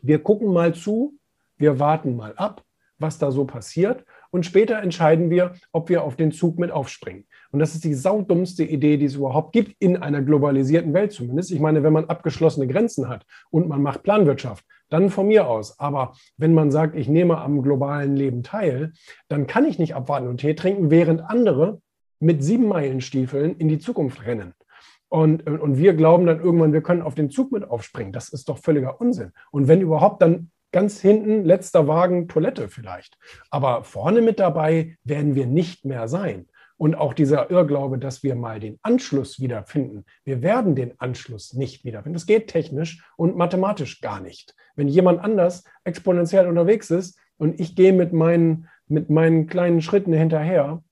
Wir 0.00 0.22
gucken 0.22 0.52
mal 0.52 0.74
zu, 0.74 1.18
wir 1.58 1.78
warten 1.78 2.16
mal 2.16 2.32
ab, 2.36 2.62
was 2.98 3.18
da 3.18 3.30
so 3.32 3.44
passiert. 3.44 4.04
Und 4.30 4.44
später 4.44 4.82
entscheiden 4.82 5.30
wir, 5.30 5.54
ob 5.72 5.88
wir 5.88 6.04
auf 6.04 6.16
den 6.16 6.32
Zug 6.32 6.58
mit 6.58 6.70
aufspringen. 6.70 7.24
Und 7.50 7.60
das 7.60 7.74
ist 7.74 7.84
die 7.84 7.94
saudummste 7.94 8.64
Idee, 8.64 8.96
die 8.96 9.06
es 9.06 9.14
überhaupt 9.14 9.52
gibt, 9.52 9.74
in 9.78 9.96
einer 9.96 10.22
globalisierten 10.22 10.92
Welt 10.92 11.12
zumindest. 11.12 11.50
Ich 11.50 11.60
meine, 11.60 11.82
wenn 11.82 11.92
man 11.92 12.06
abgeschlossene 12.06 12.66
Grenzen 12.66 13.08
hat 13.08 13.24
und 13.50 13.68
man 13.68 13.82
macht 13.82 14.02
Planwirtschaft, 14.02 14.64
dann 14.90 15.10
von 15.10 15.28
mir 15.28 15.48
aus. 15.48 15.78
Aber 15.78 16.12
wenn 16.36 16.54
man 16.54 16.70
sagt, 16.70 16.94
ich 16.94 17.08
nehme 17.08 17.38
am 17.38 17.62
globalen 17.62 18.16
Leben 18.16 18.42
teil, 18.42 18.92
dann 19.28 19.46
kann 19.46 19.64
ich 19.64 19.78
nicht 19.78 19.94
abwarten 19.94 20.28
und 20.28 20.38
Tee 20.38 20.54
trinken, 20.54 20.90
während 20.90 21.22
andere 21.22 21.80
mit 22.20 22.42
sieben 22.42 22.68
Meilenstiefeln 22.68 23.56
in 23.56 23.68
die 23.68 23.78
Zukunft 23.78 24.26
rennen. 24.26 24.54
Und, 25.08 25.46
und 25.46 25.78
wir 25.78 25.94
glauben 25.94 26.26
dann 26.26 26.40
irgendwann, 26.40 26.74
wir 26.74 26.82
können 26.82 27.00
auf 27.00 27.14
den 27.14 27.30
Zug 27.30 27.50
mit 27.50 27.64
aufspringen. 27.64 28.12
Das 28.12 28.28
ist 28.28 28.48
doch 28.48 28.58
völliger 28.58 29.00
Unsinn. 29.00 29.32
Und 29.50 29.68
wenn 29.68 29.80
überhaupt, 29.80 30.20
dann 30.20 30.50
ganz 30.72 31.00
hinten, 31.00 31.44
letzter 31.44 31.88
Wagen, 31.88 32.28
Toilette 32.28 32.68
vielleicht. 32.68 33.18
Aber 33.50 33.84
vorne 33.84 34.20
mit 34.20 34.38
dabei 34.38 34.96
werden 35.04 35.34
wir 35.34 35.46
nicht 35.46 35.84
mehr 35.84 36.08
sein. 36.08 36.46
Und 36.76 36.94
auch 36.94 37.12
dieser 37.12 37.50
Irrglaube, 37.50 37.98
dass 37.98 38.22
wir 38.22 38.36
mal 38.36 38.60
den 38.60 38.78
Anschluss 38.82 39.40
wiederfinden. 39.40 40.04
Wir 40.24 40.42
werden 40.42 40.76
den 40.76 40.98
Anschluss 41.00 41.52
nicht 41.52 41.84
wiederfinden. 41.84 42.14
Das 42.14 42.26
geht 42.26 42.46
technisch 42.46 43.04
und 43.16 43.36
mathematisch 43.36 44.00
gar 44.00 44.20
nicht. 44.20 44.54
Wenn 44.76 44.86
jemand 44.86 45.20
anders 45.20 45.64
exponentiell 45.82 46.46
unterwegs 46.46 46.90
ist 46.90 47.18
und 47.36 47.58
ich 47.58 47.74
gehe 47.74 47.92
mit 47.92 48.12
meinen, 48.12 48.68
mit 48.86 49.10
meinen 49.10 49.48
kleinen 49.48 49.82
Schritten 49.82 50.12
hinterher, 50.12 50.84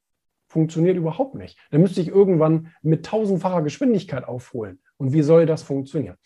funktioniert 0.48 0.96
überhaupt 0.96 1.36
nicht. 1.36 1.56
Dann 1.70 1.82
müsste 1.82 2.00
ich 2.00 2.08
irgendwann 2.08 2.72
mit 2.82 3.06
tausendfacher 3.06 3.62
Geschwindigkeit 3.62 4.24
aufholen. 4.24 4.80
Und 4.96 5.12
wie 5.12 5.22
soll 5.22 5.46
das 5.46 5.62
funktionieren? 5.62 6.16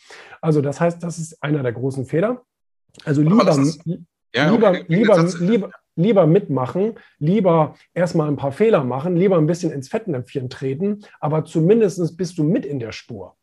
Also 0.41 0.63
das 0.63 0.81
heißt, 0.81 1.03
das 1.03 1.19
ist 1.19 1.43
einer 1.43 1.63
der 1.63 1.73
großen 1.73 2.07
Fehler. 2.07 2.45
Also 3.05 3.23
lieber, 3.23 3.45
ja, 4.35 4.51
lieber, 4.51 4.71
okay. 4.71 4.85
lieber, 4.89 5.25
lieber, 5.41 5.71
lieber 5.97 6.27
mitmachen, 6.27 6.95
lieber 7.19 7.75
erstmal 7.95 8.29
ein 8.29 8.37
paar 8.37 8.53
Fehler 8.53 8.85
machen, 8.85 9.17
lieber 9.17 9.39
ein 9.39 9.47
bisschen 9.47 9.73
ins 9.73 9.89
Fettnäpfchen 9.89 10.51
treten, 10.51 11.05
aber 11.21 11.45
zumindest 11.45 12.17
bist 12.17 12.39
du 12.39 12.45
mit 12.45 12.65
in 12.65 12.79
der 12.79 12.93
Spur. 12.93 13.37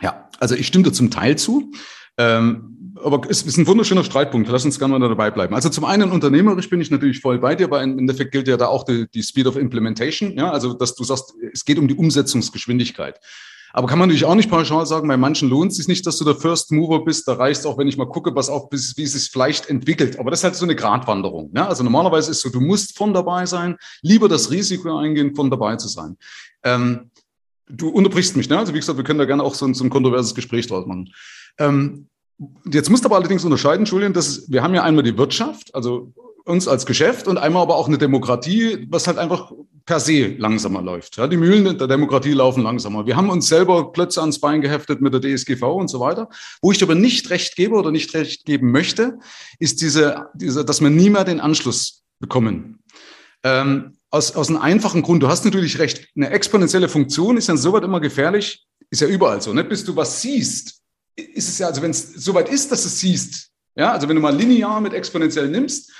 Ja, 0.00 0.28
also 0.40 0.54
ich 0.54 0.66
stimme 0.66 0.84
dir 0.84 0.92
zum 0.92 1.10
Teil 1.10 1.36
zu. 1.36 1.72
Ähm, 2.18 2.94
aber 3.02 3.28
es 3.30 3.42
ist 3.42 3.56
ein 3.56 3.66
wunderschöner 3.66 4.04
Streitpunkt. 4.04 4.48
Lass 4.48 4.64
uns 4.64 4.78
gerne 4.78 4.98
mal 4.98 5.08
dabei 5.08 5.30
bleiben. 5.30 5.54
Also 5.54 5.70
zum 5.70 5.84
einen 5.84 6.10
unternehmerisch 6.10 6.68
bin 6.68 6.80
ich 6.80 6.90
natürlich 6.90 7.20
voll 7.20 7.38
bei 7.38 7.54
dir, 7.54 7.70
weil 7.70 7.84
im 7.84 7.98
Endeffekt 7.98 8.32
gilt 8.32 8.48
ja 8.48 8.56
da 8.56 8.66
auch 8.66 8.84
die, 8.84 9.08
die 9.10 9.22
Speed 9.22 9.46
of 9.46 9.56
Implementation. 9.56 10.36
Ja, 10.36 10.50
also 10.50 10.74
dass 10.74 10.94
du 10.94 11.04
sagst, 11.04 11.34
es 11.52 11.64
geht 11.64 11.78
um 11.78 11.88
die 11.88 11.94
Umsetzungsgeschwindigkeit. 11.94 13.18
Aber 13.72 13.86
kann 13.86 13.98
man 13.98 14.08
natürlich 14.08 14.24
auch 14.24 14.34
nicht 14.34 14.50
pauschal 14.50 14.86
sagen, 14.86 15.08
bei 15.08 15.16
manchen 15.16 15.48
lohnt 15.48 15.70
es 15.70 15.78
sich 15.78 15.88
nicht, 15.88 16.06
dass 16.06 16.18
du 16.18 16.24
der 16.24 16.34
First 16.34 16.72
Mover 16.72 17.04
bist. 17.04 17.26
Da 17.26 17.34
reicht 17.34 17.60
es 17.60 17.66
auch, 17.66 17.78
wenn 17.78 17.88
ich 17.88 17.96
mal 17.96 18.08
gucke, 18.08 18.34
was 18.34 18.50
auch, 18.50 18.70
wie 18.70 18.76
es 19.02 19.12
sich 19.12 19.30
vielleicht 19.30 19.68
entwickelt. 19.68 20.18
Aber 20.18 20.30
das 20.30 20.40
ist 20.40 20.44
halt 20.44 20.56
so 20.56 20.64
eine 20.66 20.76
Gratwanderung. 20.76 21.50
Ne? 21.52 21.66
Also 21.66 21.82
normalerweise 21.82 22.30
ist 22.30 22.38
es 22.38 22.42
so, 22.42 22.50
du 22.50 22.60
musst 22.60 22.96
von 22.96 23.14
dabei 23.14 23.46
sein, 23.46 23.76
lieber 24.02 24.28
das 24.28 24.50
Risiko 24.50 24.96
eingehen, 24.96 25.34
von 25.34 25.50
dabei 25.50 25.76
zu 25.76 25.88
sein. 25.88 26.16
Ähm, 26.62 27.10
du 27.68 27.88
unterbrichst 27.88 28.36
mich, 28.36 28.48
ne? 28.48 28.58
Also 28.58 28.74
wie 28.74 28.78
gesagt, 28.78 28.98
wir 28.98 29.04
können 29.04 29.18
da 29.18 29.24
gerne 29.24 29.42
auch 29.42 29.54
so 29.54 29.66
ein, 29.66 29.74
so 29.74 29.84
ein 29.84 29.90
kontroverses 29.90 30.34
Gespräch 30.34 30.66
draus 30.66 30.86
machen. 30.86 31.12
Ähm, 31.58 32.08
jetzt 32.70 32.90
musst 32.90 33.04
du 33.04 33.08
aber 33.08 33.16
allerdings 33.16 33.44
unterscheiden, 33.44 33.86
Julian, 33.86 34.12
dass 34.12 34.50
wir 34.50 34.62
haben 34.62 34.74
ja 34.74 34.82
einmal 34.82 35.04
die 35.04 35.16
Wirtschaft, 35.16 35.74
also 35.74 36.12
uns 36.44 36.68
als 36.68 36.86
Geschäft 36.86 37.28
und 37.28 37.38
einmal 37.38 37.62
aber 37.62 37.76
auch 37.76 37.88
eine 37.88 37.98
Demokratie, 37.98 38.86
was 38.90 39.06
halt 39.06 39.18
einfach 39.18 39.52
per 39.84 40.00
se 40.00 40.34
langsamer 40.38 40.82
läuft. 40.82 41.16
Ja, 41.16 41.26
die 41.26 41.36
Mühlen 41.36 41.78
der 41.78 41.86
Demokratie 41.86 42.32
laufen 42.32 42.62
langsamer. 42.62 43.06
Wir 43.06 43.16
haben 43.16 43.30
uns 43.30 43.48
selber 43.48 43.92
Klötze 43.92 44.20
ans 44.20 44.40
Bein 44.40 44.60
geheftet 44.60 45.00
mit 45.00 45.12
der 45.12 45.20
DSGV 45.20 45.62
und 45.62 45.88
so 45.88 46.00
weiter. 46.00 46.28
Wo 46.60 46.72
ich 46.72 46.82
aber 46.82 46.94
nicht 46.94 47.30
recht 47.30 47.56
gebe 47.56 47.74
oder 47.74 47.90
nicht 47.90 48.14
recht 48.14 48.44
geben 48.44 48.70
möchte, 48.70 49.18
ist 49.58 49.80
diese, 49.80 50.26
diese 50.34 50.64
dass 50.64 50.80
wir 50.80 50.90
nie 50.90 51.10
mehr 51.10 51.24
den 51.24 51.40
Anschluss 51.40 52.02
bekommen. 52.18 52.80
Ähm, 53.44 53.96
aus, 54.10 54.32
aus 54.36 54.48
einem 54.48 54.58
einfachen 54.58 55.02
Grund. 55.02 55.22
Du 55.22 55.28
hast 55.28 55.44
natürlich 55.44 55.78
recht. 55.78 56.08
Eine 56.14 56.30
exponentielle 56.30 56.88
Funktion 56.88 57.36
ist 57.36 57.48
ja 57.48 57.56
soweit 57.56 57.82
immer 57.82 58.00
gefährlich. 58.00 58.66
Ist 58.90 59.00
ja 59.00 59.08
überall 59.08 59.40
so. 59.40 59.52
Nicht? 59.52 59.68
Bis 59.68 59.84
du 59.84 59.96
was 59.96 60.20
siehst, 60.20 60.82
ist 61.16 61.48
es 61.48 61.58
ja, 61.58 61.68
also 61.68 61.82
wenn 61.82 61.90
es 61.90 62.12
soweit 62.14 62.48
ist, 62.48 62.70
dass 62.70 62.82
du 62.82 62.88
es 62.88 63.00
siehst, 63.00 63.48
ja, 63.74 63.92
also 63.92 64.08
wenn 64.08 64.16
du 64.16 64.22
mal 64.22 64.36
linear 64.36 64.80
mit 64.80 64.92
exponentiell 64.92 65.48
nimmst, 65.48 65.90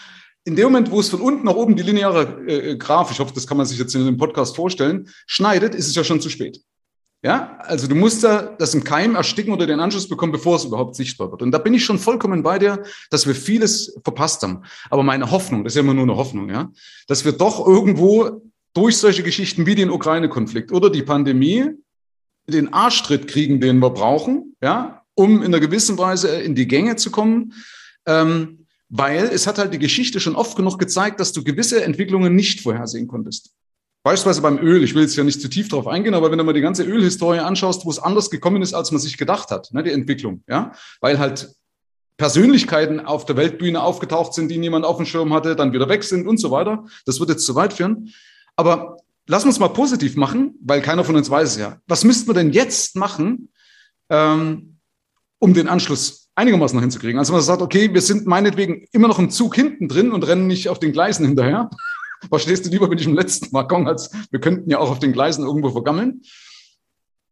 in 0.44 0.57
dem 0.57 0.64
Moment, 0.64 0.90
wo 0.90 1.00
es 1.00 1.09
von 1.09 1.20
unten 1.20 1.44
nach 1.44 1.55
oben 1.55 1.76
die 1.76 1.83
lineare 1.83 2.44
äh, 2.46 2.76
Graph, 2.76 3.11
ich 3.11 3.20
hoffe, 3.20 3.33
das 3.35 3.46
kann 3.46 3.57
man 3.57 3.66
sich 3.66 3.78
jetzt 3.78 3.94
in 3.94 4.05
dem 4.05 4.16
Podcast 4.16 4.57
vorstellen, 4.57 5.09
schneidet, 5.26 5.74
ist 5.74 5.88
es 5.88 5.94
ja 5.94 6.02
schon 6.02 6.20
zu 6.20 6.31
spät. 6.31 6.61
Ja, 7.24 7.57
also 7.61 7.87
du 7.87 7.94
musst 7.94 8.24
da 8.24 8.42
das 8.59 8.74
im 8.74 8.83
Keim 8.83 9.14
ersticken 9.14 9.55
oder 9.55 9.64
den 9.64 9.78
Anschluss 9.78 10.09
bekommen, 10.09 10.33
bevor 10.33 10.57
es 10.57 10.64
überhaupt 10.64 10.96
sichtbar 10.96 11.31
wird. 11.31 11.42
Und 11.42 11.52
da 11.52 11.59
bin 11.59 11.72
ich 11.72 11.85
schon 11.85 12.00
vollkommen 12.00 12.42
bei 12.42 12.59
dir, 12.59 12.83
dass 13.11 13.28
wir 13.28 13.35
vieles 13.37 13.96
verpasst 14.02 14.42
haben. 14.42 14.62
Aber 14.90 15.05
meine 15.05 15.31
Hoffnung, 15.31 15.62
das 15.62 15.72
ist 15.72 15.76
ja 15.76 15.83
immer 15.83 15.94
nur 15.94 16.02
eine 16.02 16.16
Hoffnung, 16.16 16.50
ja, 16.50 16.72
dass 17.07 17.24
wir 17.24 17.31
doch 17.31 17.64
irgendwo 17.64 18.42
durch 18.74 18.96
solche 18.96 19.22
Geschichten 19.22 19.66
wie 19.66 19.76
den 19.76 19.90
Ukraine-Konflikt 19.90 20.72
oder 20.72 20.90
die 20.90 21.02
Pandemie 21.02 21.70
den 22.48 22.72
Arschtritt 22.72 23.28
kriegen, 23.28 23.61
den 23.61 23.78
wir 23.78 23.90
brauchen, 23.90 24.57
ja, 24.61 25.02
um 25.14 25.42
in 25.42 25.46
einer 25.46 25.61
gewissen 25.61 25.98
Weise 25.98 26.40
in 26.40 26.57
die 26.57 26.66
Gänge 26.66 26.96
zu 26.96 27.12
kommen. 27.12 27.52
Ähm, 28.05 28.62
weil 28.94 29.24
es 29.24 29.46
hat 29.46 29.57
halt 29.57 29.72
die 29.72 29.78
Geschichte 29.78 30.20
schon 30.20 30.37
oft 30.37 30.55
genug 30.55 30.78
gezeigt, 30.78 31.18
dass 31.18 31.33
du 31.33 31.42
gewisse 31.42 31.83
Entwicklungen 31.83 32.37
nicht 32.37 32.61
vorhersehen 32.61 33.09
konntest. 33.09 33.55
Beispielsweise 34.02 34.42
beim 34.42 34.59
Öl, 34.59 34.85
ich 34.85 34.94
will 34.94 35.02
jetzt 35.02 35.16
ja 35.16 35.24
nicht 35.24 35.40
zu 35.40 35.48
tief 35.48 35.70
darauf 35.70 35.87
eingehen, 35.87 36.12
aber 36.12 36.31
wenn 36.31 36.37
du 36.37 36.44
mal 36.44 36.52
die 36.52 36.61
ganze 36.61 36.85
Ölhistorie 36.85 37.38
anschaust, 37.38 37.87
wo 37.87 37.90
es 37.90 37.98
anders 37.98 38.28
gekommen 38.28 38.61
ist, 38.61 38.74
als 38.74 38.90
man 38.92 39.00
sich 39.00 39.16
gedacht 39.16 39.50
hat, 39.50 39.72
ne, 39.72 39.83
die 39.83 39.92
Entwicklung, 39.92 40.42
ja, 40.46 40.72
weil 41.00 41.18
halt 41.18 41.55
Persönlichkeiten 42.18 43.00
auf 43.00 43.24
der 43.24 43.38
Weltbühne 43.38 43.83
aufgetaucht 43.83 44.35
sind, 44.35 44.48
die 44.48 44.59
niemand 44.59 44.85
auf 44.85 44.98
dem 44.98 45.07
Schirm 45.07 45.33
hatte, 45.33 45.57
dann 45.57 45.72
wieder 45.72 45.88
weg 45.88 46.05
sind 46.05 46.26
und 46.26 46.37
so 46.37 46.50
weiter. 46.50 46.85
Das 47.07 47.18
wird 47.18 47.31
jetzt 47.31 47.46
zu 47.46 47.55
weit 47.55 47.72
führen. 47.72 48.12
Aber 48.57 48.98
lass 49.26 49.46
uns 49.46 49.59
mal 49.59 49.68
positiv 49.68 50.16
machen, 50.16 50.55
weil 50.62 50.83
keiner 50.83 51.02
von 51.02 51.16
uns 51.16 51.31
weiß 51.31 51.52
es 51.52 51.57
ja. 51.57 51.78
Was 51.87 52.05
müssten 52.05 52.28
wir 52.28 52.35
denn 52.35 52.52
jetzt 52.52 52.94
machen, 52.96 53.48
ähm, 54.11 54.71
um 55.42 55.55
den 55.55 55.66
Anschluss 55.66 56.28
einigermaßen 56.37 56.76
noch 56.76 56.83
hinzukriegen? 56.83 57.18
Also 57.18 57.33
man 57.33 57.42
sagt, 57.42 57.62
okay, 57.62 57.92
wir 57.92 58.00
sind 58.00 58.26
meinetwegen 58.26 58.87
immer 58.92 59.09
noch 59.09 59.18
im 59.18 59.28
Zug 59.28 59.57
hinten 59.57 59.88
drin 59.88 60.12
und 60.12 60.26
rennen 60.26 60.46
nicht 60.46 60.68
auf 60.68 60.78
den 60.78 60.92
Gleisen 60.92 61.26
hinterher. 61.26 61.68
Verstehst 62.28 62.64
du 62.64 62.70
lieber 62.70 62.87
mit 62.87 63.05
dem 63.05 63.14
letzten 63.14 63.52
Waggon, 63.52 63.88
als 63.88 64.12
wir 64.31 64.40
könnten 64.40 64.70
ja 64.70 64.78
auch 64.78 64.88
auf 64.88 65.00
den 65.00 65.12
Gleisen 65.12 65.44
irgendwo 65.44 65.70
vergammeln. 65.70 66.22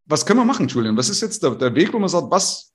Was 0.06 0.26
können 0.26 0.40
wir 0.40 0.44
machen, 0.44 0.66
Julian? 0.66 0.96
Was 0.96 1.08
ist 1.08 1.20
jetzt 1.20 1.44
der, 1.44 1.54
der 1.54 1.72
Weg, 1.76 1.92
wo 1.92 2.00
man 2.00 2.08
sagt, 2.08 2.32
was 2.32 2.69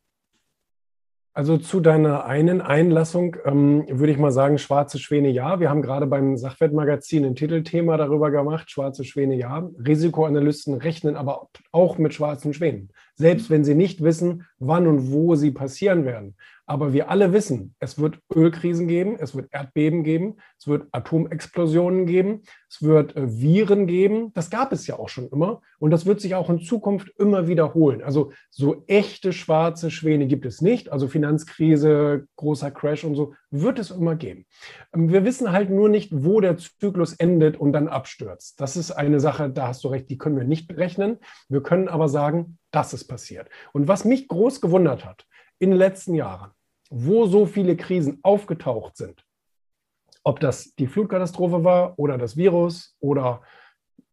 also 1.35 1.57
zu 1.57 1.81
deiner 1.81 2.25
einen 2.25 2.61
Einlassung 2.61 3.35
ähm, 3.43 3.85
würde 3.89 4.13
ich 4.13 4.17
mal 4.17 4.31
sagen, 4.31 4.57
schwarze 4.57 4.99
Schwäne 4.99 5.29
ja. 5.29 5.59
Wir 5.59 5.69
haben 5.69 5.81
gerade 5.81 6.07
beim 6.07 6.37
Sachwertmagazin 6.37 7.25
ein 7.25 7.35
Titelthema 7.35 7.97
darüber 7.97 8.31
gemacht, 8.31 8.71
schwarze 8.71 9.03
Schwäne 9.03 9.35
ja. 9.35 9.69
Risikoanalysten 9.85 10.75
rechnen 10.75 11.17
aber 11.17 11.49
auch 11.73 11.97
mit 11.97 12.13
schwarzen 12.13 12.53
Schwänen, 12.53 12.89
selbst 13.15 13.49
wenn 13.49 13.65
sie 13.65 13.75
nicht 13.75 14.01
wissen, 14.01 14.45
wann 14.59 14.87
und 14.87 15.11
wo 15.11 15.35
sie 15.35 15.51
passieren 15.51 16.05
werden. 16.05 16.37
Aber 16.67 16.93
wir 16.93 17.09
alle 17.09 17.31
wissen, 17.31 17.75
es 17.79 17.99
wird 17.99 18.19
Ölkrisen 18.33 18.87
geben, 18.87 19.17
es 19.19 19.35
wird 19.35 19.53
Erdbeben 19.53 20.03
geben, 20.03 20.37
es 20.59 20.67
wird 20.67 20.87
Atomexplosionen 20.91 22.07
geben, 22.07 22.41
es 22.69 22.81
wird 22.81 23.15
äh, 23.15 23.39
Viren 23.39 23.85
geben. 23.85 24.33
Das 24.33 24.49
gab 24.49 24.71
es 24.71 24.87
ja 24.87 24.97
auch 24.97 25.09
schon 25.09 25.29
immer 25.29 25.61
und 25.77 25.91
das 25.91 26.07
wird 26.07 26.21
sich 26.21 26.33
auch 26.33 26.49
in 26.49 26.61
Zukunft 26.61 27.11
immer 27.19 27.47
wiederholen. 27.47 28.01
Also 28.01 28.31
so 28.49 28.83
echte 28.87 29.31
schwarze 29.31 29.91
Schwäne 29.91 30.25
gibt 30.25 30.45
es 30.45 30.61
nicht. 30.61 30.91
Also 30.91 31.07
Finanzkrise, 31.07 32.27
großer 32.35 32.71
Crash 32.71 33.03
und 33.03 33.15
so 33.15 33.35
wird 33.51 33.77
es 33.77 33.91
immer 33.91 34.15
geben. 34.15 34.45
Ähm, 34.93 35.11
wir 35.11 35.23
wissen 35.23 35.51
halt 35.51 35.69
nur 35.69 35.87
nicht, 35.87 36.11
wo 36.11 36.41
der 36.41 36.57
Zyklus 36.57 37.13
endet 37.13 37.57
und 37.57 37.73
dann 37.73 37.87
abstürzt. 37.87 38.59
Das 38.59 38.75
ist 38.75 38.91
eine 38.91 39.19
Sache, 39.19 39.51
da 39.51 39.67
hast 39.67 39.83
du 39.83 39.89
recht, 39.89 40.09
die 40.09 40.17
können 40.17 40.37
wir 40.37 40.45
nicht 40.45 40.67
berechnen. 40.67 41.17
Wir 41.47 41.61
können 41.61 41.87
aber 41.87 42.09
sagen, 42.09 42.57
dass 42.71 42.93
es 42.93 43.05
passiert. 43.05 43.49
Und 43.71 43.87
was 43.87 44.03
mich 44.03 44.27
groß 44.27 44.61
gewundert 44.61 45.05
hat, 45.05 45.25
in 45.59 45.71
den 45.71 45.79
letzten 45.79 46.15
Jahren, 46.15 46.51
wo 46.89 47.25
so 47.25 47.45
viele 47.45 47.75
Krisen 47.75 48.19
aufgetaucht 48.23 48.97
sind, 48.97 49.25
ob 50.23 50.39
das 50.39 50.75
die 50.75 50.87
Flutkatastrophe 50.87 51.63
war 51.63 51.97
oder 51.97 52.17
das 52.17 52.37
Virus 52.37 52.95
oder 52.99 53.41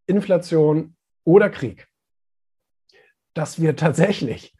Inflation 0.07 0.97
oder 1.25 1.51
Krieg, 1.51 1.89
dass 3.35 3.61
wir 3.61 3.77
tatsächlich 3.77 4.55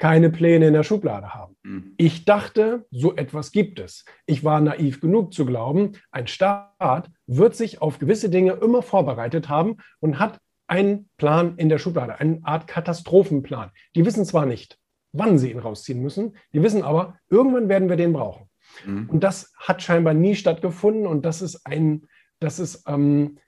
keine 0.00 0.30
Pläne 0.30 0.68
in 0.68 0.72
der 0.72 0.82
Schublade 0.82 1.34
haben. 1.34 1.56
Mhm. 1.62 1.94
Ich 1.98 2.24
dachte, 2.24 2.86
so 2.90 3.14
etwas 3.14 3.52
gibt 3.52 3.78
es. 3.78 4.06
Ich 4.24 4.42
war 4.42 4.60
naiv 4.60 5.00
genug 5.00 5.34
zu 5.34 5.44
glauben, 5.44 5.92
ein 6.10 6.26
Staat 6.26 7.10
wird 7.26 7.54
sich 7.54 7.82
auf 7.82 7.98
gewisse 7.98 8.30
Dinge 8.30 8.52
immer 8.52 8.82
vorbereitet 8.82 9.50
haben 9.50 9.76
und 10.00 10.18
hat 10.18 10.40
einen 10.66 11.10
Plan 11.18 11.56
in 11.58 11.68
der 11.68 11.78
Schublade, 11.78 12.18
eine 12.18 12.40
Art 12.44 12.66
Katastrophenplan. 12.66 13.70
Die 13.94 14.06
wissen 14.06 14.24
zwar 14.24 14.46
nicht, 14.46 14.79
wann 15.12 15.38
sie 15.38 15.50
ihn 15.50 15.58
rausziehen 15.58 16.00
müssen. 16.00 16.36
Die 16.52 16.62
wissen 16.62 16.82
aber, 16.82 17.18
irgendwann 17.28 17.68
werden 17.68 17.88
wir 17.88 17.96
den 17.96 18.12
brauchen. 18.12 18.48
Mhm. 18.86 19.08
Und 19.08 19.24
das 19.24 19.52
hat 19.56 19.82
scheinbar 19.82 20.14
nie 20.14 20.34
stattgefunden 20.34 21.06
und 21.06 21.24
das 21.24 21.42
ist 21.42 21.66
ein, 21.66 22.06
das 22.38 22.58
ist, 22.58 22.84
ähm, 22.86 23.38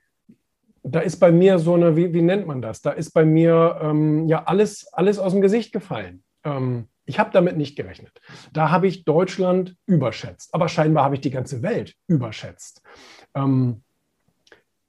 da 0.83 0.99
ist 0.99 1.17
bei 1.17 1.31
mir 1.31 1.59
so 1.59 1.75
eine, 1.75 1.95
wie, 1.95 2.13
wie 2.13 2.21
nennt 2.21 2.45
man 2.45 2.61
das? 2.61 2.81
Da 2.81 2.91
ist 2.91 3.11
bei 3.11 3.25
mir 3.25 3.79
ähm, 3.81 4.27
ja 4.27 4.43
alles, 4.43 4.91
alles 4.91 5.17
aus 5.17 5.31
dem 5.31 5.41
Gesicht 5.41 5.71
gefallen. 5.71 6.23
Ähm, 6.43 6.89
ich 7.05 7.19
habe 7.19 7.31
damit 7.31 7.57
nicht 7.57 7.75
gerechnet. 7.75 8.21
Da 8.53 8.71
habe 8.71 8.87
ich 8.87 9.05
Deutschland 9.05 9.75
überschätzt, 9.85 10.53
aber 10.53 10.67
scheinbar 10.67 11.05
habe 11.05 11.15
ich 11.15 11.21
die 11.21 11.31
ganze 11.31 11.61
Welt 11.61 11.95
überschätzt. 12.07 12.81
Ähm, 13.35 13.83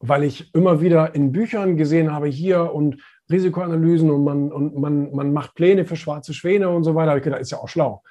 weil 0.06 0.22
ich 0.24 0.54
immer 0.54 0.80
wieder 0.80 1.14
in 1.14 1.32
Büchern 1.32 1.76
gesehen 1.76 2.12
habe, 2.12 2.28
hier 2.28 2.72
und 2.74 3.02
Risikoanalysen 3.30 4.10
und 4.10 4.24
man, 4.24 4.52
und 4.52 4.76
man, 4.76 5.14
man 5.14 5.32
macht 5.32 5.54
Pläne 5.54 5.84
für 5.84 5.96
schwarze 5.96 6.34
Schwäne 6.34 6.68
und 6.68 6.84
so 6.84 6.94
weiter. 6.94 7.10
Habe 7.10 7.18
ich 7.18 7.24
gedacht, 7.24 7.40
ist 7.40 7.52
ja 7.52 7.58
auch 7.58 7.68
schlau. 7.68 8.02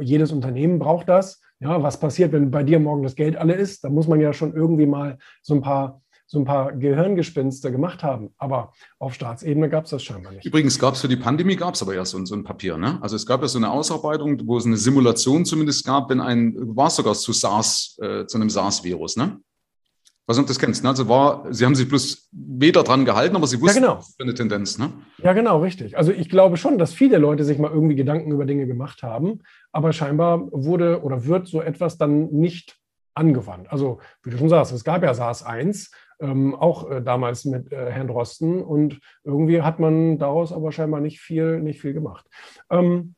Jedes 0.00 0.32
Unternehmen 0.32 0.78
braucht 0.78 1.08
das. 1.08 1.40
Ja, 1.60 1.82
was 1.82 2.00
passiert, 2.00 2.32
wenn 2.32 2.50
bei 2.50 2.62
dir 2.62 2.80
morgen 2.80 3.02
das 3.02 3.14
Geld 3.14 3.36
alle 3.36 3.54
ist? 3.54 3.84
Da 3.84 3.90
muss 3.90 4.08
man 4.08 4.20
ja 4.20 4.32
schon 4.32 4.54
irgendwie 4.54 4.86
mal 4.86 5.18
so 5.42 5.54
ein 5.54 5.62
paar 5.62 6.02
so 6.32 6.38
ein 6.38 6.46
paar 6.46 6.72
Gehirngespinste 6.72 7.70
gemacht 7.70 8.02
haben. 8.02 8.30
Aber 8.38 8.72
auf 8.98 9.12
Staatsebene 9.12 9.68
gab 9.68 9.84
es 9.84 9.90
das 9.90 10.02
scheinbar 10.02 10.32
nicht. 10.32 10.46
Übrigens 10.46 10.78
gab 10.78 10.94
es 10.94 11.02
für 11.02 11.08
die 11.08 11.16
Pandemie 11.16 11.56
gab 11.56 11.74
es 11.74 11.82
aber 11.82 11.94
ja 11.94 12.06
so, 12.06 12.24
so, 12.24 12.34
ein 12.34 12.42
Papier. 12.42 12.78
Ne? 12.78 12.98
Also 13.02 13.16
es 13.16 13.26
gab 13.26 13.42
ja 13.42 13.48
so 13.48 13.58
eine 13.58 13.70
Ausarbeitung, 13.70 14.40
wo 14.46 14.56
es 14.56 14.64
eine 14.64 14.78
Simulation 14.78 15.44
zumindest 15.44 15.84
gab, 15.84 16.08
wenn 16.08 16.22
ein, 16.22 16.54
war 16.74 16.88
sogar 16.88 17.12
zu 17.12 17.34
SARS, 17.34 17.98
äh, 18.00 18.24
zu 18.24 18.38
einem 18.38 18.48
SARS-Virus. 18.48 19.18
Ne? 19.18 19.40
Was 20.26 20.36
du 20.36 20.44
das 20.44 20.58
kennst, 20.58 20.84
ne? 20.84 20.90
Also 20.90 21.08
war, 21.08 21.52
sie 21.52 21.64
haben 21.64 21.74
sich 21.74 21.88
bloß 21.88 22.28
weder 22.30 22.84
dran 22.84 23.04
gehalten, 23.04 23.34
aber 23.34 23.48
sie 23.48 23.60
wussten, 23.60 23.82
ja, 23.82 23.94
genau. 23.94 24.02
für 24.02 24.22
eine 24.22 24.34
Tendenz, 24.34 24.78
ne? 24.78 24.92
Ja, 25.18 25.32
genau, 25.32 25.60
richtig. 25.60 25.98
Also 25.98 26.12
ich 26.12 26.28
glaube 26.28 26.56
schon, 26.56 26.78
dass 26.78 26.94
viele 26.94 27.18
Leute 27.18 27.44
sich 27.44 27.58
mal 27.58 27.72
irgendwie 27.72 27.96
Gedanken 27.96 28.30
über 28.30 28.44
Dinge 28.44 28.66
gemacht 28.66 29.02
haben, 29.02 29.40
aber 29.72 29.92
scheinbar 29.92 30.46
wurde 30.52 31.02
oder 31.02 31.24
wird 31.24 31.48
so 31.48 31.60
etwas 31.60 31.98
dann 31.98 32.28
nicht 32.30 32.78
angewandt. 33.14 33.70
Also, 33.70 33.98
wie 34.22 34.30
du 34.30 34.38
schon 34.38 34.48
sagst, 34.48 34.72
es 34.72 34.84
gab 34.84 35.02
ja 35.02 35.12
SARS 35.12 35.42
1, 35.42 35.90
ähm, 36.20 36.54
auch 36.54 36.90
äh, 36.90 37.02
damals 37.02 37.44
mit 37.44 37.72
äh, 37.72 37.90
Herrn 37.90 38.06
Drosten 38.06 38.62
und 38.62 39.00
irgendwie 39.24 39.62
hat 39.62 39.80
man 39.80 40.18
daraus 40.18 40.52
aber 40.52 40.72
scheinbar 40.72 41.00
nicht 41.00 41.20
viel, 41.20 41.60
nicht 41.60 41.80
viel 41.80 41.92
gemacht. 41.92 42.26
Ähm, 42.70 43.16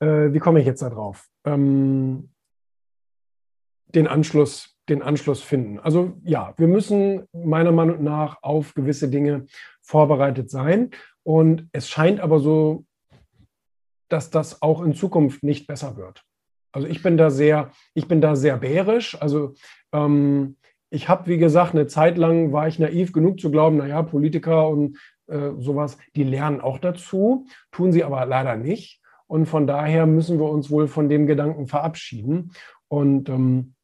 äh, 0.00 0.32
wie 0.32 0.40
komme 0.40 0.60
ich 0.60 0.66
jetzt 0.66 0.82
da 0.82 0.90
drauf? 0.90 1.26
Ähm, 1.44 2.30
den 3.94 4.08
Anschluss 4.08 4.75
den 4.88 5.02
Anschluss 5.02 5.42
finden. 5.42 5.78
Also 5.78 6.14
ja, 6.22 6.54
wir 6.56 6.68
müssen 6.68 7.26
meiner 7.32 7.72
Meinung 7.72 8.04
nach 8.04 8.42
auf 8.42 8.74
gewisse 8.74 9.08
Dinge 9.08 9.46
vorbereitet 9.80 10.50
sein. 10.50 10.90
Und 11.22 11.68
es 11.72 11.88
scheint 11.88 12.20
aber 12.20 12.38
so, 12.38 12.84
dass 14.08 14.30
das 14.30 14.62
auch 14.62 14.82
in 14.82 14.94
Zukunft 14.94 15.42
nicht 15.42 15.66
besser 15.66 15.96
wird. 15.96 16.22
Also 16.72 16.86
ich 16.86 17.02
bin 17.02 17.16
da 17.16 17.30
sehr, 17.30 17.70
ich 17.94 18.06
bin 18.06 18.20
da 18.20 18.36
sehr 18.36 18.58
bärisch. 18.58 19.20
Also 19.20 19.54
ähm, 19.92 20.56
ich 20.90 21.08
habe, 21.08 21.26
wie 21.26 21.38
gesagt, 21.38 21.74
eine 21.74 21.86
Zeit 21.86 22.16
lang 22.18 22.52
war 22.52 22.68
ich 22.68 22.78
naiv 22.78 23.12
genug 23.12 23.40
zu 23.40 23.50
glauben, 23.50 23.78
naja, 23.78 24.02
Politiker 24.02 24.68
und 24.68 24.98
äh, 25.26 25.50
sowas, 25.58 25.98
die 26.14 26.24
lernen 26.24 26.60
auch 26.60 26.78
dazu, 26.78 27.46
tun 27.72 27.92
sie 27.92 28.04
aber 28.04 28.24
leider 28.26 28.56
nicht. 28.56 29.00
Und 29.26 29.46
von 29.46 29.66
daher 29.66 30.06
müssen 30.06 30.38
wir 30.38 30.48
uns 30.48 30.70
wohl 30.70 30.86
von 30.86 31.08
dem 31.08 31.26
Gedanken 31.26 31.66
verabschieden. 31.66 32.52
Und 32.88 33.28
ähm, 33.28 33.74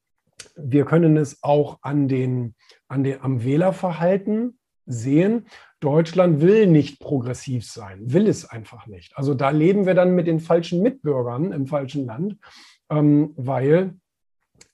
wir 0.57 0.85
können 0.85 1.17
es 1.17 1.43
auch 1.43 1.79
an 1.83 2.09
den, 2.09 2.55
an 2.89 3.05
den, 3.05 3.21
am 3.21 3.45
Wählerverhalten 3.45 4.59
sehen. 4.87 5.47
Deutschland 5.81 6.41
will 6.41 6.67
nicht 6.67 7.01
progressiv 7.01 7.65
sein, 7.65 8.13
will 8.13 8.27
es 8.29 8.45
einfach 8.45 8.87
nicht. 8.87 9.17
Also 9.17 9.35
da 9.35 9.51
leben 9.51 9.87
wir 9.87 9.95
dann 9.95 10.15
mit 10.15 10.27
den 10.27 10.41
falschen 10.41 10.83
Mitbürgern 10.83 11.53
im 11.53 11.67
falschen 11.67 12.07
Land, 12.07 12.37
ähm, 12.91 13.33
weil 13.37 13.95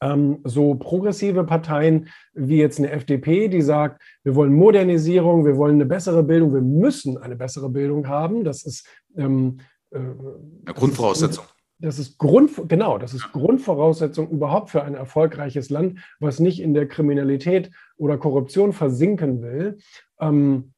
ähm, 0.01 0.41
so 0.45 0.75
progressive 0.75 1.45
Parteien 1.45 2.09
wie 2.35 2.59
jetzt 2.59 2.79
eine 2.79 2.91
FDP, 2.91 3.49
die 3.49 3.63
sagt, 3.63 4.03
wir 4.23 4.35
wollen 4.35 4.55
Modernisierung, 4.55 5.45
wir 5.45 5.57
wollen 5.57 5.77
eine 5.77 5.87
bessere 5.87 6.23
Bildung, 6.23 6.55
wir 6.55 6.61
müssen 6.61 7.19
eine 7.19 7.37
bessere 7.37 7.69
Bildung 7.69 8.07
haben. 8.07 8.45
Das 8.45 8.65
ist 8.65 8.87
ähm, 9.17 9.59
äh, 9.91 9.99
eine 9.99 10.75
Grundvoraussetzung. 10.75 11.45
Ist, 11.45 11.58
das 11.79 11.99
ist 11.99 12.19
Grund, 12.19 12.51
genau, 12.69 12.99
das 12.99 13.15
ist 13.15 13.33
Grundvoraussetzung 13.33 14.31
überhaupt 14.31 14.71
für 14.71 14.83
ein 14.83 14.95
erfolgreiches 14.95 15.71
Land, 15.71 16.01
was 16.19 16.41
nicht 16.41 16.61
in 16.61 16.75
der 16.75 16.89
Kriminalität 16.89 17.71
oder 17.97 18.19
Korruption 18.19 18.73
versinken 18.73 19.43
will. 19.43 19.79
Ähm, 20.21 20.73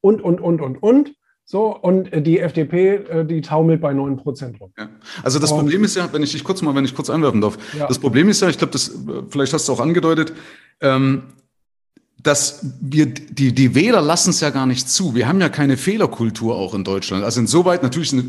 und, 0.00 0.20
und, 0.20 0.40
und, 0.40 0.60
und, 0.60 0.82
und. 0.82 1.14
So, 1.44 1.76
und 1.76 2.10
die 2.24 2.38
FDP, 2.38 2.94
äh, 2.94 3.24
die 3.26 3.40
taumelt 3.40 3.80
bei 3.80 3.92
9 3.92 4.16
Prozent 4.16 4.60
rum. 4.60 4.72
Ja. 4.78 4.88
Also 5.22 5.38
das 5.38 5.50
und, 5.50 5.58
Problem 5.58 5.84
ist 5.84 5.96
ja, 5.96 6.10
wenn 6.12 6.22
ich 6.22 6.32
dich 6.32 6.44
kurz 6.44 6.62
mal, 6.62 6.74
wenn 6.74 6.84
ich 6.84 6.94
kurz 6.94 7.10
einwerfen 7.10 7.40
darf, 7.40 7.58
ja. 7.76 7.88
das 7.88 7.98
Problem 7.98 8.28
ist 8.28 8.40
ja, 8.40 8.48
ich 8.48 8.58
glaube, 8.58 8.72
das, 8.72 8.96
vielleicht 9.28 9.52
hast 9.52 9.68
du 9.68 9.72
auch 9.72 9.80
angedeutet, 9.80 10.32
ähm, 10.80 11.24
dass 12.22 12.64
wir, 12.80 13.06
die, 13.06 13.52
die 13.52 13.74
Wähler 13.74 14.00
lassen 14.00 14.30
es 14.30 14.40
ja 14.40 14.50
gar 14.50 14.66
nicht 14.66 14.88
zu. 14.88 15.14
Wir 15.14 15.28
haben 15.28 15.40
ja 15.40 15.48
keine 15.48 15.76
Fehlerkultur 15.76 16.54
auch 16.54 16.74
in 16.74 16.84
Deutschland. 16.84 17.24
Also 17.24 17.40
insoweit 17.40 17.82
natürlich 17.82 18.12
eine 18.12 18.24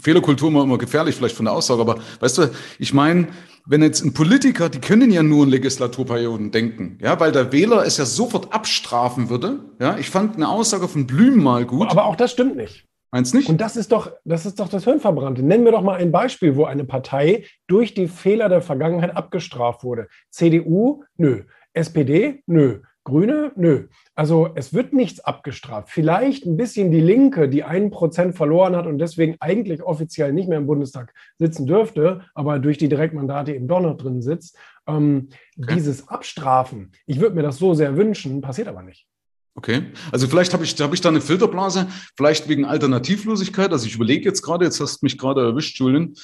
Fehlerkultur 0.00 0.48
immer, 0.48 0.62
immer 0.62 0.78
gefährlich, 0.78 1.14
vielleicht 1.14 1.36
von 1.36 1.46
der 1.46 1.54
Aussage, 1.54 1.80
aber 1.80 1.98
weißt 2.20 2.38
du, 2.38 2.50
ich 2.78 2.92
meine, 2.92 3.28
wenn 3.66 3.82
jetzt 3.82 4.02
ein 4.02 4.14
Politiker, 4.14 4.68
die 4.68 4.80
können 4.80 5.10
ja 5.10 5.22
nur 5.22 5.44
in 5.44 5.50
Legislaturperioden 5.50 6.50
denken, 6.50 6.98
ja, 7.02 7.20
weil 7.20 7.32
der 7.32 7.52
Wähler 7.52 7.84
es 7.84 7.98
ja 7.98 8.06
sofort 8.06 8.52
abstrafen 8.52 9.28
würde. 9.28 9.60
Ja, 9.78 9.98
ich 9.98 10.08
fand 10.08 10.36
eine 10.36 10.48
Aussage 10.48 10.88
von 10.88 11.06
Blüm 11.06 11.42
mal 11.42 11.66
gut. 11.66 11.90
Aber 11.90 12.06
auch 12.06 12.16
das 12.16 12.32
stimmt 12.32 12.56
nicht. 12.56 12.86
Meinst 13.10 13.34
nicht? 13.34 13.48
Und 13.48 13.60
das 13.60 13.76
ist 13.76 13.92
doch, 13.92 14.12
das 14.24 14.44
ist 14.44 14.60
doch 14.60 14.68
das 14.68 14.84
Hirnverbrannte. 14.84 15.42
Nennen 15.42 15.64
wir 15.64 15.72
doch 15.72 15.82
mal 15.82 15.96
ein 15.98 16.12
Beispiel, 16.12 16.56
wo 16.56 16.64
eine 16.64 16.84
Partei 16.84 17.44
durch 17.66 17.94
die 17.94 18.08
Fehler 18.08 18.48
der 18.48 18.60
Vergangenheit 18.60 19.16
abgestraft 19.16 19.82
wurde. 19.82 20.08
CDU, 20.30 21.04
nö. 21.16 21.44
SPD, 21.72 22.42
nö. 22.46 22.80
Grüne? 23.08 23.52
Nö. 23.56 23.88
Also 24.14 24.50
es 24.54 24.72
wird 24.72 24.92
nichts 24.92 25.20
abgestraft. 25.20 25.88
Vielleicht 25.90 26.46
ein 26.46 26.56
bisschen 26.56 26.90
die 26.90 27.00
Linke, 27.00 27.48
die 27.48 27.64
einen 27.64 27.90
Prozent 27.90 28.36
verloren 28.36 28.76
hat 28.76 28.86
und 28.86 28.98
deswegen 28.98 29.36
eigentlich 29.40 29.82
offiziell 29.82 30.32
nicht 30.32 30.48
mehr 30.48 30.58
im 30.58 30.66
Bundestag 30.66 31.14
sitzen 31.38 31.66
dürfte, 31.66 32.22
aber 32.34 32.58
durch 32.58 32.78
die 32.78 32.88
Direktmandate 32.88 33.54
eben 33.54 33.66
doch 33.66 33.80
noch 33.80 33.96
drin 33.96 34.22
sitzt. 34.22 34.56
Ähm, 34.86 35.28
okay. 35.58 35.74
Dieses 35.74 36.08
Abstrafen, 36.08 36.92
ich 37.06 37.20
würde 37.20 37.34
mir 37.34 37.42
das 37.42 37.58
so 37.58 37.74
sehr 37.74 37.96
wünschen, 37.96 38.40
passiert 38.40 38.68
aber 38.68 38.82
nicht. 38.82 39.06
Okay, 39.54 39.86
also 40.12 40.28
vielleicht 40.28 40.52
habe 40.52 40.62
ich, 40.62 40.80
hab 40.80 40.94
ich 40.94 41.00
da 41.00 41.08
eine 41.08 41.20
Filterblase, 41.20 41.88
vielleicht 42.16 42.48
wegen 42.48 42.64
Alternativlosigkeit. 42.64 43.72
Also 43.72 43.86
ich 43.86 43.96
überlege 43.96 44.24
jetzt 44.24 44.42
gerade, 44.42 44.64
jetzt 44.64 44.80
hast 44.80 45.02
du 45.02 45.06
mich 45.06 45.18
gerade 45.18 45.40
erwischt, 45.40 45.80
Julian. 45.80 46.14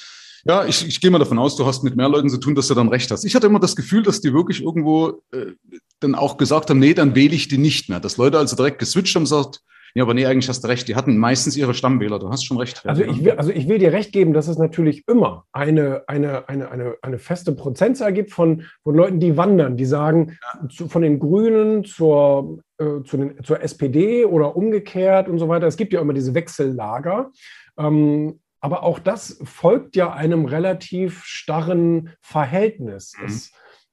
Ja, 0.47 0.63
ich, 0.65 0.87
ich 0.87 1.01
gehe 1.01 1.09
mal 1.09 1.17
davon 1.17 1.39
aus, 1.39 1.55
du 1.55 1.65
hast 1.65 1.83
mit 1.83 1.95
mehr 1.95 2.07
Leuten 2.07 2.29
zu 2.29 2.37
tun, 2.37 2.53
dass 2.53 2.67
du 2.67 2.75
dann 2.75 2.87
recht 2.87 3.09
hast. 3.09 3.25
Ich 3.25 3.33
hatte 3.33 3.47
immer 3.47 3.59
das 3.59 3.75
Gefühl, 3.75 4.03
dass 4.03 4.21
die 4.21 4.31
wirklich 4.31 4.61
irgendwo 4.61 5.21
äh, 5.31 5.53
dann 5.99 6.13
auch 6.13 6.37
gesagt 6.37 6.69
haben, 6.69 6.77
nee, 6.77 6.93
dann 6.93 7.15
wähle 7.15 7.33
ich 7.33 7.47
die 7.47 7.57
nicht 7.57 7.89
mehr. 7.89 7.99
Dass 7.99 8.17
Leute 8.17 8.37
also 8.37 8.55
direkt 8.55 8.77
geswitcht 8.77 9.15
haben 9.15 9.23
und 9.23 9.29
gesagt, 9.29 9.61
ja, 9.95 10.03
aber 10.03 10.13
nee, 10.13 10.25
eigentlich 10.25 10.49
hast 10.49 10.61
du 10.61 10.67
recht. 10.67 10.89
Die 10.89 10.95
hatten 10.95 11.17
meistens 11.17 11.55
ihre 11.55 11.73
Stammwähler. 11.73 12.19
Du 12.19 12.29
hast 12.29 12.45
schon 12.45 12.57
recht. 12.57 12.85
Also 12.85 13.03
ich 13.03 13.23
will, 13.23 13.31
also 13.31 13.49
ich 13.49 13.69
will 13.69 13.79
dir 13.79 13.93
recht 13.93 14.11
geben, 14.11 14.33
dass 14.33 14.49
es 14.49 14.57
natürlich 14.57 15.07
immer 15.07 15.45
eine, 15.53 16.03
eine, 16.07 16.49
eine, 16.49 16.69
eine, 16.69 16.95
eine 17.01 17.17
feste 17.17 17.53
Prozentzahl 17.53 18.11
gibt 18.11 18.31
von, 18.31 18.65
von 18.83 18.93
Leuten, 18.93 19.21
die 19.21 19.37
wandern, 19.37 19.77
die 19.77 19.85
sagen, 19.85 20.37
ja. 20.41 20.67
zu, 20.67 20.89
von 20.89 21.01
den 21.01 21.17
Grünen 21.17 21.85
zur, 21.85 22.59
äh, 22.77 23.03
zu 23.05 23.15
den, 23.15 23.41
zur 23.43 23.61
SPD 23.61 24.25
oder 24.25 24.57
umgekehrt 24.57 25.29
und 25.29 25.39
so 25.39 25.47
weiter. 25.47 25.65
Es 25.65 25.77
gibt 25.77 25.93
ja 25.93 26.01
immer 26.01 26.13
diese 26.13 26.33
Wechsellager. 26.33 27.31
Ähm, 27.77 28.41
aber 28.65 28.81
auch 28.81 28.97
das 28.97 29.39
folgt 29.43 29.95
ja 29.95 30.11
einem 30.11 30.45
relativ 30.45 31.23
starren 31.23 32.09
Verhältnis. 32.19 33.13
Mhm. 33.15 33.25
Es, 33.27 33.51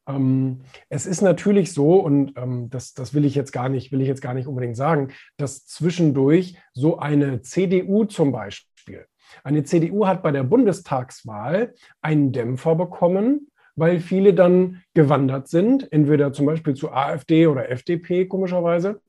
ähm, 0.08 0.60
es, 0.88 1.04
ist 1.04 1.20
natürlich 1.20 1.74
so, 1.74 1.96
und 1.96 2.32
ähm, 2.38 2.70
das, 2.70 2.94
das 2.94 3.12
will 3.12 3.26
ich 3.26 3.34
jetzt 3.34 3.52
gar 3.52 3.68
nicht, 3.68 3.92
will 3.92 4.00
ich 4.00 4.08
jetzt 4.08 4.22
gar 4.22 4.32
nicht 4.32 4.46
unbedingt 4.46 4.78
sagen, 4.78 5.12
dass 5.36 5.66
zwischendurch 5.66 6.56
so 6.72 6.98
eine 6.98 7.42
CDU 7.42 8.06
zum 8.06 8.32
Beispiel, 8.32 9.04
eine 9.44 9.62
CDU 9.62 10.06
hat 10.06 10.22
bei 10.22 10.30
der 10.30 10.42
Bundestagswahl 10.42 11.74
einen 12.00 12.32
Dämpfer 12.32 12.74
bekommen, 12.74 13.50
weil 13.76 14.00
viele 14.00 14.32
dann 14.32 14.80
gewandert 14.94 15.48
sind, 15.48 15.92
entweder 15.92 16.32
zum 16.32 16.46
Beispiel 16.46 16.72
zu 16.72 16.92
AfD 16.92 17.46
oder 17.46 17.68
FDP, 17.68 18.24
komischerweise. 18.24 19.02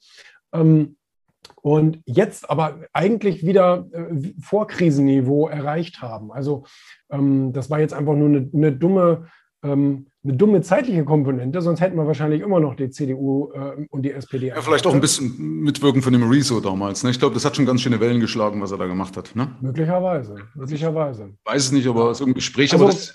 Ähm, 0.51 0.97
und 1.61 1.99
jetzt 2.05 2.49
aber 2.49 2.81
eigentlich 2.93 3.45
wieder 3.45 3.87
äh, 3.91 4.33
Vorkrisenniveau 4.41 5.47
erreicht 5.47 6.01
haben. 6.01 6.31
Also 6.31 6.65
ähm, 7.11 7.53
das 7.53 7.69
war 7.69 7.79
jetzt 7.79 7.93
einfach 7.93 8.15
nur 8.15 8.29
eine, 8.29 8.49
eine 8.53 8.71
dumme 8.71 9.27
ähm, 9.63 10.07
eine 10.23 10.37
dumme 10.37 10.61
zeitliche 10.61 11.03
Komponente, 11.03 11.61
sonst 11.61 11.81
hätten 11.81 11.97
wir 11.97 12.07
wahrscheinlich 12.07 12.41
immer 12.41 12.59
noch 12.59 12.75
die 12.75 12.89
CDU 12.89 13.51
äh, 13.53 13.85
und 13.89 14.03
die 14.03 14.11
SPD. 14.11 14.47
Ja, 14.47 14.61
vielleicht 14.61 14.87
auch 14.87 14.93
ein 14.93 15.01
bisschen 15.01 15.35
mitwirken 15.37 16.01
von 16.01 16.13
dem 16.13 16.29
Rezo 16.29 16.61
damals. 16.61 17.03
Ne? 17.03 17.09
Ich 17.09 17.19
glaube, 17.19 17.33
das 17.33 17.43
hat 17.43 17.55
schon 17.55 17.65
ganz 17.65 17.81
schöne 17.81 17.99
Wellen 17.99 18.21
geschlagen, 18.21 18.61
was 18.61 18.71
er 18.71 18.77
da 18.77 18.85
gemacht 18.85 19.17
hat. 19.17 19.35
Ne? 19.35 19.53
Möglicherweise, 19.59 20.35
möglicherweise. 20.55 21.33
Ich 21.45 21.51
weiß 21.51 21.65
es 21.65 21.71
nicht, 21.73 21.87
aber 21.87 22.15
so 22.15 22.25
ein 22.25 22.33
Gespräch. 22.33 22.71
Also, 22.73 23.13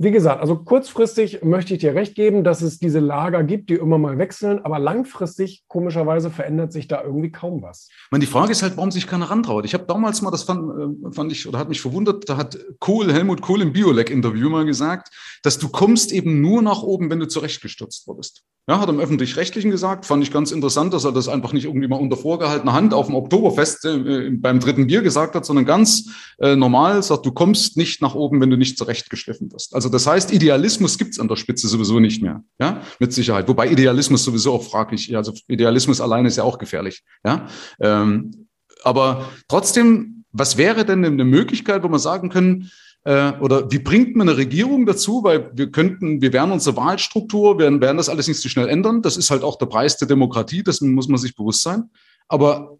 wie 0.00 0.12
gesagt, 0.12 0.40
also 0.40 0.56
kurzfristig 0.56 1.42
möchte 1.42 1.74
ich 1.74 1.80
dir 1.80 1.92
recht 1.92 2.14
geben, 2.14 2.44
dass 2.44 2.62
es 2.62 2.78
diese 2.78 3.00
Lager 3.00 3.42
gibt, 3.42 3.68
die 3.68 3.74
immer 3.74 3.98
mal 3.98 4.16
wechseln, 4.16 4.60
aber 4.60 4.78
langfristig, 4.78 5.64
komischerweise, 5.66 6.30
verändert 6.30 6.72
sich 6.72 6.86
da 6.86 7.02
irgendwie 7.02 7.32
kaum 7.32 7.62
was. 7.62 7.88
Ich 7.88 8.10
meine, 8.12 8.24
die 8.24 8.30
Frage 8.30 8.52
ist 8.52 8.62
halt, 8.62 8.76
warum 8.76 8.92
sich 8.92 9.08
keiner 9.08 9.28
rantraut. 9.28 9.64
Ich 9.64 9.74
habe 9.74 9.86
damals 9.86 10.22
mal, 10.22 10.30
das 10.30 10.44
fand, 10.44 10.70
äh, 10.70 11.10
fand 11.10 11.32
ich 11.32 11.48
oder 11.48 11.58
hat 11.58 11.68
mich 11.68 11.80
verwundert, 11.80 12.28
da 12.28 12.36
hat 12.36 12.56
Kohl, 12.78 13.12
Helmut 13.12 13.40
Kohl 13.42 13.60
im 13.60 13.72
Biolek-Interview 13.72 14.48
mal 14.48 14.64
gesagt, 14.64 15.10
dass 15.42 15.58
du 15.58 15.68
kommst 15.68 16.12
eben 16.12 16.40
nur 16.40 16.62
nach 16.62 16.82
oben, 16.82 17.10
wenn 17.10 17.18
du 17.18 17.26
zurechtgestürzt 17.26 18.06
wurdest. 18.06 18.44
Ja, 18.68 18.80
hat 18.80 18.88
im 18.90 19.00
Öffentlich-Rechtlichen 19.00 19.70
gesagt, 19.70 20.04
fand 20.04 20.22
ich 20.22 20.30
ganz 20.30 20.52
interessant, 20.52 20.92
dass 20.92 21.06
er 21.06 21.12
das 21.12 21.26
einfach 21.26 21.54
nicht 21.54 21.64
irgendwie 21.64 21.88
mal 21.88 21.96
unter 21.96 22.18
vorgehaltener 22.18 22.74
Hand 22.74 22.92
auf 22.92 23.06
dem 23.06 23.14
Oktoberfest 23.14 23.86
äh, 23.86 24.30
beim 24.30 24.60
dritten 24.60 24.88
Bier 24.88 25.00
gesagt 25.00 25.34
hat, 25.34 25.46
sondern 25.46 25.64
ganz 25.64 26.10
äh, 26.38 26.54
normal 26.54 27.02
sagt, 27.02 27.24
du 27.24 27.32
kommst 27.32 27.78
nicht 27.78 28.02
nach 28.02 28.14
oben, 28.14 28.42
wenn 28.42 28.50
du 28.50 28.58
nicht 28.58 28.76
zurechtgeschliffen 28.76 29.50
wirst. 29.52 29.74
Also 29.74 29.88
das 29.88 30.06
heißt, 30.06 30.34
Idealismus 30.34 30.98
gibt's 30.98 31.18
an 31.18 31.28
der 31.28 31.36
Spitze 31.36 31.66
sowieso 31.66 31.98
nicht 31.98 32.20
mehr, 32.20 32.44
ja, 32.60 32.82
mit 32.98 33.14
Sicherheit. 33.14 33.48
Wobei 33.48 33.70
Idealismus 33.70 34.22
sowieso 34.22 34.52
auch 34.52 34.62
fraglich, 34.62 35.16
also 35.16 35.32
Idealismus 35.46 36.02
alleine 36.02 36.28
ist 36.28 36.36
ja 36.36 36.44
auch 36.44 36.58
gefährlich, 36.58 37.04
ja. 37.24 37.46
Ähm, 37.80 38.48
aber 38.84 39.30
trotzdem, 39.48 40.24
was 40.30 40.58
wäre 40.58 40.84
denn 40.84 41.06
eine 41.06 41.24
Möglichkeit, 41.24 41.82
wo 41.84 41.88
man 41.88 42.00
sagen 42.00 42.28
können, 42.28 42.70
äh, 43.04 43.32
oder 43.40 43.70
wie 43.70 43.78
bringt 43.78 44.16
man 44.16 44.28
eine 44.28 44.38
Regierung 44.38 44.86
dazu? 44.86 45.22
Weil 45.24 45.50
wir 45.54 45.70
könnten, 45.70 46.20
wir 46.20 46.32
werden 46.32 46.52
unsere 46.52 46.76
Wahlstruktur, 46.76 47.58
werden, 47.58 47.80
werden 47.80 47.96
das 47.96 48.08
alles 48.08 48.28
nicht 48.28 48.40
so 48.40 48.48
schnell 48.48 48.68
ändern. 48.68 49.02
Das 49.02 49.16
ist 49.16 49.30
halt 49.30 49.42
auch 49.42 49.56
der 49.56 49.66
Preis 49.66 49.96
der 49.96 50.08
Demokratie, 50.08 50.62
das 50.62 50.80
muss 50.80 51.08
man 51.08 51.18
sich 51.18 51.34
bewusst 51.34 51.62
sein. 51.62 51.90
Aber 52.28 52.78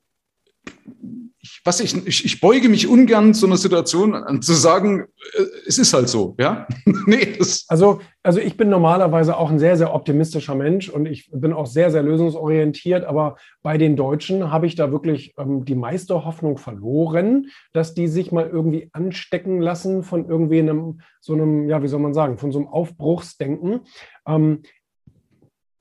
ich, 1.41 1.61
was 1.65 1.81
ich, 1.81 1.95
ich, 2.07 2.25
ich 2.25 2.41
beuge 2.41 2.69
mich 2.69 2.89
ungern 2.89 3.33
zu 3.33 3.47
einer 3.47 3.57
Situation 3.57 4.15
an, 4.15 4.43
zu 4.43 4.55
sagen, 4.55 5.07
äh, 5.35 5.43
es 5.67 5.79
ist 5.79 5.93
halt 5.95 6.09
so, 6.09 6.35
ja. 6.39 6.67
nee, 7.07 7.39
also, 7.69 8.01
also 8.23 8.41
ich 8.41 8.57
bin 8.57 8.69
normalerweise 8.69 9.37
auch 9.37 9.51
ein 9.51 9.61
sehr, 9.61 9.77
sehr 9.77 9.95
optimistischer 9.95 10.57
Mensch 10.57 10.89
und 10.89 11.07
ich 11.07 11.31
bin 11.33 11.53
auch 11.53 11.67
sehr, 11.67 11.91
sehr 11.91 12.03
lösungsorientiert, 12.03 13.05
aber 13.05 13.37
bei 13.63 13.79
den 13.79 13.95
Deutschen 13.95 14.51
habe 14.51 14.67
ich 14.67 14.75
da 14.75 14.91
wirklich 14.91 15.35
ähm, 15.39 15.65
die 15.65 15.77
meiste 15.77 16.25
Hoffnung 16.25 16.59
verloren, 16.59 17.47
dass 17.73 17.95
die 17.95 18.09
sich 18.09 18.33
mal 18.33 18.49
irgendwie 18.49 18.91
anstecken 18.93 19.61
lassen 19.61 20.03
von 20.03 20.29
irgendwie 20.29 20.59
einem, 20.59 21.01
so 21.21 21.35
einem, 21.35 21.69
ja, 21.69 21.83
wie 21.83 21.89
soll 21.89 22.01
man 22.01 22.15
sagen, 22.15 22.39
von 22.39 22.51
so 22.51 22.59
einem 22.59 22.69
Aufbruchsdenken. 22.69 23.81
Ähm, 24.27 24.63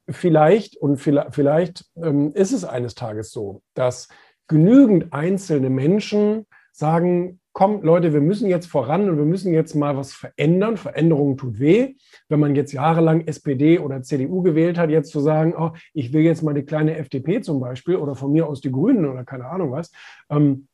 vielleicht 0.10 0.78
und 0.78 0.98
vielleicht, 0.98 1.36
vielleicht 1.36 1.86
ähm, 1.96 2.34
ist 2.34 2.54
es 2.54 2.63
eines 2.63 2.96
Tages 2.96 3.32
so, 3.32 3.62
dass 3.74 4.08
genügend 4.48 5.14
einzelne 5.14 5.70
Menschen 5.70 6.46
sagen, 6.72 7.40
komm 7.58 7.82
Leute, 7.82 8.14
wir 8.14 8.22
müssen 8.22 8.48
jetzt 8.48 8.68
voran 8.68 9.10
und 9.10 9.18
wir 9.18 9.26
müssen 9.26 9.52
jetzt 9.52 9.74
mal 9.74 9.98
was 9.98 10.14
verändern. 10.14 10.78
Veränderung 10.78 11.38
tut 11.38 11.60
weh. 11.60 11.96
Wenn 12.30 12.40
man 12.40 12.56
jetzt 12.56 12.72
jahrelang 12.72 13.22
SPD 13.22 13.80
oder 13.80 14.04
CDU 14.04 14.44
gewählt 14.44 14.78
hat, 14.78 14.92
jetzt 14.92 15.12
zu 15.12 15.20
sagen, 15.20 15.56
oh, 15.58 15.72
ich 15.92 16.14
will 16.14 16.22
jetzt 16.22 16.44
mal 16.44 16.54
die 16.54 16.62
kleine 16.62 16.98
FDP 16.98 17.42
zum 17.42 17.60
Beispiel 17.60 17.96
oder 17.96 18.16
von 18.16 18.32
mir 18.32 18.48
aus 18.48 18.62
die 18.62 18.72
Grünen 18.72 19.06
oder 19.06 19.24
keine 19.24 19.46
Ahnung 19.46 19.72
was, 19.72 19.92
ähm, 20.30 20.68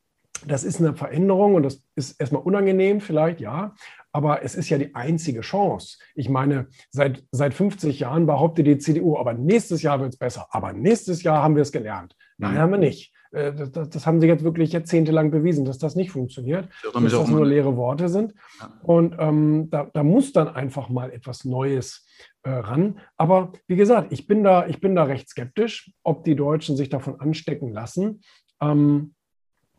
das 0.46 0.62
ist 0.62 0.78
eine 0.78 0.94
Veränderung 0.94 1.54
und 1.54 1.62
das 1.62 1.82
ist 1.94 2.20
erstmal 2.20 2.42
unangenehm 2.42 3.00
vielleicht, 3.00 3.40
ja, 3.40 3.74
aber 4.12 4.42
es 4.42 4.54
ist 4.54 4.68
ja 4.68 4.76
die 4.76 4.94
einzige 4.94 5.40
Chance. 5.40 5.96
Ich 6.14 6.28
meine, 6.28 6.66
seit, 6.90 7.24
seit 7.30 7.54
50 7.54 8.00
Jahren 8.00 8.26
behauptet 8.26 8.66
die 8.66 8.76
CDU, 8.76 9.16
aber 9.16 9.32
nächstes 9.32 9.80
Jahr 9.80 10.00
wird 10.00 10.12
es 10.12 10.18
besser, 10.18 10.48
aber 10.50 10.74
nächstes 10.74 11.22
Jahr 11.22 11.42
haben 11.42 11.56
wir 11.56 11.62
es 11.62 11.72
gelernt. 11.72 12.14
Nein, 12.36 12.58
haben 12.58 12.72
wir 12.72 12.78
nicht. 12.78 13.13
Äh, 13.34 13.52
das, 13.54 13.88
das, 13.90 14.06
haben 14.06 14.20
sie 14.20 14.26
jetzt 14.26 14.44
wirklich 14.44 14.72
jahrzehntelang 14.72 15.30
bewiesen, 15.30 15.64
dass 15.64 15.78
das 15.78 15.96
nicht 15.96 16.10
funktioniert, 16.10 16.68
dass 16.92 17.12
das 17.12 17.28
nur 17.28 17.44
leere 17.44 17.76
Worte 17.76 18.08
sind. 18.08 18.34
Ja. 18.60 18.72
Und 18.82 19.16
ähm, 19.18 19.68
da, 19.70 19.90
da, 19.92 20.02
muss 20.02 20.32
dann 20.32 20.48
einfach 20.48 20.88
mal 20.88 21.10
etwas 21.10 21.44
Neues 21.44 22.06
äh, 22.42 22.50
ran. 22.50 23.00
Aber 23.16 23.52
wie 23.66 23.76
gesagt, 23.76 24.12
ich 24.12 24.26
bin, 24.26 24.44
da, 24.44 24.66
ich 24.66 24.80
bin 24.80 24.94
da 24.94 25.04
recht 25.04 25.28
skeptisch, 25.28 25.92
ob 26.02 26.24
die 26.24 26.36
Deutschen 26.36 26.76
sich 26.76 26.88
davon 26.88 27.20
anstecken 27.20 27.72
lassen, 27.72 28.20
ähm, 28.60 29.14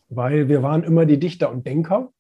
weil 0.10 0.50
wir 0.50 0.62
waren 0.62 0.84
immer 0.84 1.06
die 1.06 1.20
Dichter 1.20 1.52
und 1.52 1.66
Denker. 1.66 2.12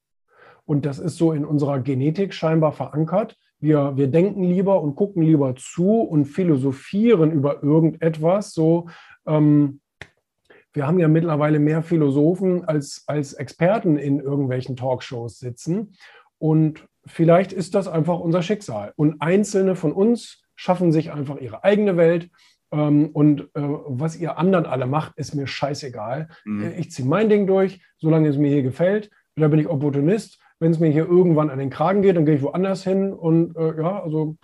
Und 0.65 0.85
das 0.85 0.97
ist 0.97 1.17
so 1.17 1.31
in 1.31 1.45
unserer 1.45 1.79
Genetik 1.79 2.33
scheinbar 2.33 2.71
verankert. 2.71 3.35
Wir, 3.59 3.95
wir 3.95 4.07
denken 4.07 4.43
lieber 4.43 4.81
und 4.81 4.95
gucken 4.95 5.21
lieber 5.21 5.55
zu 5.55 6.01
und 6.01 6.25
philosophieren 6.25 7.31
über 7.31 7.61
irgendetwas, 7.63 8.53
so 8.53 8.87
ähm, 9.27 9.79
wir 10.75 10.85
haben 10.85 10.99
ja 10.99 11.07
mittlerweile 11.07 11.59
mehr 11.59 11.81
Philosophen 11.81 12.65
als, 12.65 13.03
als 13.07 13.33
Experten 13.33 13.97
in 13.97 14.19
irgendwelchen 14.19 14.75
Talkshows 14.75 15.39
sitzen. 15.39 15.93
Und 16.37 16.85
vielleicht 17.05 17.53
ist 17.53 17.75
das 17.75 17.87
einfach 17.87 18.19
unser 18.19 18.41
Schicksal. 18.41 18.91
Und 18.95 19.21
Einzelne 19.21 19.75
von 19.75 19.93
uns 19.93 20.43
schaffen 20.55 20.91
sich 20.91 21.11
einfach 21.11 21.37
ihre 21.37 21.63
eigene 21.63 21.95
Welt. 21.97 22.29
Ähm, 22.71 23.09
und 23.13 23.41
äh, 23.53 23.61
was 23.87 24.17
ihr 24.17 24.37
anderen 24.37 24.65
alle 24.65 24.85
macht, 24.85 25.17
ist 25.17 25.33
mir 25.33 25.47
scheißegal. 25.47 26.27
Mhm. 26.43 26.73
Ich 26.77 26.91
ziehe 26.91 27.07
mein 27.07 27.29
Ding 27.29 27.47
durch, 27.47 27.81
solange 27.97 28.27
es 28.27 28.37
mir 28.37 28.51
hier 28.51 28.63
gefällt. 28.63 29.09
Da 29.35 29.47
bin 29.47 29.59
ich 29.59 29.67
Opportunist. 29.67 30.39
Wenn 30.59 30.71
es 30.71 30.79
mir 30.79 30.89
hier 30.89 31.05
irgendwann 31.05 31.49
an 31.49 31.59
den 31.59 31.69
Kragen 31.69 32.01
geht, 32.01 32.15
dann 32.15 32.25
gehe 32.25 32.35
ich 32.35 32.41
woanders 32.41 32.83
hin. 32.83 33.13
Und 33.13 33.55
äh, 33.55 33.81
ja, 33.81 34.01
also 34.03 34.35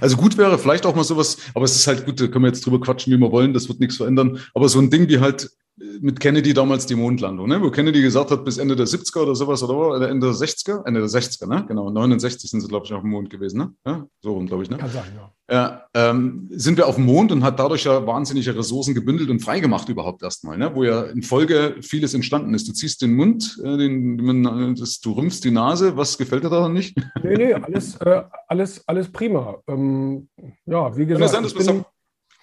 Also 0.00 0.16
gut 0.16 0.36
wäre 0.36 0.58
vielleicht 0.58 0.86
auch 0.86 0.94
mal 0.94 1.04
sowas, 1.04 1.38
aber 1.54 1.64
es 1.64 1.74
ist 1.74 1.86
halt 1.86 2.04
gut, 2.04 2.20
da 2.20 2.26
können 2.26 2.44
wir 2.44 2.48
jetzt 2.48 2.64
drüber 2.64 2.80
quatschen, 2.80 3.12
wie 3.12 3.18
wir 3.18 3.32
wollen, 3.32 3.52
das 3.52 3.68
wird 3.68 3.80
nichts 3.80 3.96
verändern. 3.96 4.40
Aber 4.54 4.68
so 4.68 4.78
ein 4.78 4.90
Ding 4.90 5.08
wie 5.08 5.20
halt 5.20 5.50
mit 5.76 6.20
Kennedy 6.20 6.54
damals 6.54 6.86
die 6.86 6.94
Mondlandung, 6.94 7.48
ne? 7.48 7.60
wo 7.60 7.70
Kennedy 7.70 8.00
gesagt 8.00 8.30
hat, 8.30 8.44
bis 8.44 8.58
Ende 8.58 8.76
der 8.76 8.86
70er 8.86 9.22
oder 9.22 9.34
sowas, 9.34 9.62
oder 9.62 10.08
Ende 10.08 10.28
der 10.28 10.36
60er, 10.36 10.86
Ende 10.86 11.00
der 11.00 11.08
60er, 11.08 11.48
ne? 11.48 11.64
genau, 11.66 11.90
69 11.90 12.50
sind 12.50 12.60
sie, 12.60 12.68
glaube 12.68 12.86
ich, 12.86 12.92
auf 12.92 13.00
dem 13.00 13.10
Mond 13.10 13.28
gewesen, 13.30 13.58
ne? 13.58 13.74
Ja, 13.84 14.06
so 14.20 14.34
rum, 14.34 14.46
glaube 14.46 14.62
ich. 14.62 14.70
Ne? 14.70 14.78
Kann 14.78 14.90
sein, 14.90 15.04
ja. 15.16 15.32
Ja, 15.50 15.84
ähm, 15.92 16.48
sind 16.52 16.78
wir 16.78 16.86
auf 16.86 16.94
dem 16.94 17.04
Mond 17.04 17.30
und 17.30 17.44
hat 17.44 17.58
dadurch 17.58 17.84
ja 17.84 18.06
wahnsinnige 18.06 18.56
Ressourcen 18.56 18.94
gebündelt 18.94 19.28
und 19.28 19.40
freigemacht 19.40 19.90
überhaupt 19.90 20.22
erstmal, 20.22 20.56
ne? 20.56 20.74
wo 20.74 20.84
ja 20.84 21.02
in 21.02 21.22
Folge 21.22 21.76
vieles 21.82 22.14
entstanden 22.14 22.54
ist. 22.54 22.66
Du 22.66 22.72
ziehst 22.72 23.02
den 23.02 23.14
Mund, 23.14 23.60
äh, 23.62 23.76
den, 23.76 24.74
das, 24.76 25.00
du 25.00 25.12
rümpfst 25.12 25.40
die 25.44 25.50
Nase, 25.50 25.96
was 25.96 26.16
gefällt 26.16 26.44
dir 26.44 26.50
daran 26.50 26.72
nicht? 26.72 26.96
Nee, 27.22 27.36
nee, 27.36 27.54
alles, 27.54 27.96
äh, 27.96 28.22
alles, 28.48 28.86
alles 28.86 29.10
prima. 29.10 29.56
Ähm, 29.66 30.28
ja, 30.66 30.96
wie 30.96 31.06
gesagt. 31.06 31.93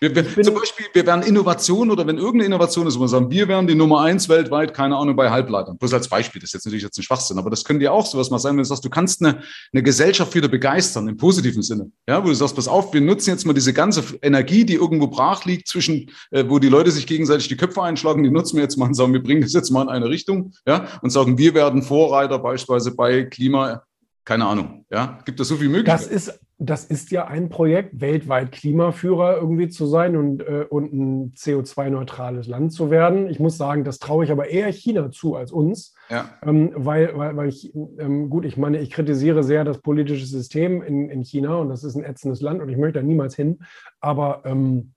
Wir, 0.04 0.16
wir, 0.16 0.44
zum 0.44 0.56
Beispiel, 0.56 0.88
wir 0.94 1.06
wären 1.06 1.22
Innovation 1.22 1.92
oder 1.92 2.08
wenn 2.08 2.18
irgendeine 2.18 2.46
Innovation 2.46 2.88
ist, 2.88 2.98
wo 2.98 3.02
wir 3.02 3.08
sagen, 3.08 3.30
wir 3.30 3.48
wären 3.48 3.68
die 3.68 3.76
Nummer 3.76 4.02
eins 4.02 4.28
weltweit, 4.30 4.74
keine 4.74 4.98
Ahnung, 4.98 5.16
bei 5.16 5.30
Halbleitern. 5.30 5.78
Bloß 5.78 5.94
als 5.94 6.10
Beispiel, 6.10 6.42
das 6.42 6.50
ist 6.50 6.54
jetzt 6.56 6.66
natürlich 6.66 6.82
jetzt 6.82 6.98
ein 6.98 7.04
Schwachsinn, 7.04 7.38
aber 7.38 7.52
das 7.52 7.64
können 7.64 7.80
dir 7.80 7.94
auch 7.94 8.08
sowas 8.08 8.32
mal 8.32 8.40
sein, 8.40 8.54
wenn 8.54 8.64
du 8.64 8.64
sagst, 8.64 8.84
du 8.84 8.90
kannst 8.90 9.24
eine, 9.24 9.44
eine 9.72 9.84
Gesellschaft 9.84 10.34
wieder 10.34 10.48
begeistern, 10.48 11.08
im 11.08 11.18
positiven 11.18 11.62
Sinne. 11.62 11.92
Ja, 12.10 12.24
wo 12.24 12.30
du 12.30 12.34
sagst, 12.34 12.56
pass 12.56 12.68
auf, 12.68 12.92
wir 12.96 13.02
nutzen 13.02 13.30
jetzt 13.30 13.46
mal 13.46 13.54
diese 13.54 13.74
ganze 13.74 14.04
Energie, 14.24 14.66
die 14.66 14.74
irgendwo 14.74 15.06
brach 15.06 15.46
liegt, 15.46 15.68
zwischen, 15.68 16.10
äh, 16.32 16.46
wo 16.48 16.58
die 16.58 16.70
Leute 16.70 16.90
sich 16.90 17.06
gegenseitig 17.06 17.48
die 17.48 17.58
Köpfe 17.58 17.84
einschlagen, 17.84 18.24
die 18.24 18.32
nutzen 18.32 18.56
wir 18.56 18.64
jetzt 18.64 18.78
mal 18.80 18.88
und 18.88 18.96
sagen, 18.96 19.14
wir 19.14 19.22
bringen 19.22 19.44
das 19.44 19.54
jetzt 19.54 19.70
mal 19.70 19.84
in 19.84 19.90
eine 19.90 20.10
Richtung, 20.10 20.54
ja, 20.66 20.88
und 21.04 21.12
sagen, 21.12 21.38
wir 21.38 21.54
werden 21.54 21.84
Vorreiter 21.84 22.40
beispielsweise 22.40 22.96
bei 22.96 23.26
Klima, 23.26 23.84
keine 24.26 24.48
Ahnung, 24.48 24.84
ja, 24.90 25.20
gibt 25.26 25.40
es 25.40 25.48
so 25.48 25.58
viel 25.58 25.70
Möglichkeiten. 25.70 26.12
Das 26.12 26.12
ist 26.12 26.40
das 26.64 26.86
ist 26.86 27.10
ja 27.10 27.26
ein 27.26 27.50
Projekt, 27.50 28.02
weltweit 28.02 28.52
Klimaführer 28.52 29.36
irgendwie 29.38 29.68
zu 29.68 29.88
sein 29.88 30.16
und, 30.16 30.42
äh, 30.42 30.66
und 30.70 30.94
ein 30.94 31.34
CO2-neutrales 31.34 32.48
Land 32.48 32.72
zu 32.72 32.92
werden. 32.92 33.28
Ich 33.28 33.40
muss 33.40 33.58
sagen, 33.58 33.84
das 33.84 33.98
traue 33.98 34.26
ich 34.26 34.32
aber 34.32 34.48
eher 34.48 34.72
China 34.72 35.10
zu 35.10 35.36
als 35.36 35.52
uns. 35.52 35.96
Ja. 36.10 36.30
Ähm, 36.46 36.72
weil, 36.76 37.18
weil, 37.18 37.36
weil 37.36 37.50
ich, 37.50 37.74
ähm, 37.98 38.30
gut, 38.30 38.46
ich 38.46 38.58
meine, 38.58 38.80
ich 38.80 38.92
kritisiere 38.92 39.44
sehr 39.44 39.64
das 39.64 39.80
politische 39.80 40.28
System 40.28 40.84
in, 40.84 41.10
in 41.10 41.24
China 41.24 41.56
und 41.56 41.70
das 41.70 41.84
ist 41.84 41.96
ein 41.96 42.04
ätzendes 42.04 42.42
Land 42.42 42.62
und 42.62 42.70
ich 42.70 42.78
möchte 42.78 43.00
da 43.00 43.06
niemals 43.06 43.36
hin. 43.36 43.60
Aber 44.00 44.44
ähm, 44.46 44.94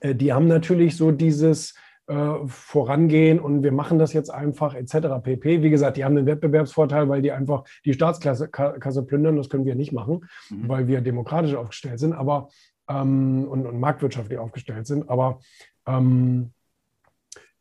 äh, 0.00 0.14
die 0.14 0.32
haben 0.32 0.48
natürlich 0.48 0.96
so 0.96 1.10
dieses, 1.10 1.74
äh, 2.08 2.46
vorangehen 2.46 3.38
und 3.38 3.62
wir 3.62 3.72
machen 3.72 3.98
das 3.98 4.12
jetzt 4.12 4.30
einfach 4.30 4.74
etc. 4.74 5.22
pp. 5.22 5.62
Wie 5.62 5.70
gesagt, 5.70 5.96
die 5.96 6.04
haben 6.04 6.16
einen 6.16 6.26
Wettbewerbsvorteil, 6.26 7.08
weil 7.08 7.22
die 7.22 7.32
einfach 7.32 7.64
die 7.84 7.92
Staatskasse 7.92 8.48
Kasse 8.48 9.04
plündern. 9.04 9.36
Das 9.36 9.48
können 9.48 9.64
wir 9.64 9.74
nicht 9.74 9.92
machen, 9.92 10.26
mhm. 10.50 10.68
weil 10.68 10.88
wir 10.88 11.00
demokratisch 11.00 11.54
aufgestellt 11.54 12.00
sind, 12.00 12.12
aber 12.12 12.48
ähm, 12.88 13.46
und, 13.48 13.66
und, 13.66 13.78
marktwirtschaftlich 13.78 14.38
aufgestellt 14.38 14.86
sind. 14.86 15.08
Aber 15.08 15.40
ähm, 15.86 16.52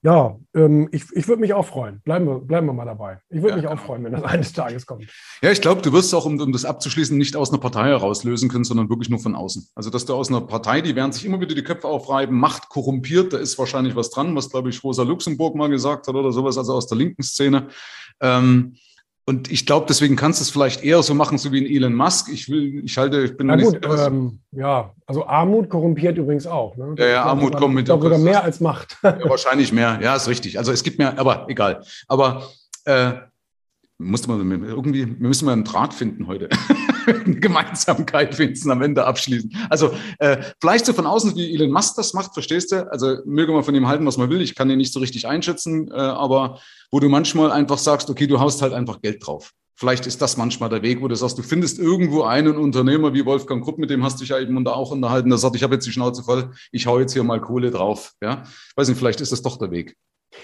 ja, 0.04 0.36
ähm, 0.56 0.90
ich, 0.92 1.04
ich 1.14 1.28
würde 1.28 1.42
mich 1.42 1.54
auch 1.54 1.66
freuen. 1.66 2.02
Bleiben 2.04 2.26
wir, 2.26 2.40
bleiben 2.40 2.66
wir 2.66 2.74
mal 2.74 2.86
dabei. 2.86 3.20
Ich 3.30 3.42
würde 3.42 3.50
ja, 3.50 3.56
mich 3.58 3.68
auch 3.68 3.72
genau. 3.72 3.84
freuen, 3.84 4.04
wenn 4.04 4.14
das 4.14 4.24
eines 4.26 4.52
Tages 4.52 4.86
kommt. 4.88 5.06
Ja, 5.44 5.52
ich 5.52 5.62
glaube, 5.62 5.82
du 5.84 5.94
wirst 5.94 6.14
auch, 6.16 6.26
um, 6.26 6.40
um 6.40 6.52
das 6.52 6.66
abzuschließen, 6.66 7.16
nicht 7.16 7.36
aus 7.36 7.52
einer 7.52 7.60
Partei 7.60 7.90
heraus 7.90 8.24
lösen 8.24 8.50
können, 8.50 8.64
sondern 8.64 8.90
wirklich 8.90 9.10
nur 9.10 9.20
von 9.20 9.36
außen. 9.36 9.68
Also, 9.76 9.92
dass 9.92 10.06
du 10.06 10.16
aus 10.16 10.30
einer 10.30 10.42
Partei, 10.42 10.82
die 10.82 10.96
werden 10.96 11.12
sich 11.12 11.24
immer 11.24 11.40
wieder 11.40 11.54
die 11.54 11.64
Köpfe 11.64 11.88
aufreiben, 11.88 12.38
Macht 12.38 12.70
korrumpiert, 12.70 13.34
da 13.34 13.38
ist 13.38 13.60
wahrscheinlich 13.60 13.96
was 13.96 14.10
dran, 14.10 14.36
was, 14.36 14.50
glaube 14.50 14.70
ich, 14.70 14.84
Rosa 14.84 15.04
Luxemburg 15.04 15.56
mal 15.56 15.70
gesagt 15.70 16.08
hat 16.08 16.16
oder 16.16 16.32
sowas, 16.32 16.58
also 16.58 16.74
aus 16.74 16.88
der 16.88 16.98
linken 16.98 17.22
Szene. 17.22 17.68
Ähm, 18.20 18.76
und 19.26 19.52
ich 19.52 19.66
glaube, 19.66 19.86
deswegen 19.88 20.16
kannst 20.16 20.40
du 20.40 20.44
es 20.44 20.50
vielleicht 20.50 20.84
eher 20.84 21.02
so 21.04 21.14
machen, 21.14 21.38
so 21.38 21.52
wie 21.52 21.62
ein 21.62 21.68
Elon 21.68 21.94
Musk. 21.94 22.30
Ich 22.32 22.50
will, 22.50 22.84
ich 22.84 22.98
halte, 22.98 23.22
ich 23.22 23.38
bin 23.38 23.48
Na 23.48 23.56
gut, 23.56 23.80
ähm, 23.86 24.40
ja, 24.52 24.94
also 25.06 25.28
Armut 25.28 25.70
korrumpiert 25.70 26.18
übrigens 26.18 26.48
auch. 26.48 26.76
Ne? 26.76 26.96
Ja, 26.98 27.08
ja, 27.08 27.24
Armut 27.24 27.56
kommt 27.56 27.76
mit. 27.76 27.88
Sogar 27.88 28.18
mehr 28.18 28.44
als 28.44 28.60
Macht. 28.60 28.98
Ja, 29.04 29.18
wahrscheinlich 29.30 29.72
mehr. 29.72 30.00
Ja, 30.02 30.16
ist 30.16 30.28
richtig. 30.28 30.58
Also 30.58 30.72
es 30.72 30.82
gibt 30.84 30.98
mehr, 30.98 31.20
aber 31.20 31.46
egal. 31.50 31.84
Aber 32.08 32.50
äh, 32.86 33.14
musste 34.00 34.28
man 34.28 34.40
irgendwie, 34.64 35.08
wir 35.08 35.28
müssen 35.28 35.46
mal 35.46 35.54
einen 35.54 35.66
Draht 35.66 35.94
finden 35.94 36.28
heute. 36.28 36.50
Gemeinsamkeit 37.26 38.36
finden, 38.36 38.72
am 38.72 38.82
Ende 38.82 39.06
abschließen. 39.06 39.56
Also 39.70 39.92
äh, 40.20 40.38
vielleicht 40.60 40.86
so 40.86 40.94
von 40.94 41.06
außen, 41.06 41.36
wie 41.36 41.54
Elon 41.54 41.72
Musk 41.72 41.96
das 41.96 42.14
macht, 42.14 42.34
verstehst 42.34 42.72
du? 42.72 42.92
Also 42.92 43.18
möge 43.26 43.52
man 43.52 43.64
von 43.64 43.76
ihm 43.76 43.88
halten, 43.88 44.06
was 44.06 44.18
man 44.18 44.30
will. 44.30 44.42
Ich 44.42 44.56
kann 44.56 44.70
ihn 44.70 44.78
nicht 44.78 44.94
so 44.94 45.00
richtig 45.00 45.28
einschätzen, 45.28 45.90
äh, 45.90 45.96
aber 45.96 46.60
wo 46.92 47.00
du 47.00 47.10
manchmal 47.10 47.52
einfach 47.52 47.78
sagst, 47.78 48.10
okay, 48.10 48.28
du 48.28 48.40
haust 48.40 48.62
halt 48.62 48.74
einfach 48.74 49.02
Geld 49.02 49.26
drauf. 49.26 49.52
Vielleicht 49.76 50.06
ist 50.06 50.22
das 50.22 50.38
manchmal 50.38 50.70
der 50.70 50.84
Weg, 50.84 51.02
wo 51.02 51.08
du 51.08 51.16
sagst, 51.16 51.40
du 51.40 51.42
findest 51.42 51.80
irgendwo 51.80 52.22
einen 52.22 52.56
Unternehmer 52.56 53.16
wie 53.16 53.26
Wolfgang 53.26 53.64
Krupp, 53.64 53.80
mit 53.80 53.90
dem 53.90 54.04
hast 54.04 54.18
du 54.18 54.20
dich 54.20 54.30
ja 54.30 54.40
eben 54.40 54.68
auch 54.68 54.92
unterhalten, 54.92 55.30
der 55.30 55.40
sagt, 55.40 55.56
ich 55.56 55.64
habe 55.64 55.74
jetzt 55.74 55.88
die 55.88 55.92
Schnauze 55.92 56.22
voll, 56.22 56.52
ich 56.72 56.86
hau 56.86 57.00
jetzt 57.00 57.14
hier 57.14 57.24
mal 57.24 57.42
Kohle 57.42 57.72
drauf. 57.72 58.14
Ja, 58.22 58.44
weiß 58.76 58.90
nicht, 58.90 59.00
vielleicht 59.00 59.22
ist 59.22 59.32
das 59.32 59.42
doch 59.42 59.58
der 59.58 59.72
Weg. 59.72 59.96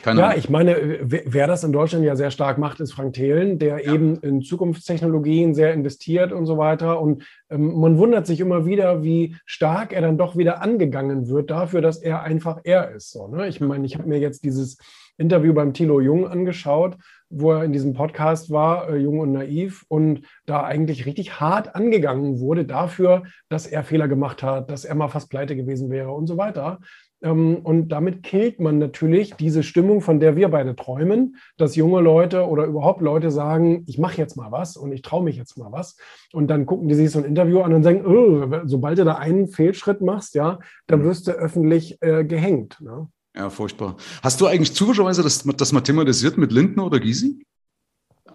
Keine 0.04 0.20
ja, 0.20 0.34
ich 0.36 0.50
meine, 0.50 1.00
wer 1.02 1.48
das 1.48 1.64
in 1.64 1.72
Deutschland 1.72 2.04
ja 2.04 2.18
sehr 2.18 2.30
stark 2.30 2.58
macht, 2.58 2.82
ist 2.82 2.94
Frank 2.94 3.14
Thelen, 3.14 3.58
der 3.58 3.86
ja. 3.86 3.94
eben 3.94 4.18
in 4.20 4.42
Zukunftstechnologien 4.42 5.56
sehr 5.56 5.74
investiert 5.74 6.34
und 6.34 6.46
so 6.46 6.58
weiter. 6.58 7.02
Und 7.02 7.26
ähm, 7.50 7.80
man 7.80 7.98
wundert 7.98 8.28
sich 8.28 8.42
immer 8.42 8.66
wieder, 8.66 9.04
wie 9.04 9.38
stark 9.46 9.94
er 9.94 10.02
dann 10.02 10.18
doch 10.18 10.36
wieder 10.36 10.62
angegangen 10.62 11.30
wird 11.30 11.50
dafür, 11.50 11.82
dass 11.82 11.98
er 12.02 12.22
einfach 12.24 12.60
er 12.66 12.92
ist. 12.92 13.12
So, 13.12 13.28
ne? 13.28 13.48
Ich 13.48 13.62
meine, 13.62 13.86
ich 13.86 13.98
habe 13.98 14.10
mir 14.10 14.20
jetzt 14.20 14.44
dieses 14.44 14.78
Interview 15.18 15.54
beim 15.54 15.74
Thilo 15.74 16.02
Jung 16.02 16.28
angeschaut, 16.28 16.98
wo 17.30 17.54
er 17.54 17.64
in 17.64 17.74
diesem 17.74 17.94
Podcast 17.94 18.52
war, 18.52 18.90
äh, 18.90 18.98
Jung 18.98 19.20
und 19.20 19.32
Naiv, 19.32 19.86
und 19.88 20.22
da 20.46 20.64
eigentlich 20.64 21.06
richtig 21.06 21.40
hart 21.40 21.76
angegangen 21.76 22.40
wurde 22.40 22.66
dafür, 22.66 23.24
dass 23.50 23.68
er 23.68 23.84
Fehler 23.84 24.08
gemacht 24.08 24.44
hat, 24.44 24.70
dass 24.70 24.86
er 24.86 24.96
mal 24.96 25.08
fast 25.08 25.30
pleite 25.30 25.56
gewesen 25.56 25.90
wäre 25.90 26.12
und 26.12 26.28
so 26.28 26.38
weiter. 26.38 26.80
Ähm, 27.22 27.58
und 27.64 27.90
damit 27.90 28.24
killt 28.24 28.60
man 28.60 28.78
natürlich 28.78 29.34
diese 29.36 29.64
Stimmung, 29.64 30.02
von 30.02 30.20
der 30.20 30.36
wir 30.36 30.50
beide 30.50 30.76
träumen, 30.76 31.38
dass 31.58 31.76
junge 31.76 32.02
Leute 32.02 32.48
oder 32.48 32.66
überhaupt 32.66 33.02
Leute 33.02 33.32
sagen, 33.32 33.84
ich 33.88 33.98
mache 33.98 34.18
jetzt 34.18 34.36
mal 34.36 34.52
was 34.52 34.78
und 34.78 34.92
ich 34.92 35.02
traue 35.02 35.24
mich 35.24 35.36
jetzt 35.36 35.58
mal 35.58 35.72
was. 35.72 35.98
Und 36.34 36.48
dann 36.48 36.66
gucken 36.66 36.88
die 36.88 36.96
sich 36.96 37.12
so 37.12 37.20
ein 37.20 37.26
Interview 37.26 37.62
an 37.62 37.74
und 37.74 37.84
sagen, 37.84 38.06
oh, 38.06 38.62
sobald 38.66 39.00
du 39.00 39.06
da 39.06 39.16
einen 39.16 39.48
Fehlschritt 39.48 40.02
machst, 40.02 40.36
ja, 40.36 40.60
dann 40.86 41.02
mhm. 41.02 41.06
wirst 41.06 41.28
du 41.28 41.32
öffentlich 41.32 41.98
äh, 42.02 42.24
gehängt. 42.24 42.80
Ne? 42.82 43.08
Ja, 43.36 43.50
furchtbar. 43.50 43.98
Hast 44.24 44.42
du 44.42 44.48
eigentlich 44.48 44.74
zufälligerweise 44.74 45.24
das, 45.24 45.44
das 45.44 45.72
mal 45.72 45.82
thematisiert 45.82 46.38
mit 46.38 46.52
Lindner 46.52 46.86
oder 46.86 47.00
Gysi? 47.00 47.44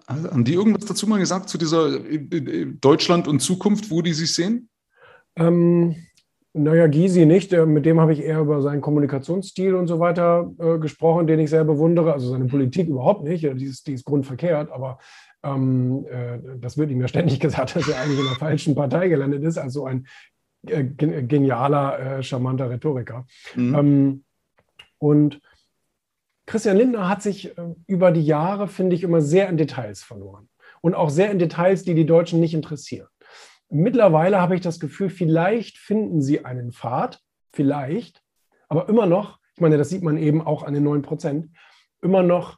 Haben 0.07 0.43
die 0.43 0.53
irgendwas 0.53 0.85
dazu 0.85 1.07
mal 1.07 1.19
gesagt 1.19 1.47
zu 1.47 1.57
dieser 1.57 2.05
äh, 2.05 2.15
äh, 2.15 2.73
Deutschland 2.79 3.27
und 3.27 3.39
Zukunft, 3.39 3.89
wo 3.89 4.01
die 4.01 4.13
sich 4.13 4.33
sehen? 4.33 4.69
Ähm, 5.35 5.95
naja, 6.53 6.85
Gysi 6.85 7.25
nicht. 7.25 7.51
Mit 7.51 7.85
dem 7.85 7.99
habe 7.99 8.13
ich 8.13 8.21
eher 8.21 8.39
über 8.39 8.61
seinen 8.61 8.81
Kommunikationsstil 8.81 9.73
und 9.73 9.87
so 9.87 9.99
weiter 9.99 10.51
äh, 10.59 10.77
gesprochen, 10.77 11.25
den 11.25 11.39
ich 11.39 11.49
sehr 11.49 11.63
bewundere. 11.63 12.13
Also 12.13 12.29
seine 12.29 12.45
Politik 12.45 12.87
überhaupt 12.87 13.23
nicht. 13.23 13.43
Die 13.43 13.65
ist, 13.65 13.87
die 13.87 13.93
ist 13.93 14.05
grundverkehrt, 14.05 14.71
aber 14.71 14.99
ähm, 15.43 16.05
äh, 16.05 16.37
das 16.59 16.77
wird 16.77 16.91
ihm 16.91 17.01
ja 17.01 17.07
ständig 17.07 17.39
gesagt, 17.39 17.75
dass 17.75 17.89
er 17.89 17.99
eigentlich 17.99 18.19
in 18.19 18.25
der 18.25 18.35
falschen 18.35 18.75
Partei 18.75 19.07
gelandet 19.09 19.43
ist. 19.43 19.57
Also 19.57 19.85
ein 19.85 20.05
äh, 20.67 20.83
genialer, 20.83 21.99
äh, 21.99 22.23
charmanter 22.23 22.69
Rhetoriker. 22.69 23.25
Mhm. 23.55 23.75
Ähm, 23.75 24.23
und 24.99 25.41
Christian 26.45 26.77
Lindner 26.77 27.09
hat 27.09 27.23
sich 27.23 27.57
äh, 27.57 27.61
über 27.87 28.11
die 28.11 28.25
Jahre, 28.25 28.67
finde 28.67 28.95
ich, 28.95 29.01
immer 29.01 29.21
sehr 29.21 29.49
in 29.49 29.57
Details 29.57 30.03
verloren. 30.03 30.49
Und 30.81 30.93
auch 30.93 31.09
sehr 31.09 31.31
in 31.31 31.39
Details, 31.39 31.83
die 31.83 31.95
die 31.95 32.05
Deutschen 32.05 32.39
nicht 32.39 32.53
interessieren 32.53 33.07
mittlerweile 33.73 34.39
habe 34.39 34.55
ich 34.55 34.61
das 34.61 34.79
Gefühl, 34.79 35.09
vielleicht 35.09 35.77
finden 35.77 36.21
sie 36.21 36.45
einen 36.45 36.71
Pfad, 36.71 37.21
vielleicht, 37.51 38.23
aber 38.69 38.87
immer 38.89 39.05
noch, 39.05 39.39
ich 39.55 39.61
meine, 39.61 39.77
das 39.77 39.89
sieht 39.89 40.03
man 40.03 40.17
eben 40.17 40.41
auch 40.41 40.63
an 40.63 40.73
den 40.73 40.83
9 40.83 41.01
Prozent, 41.01 41.49
immer 42.01 42.23
noch 42.23 42.57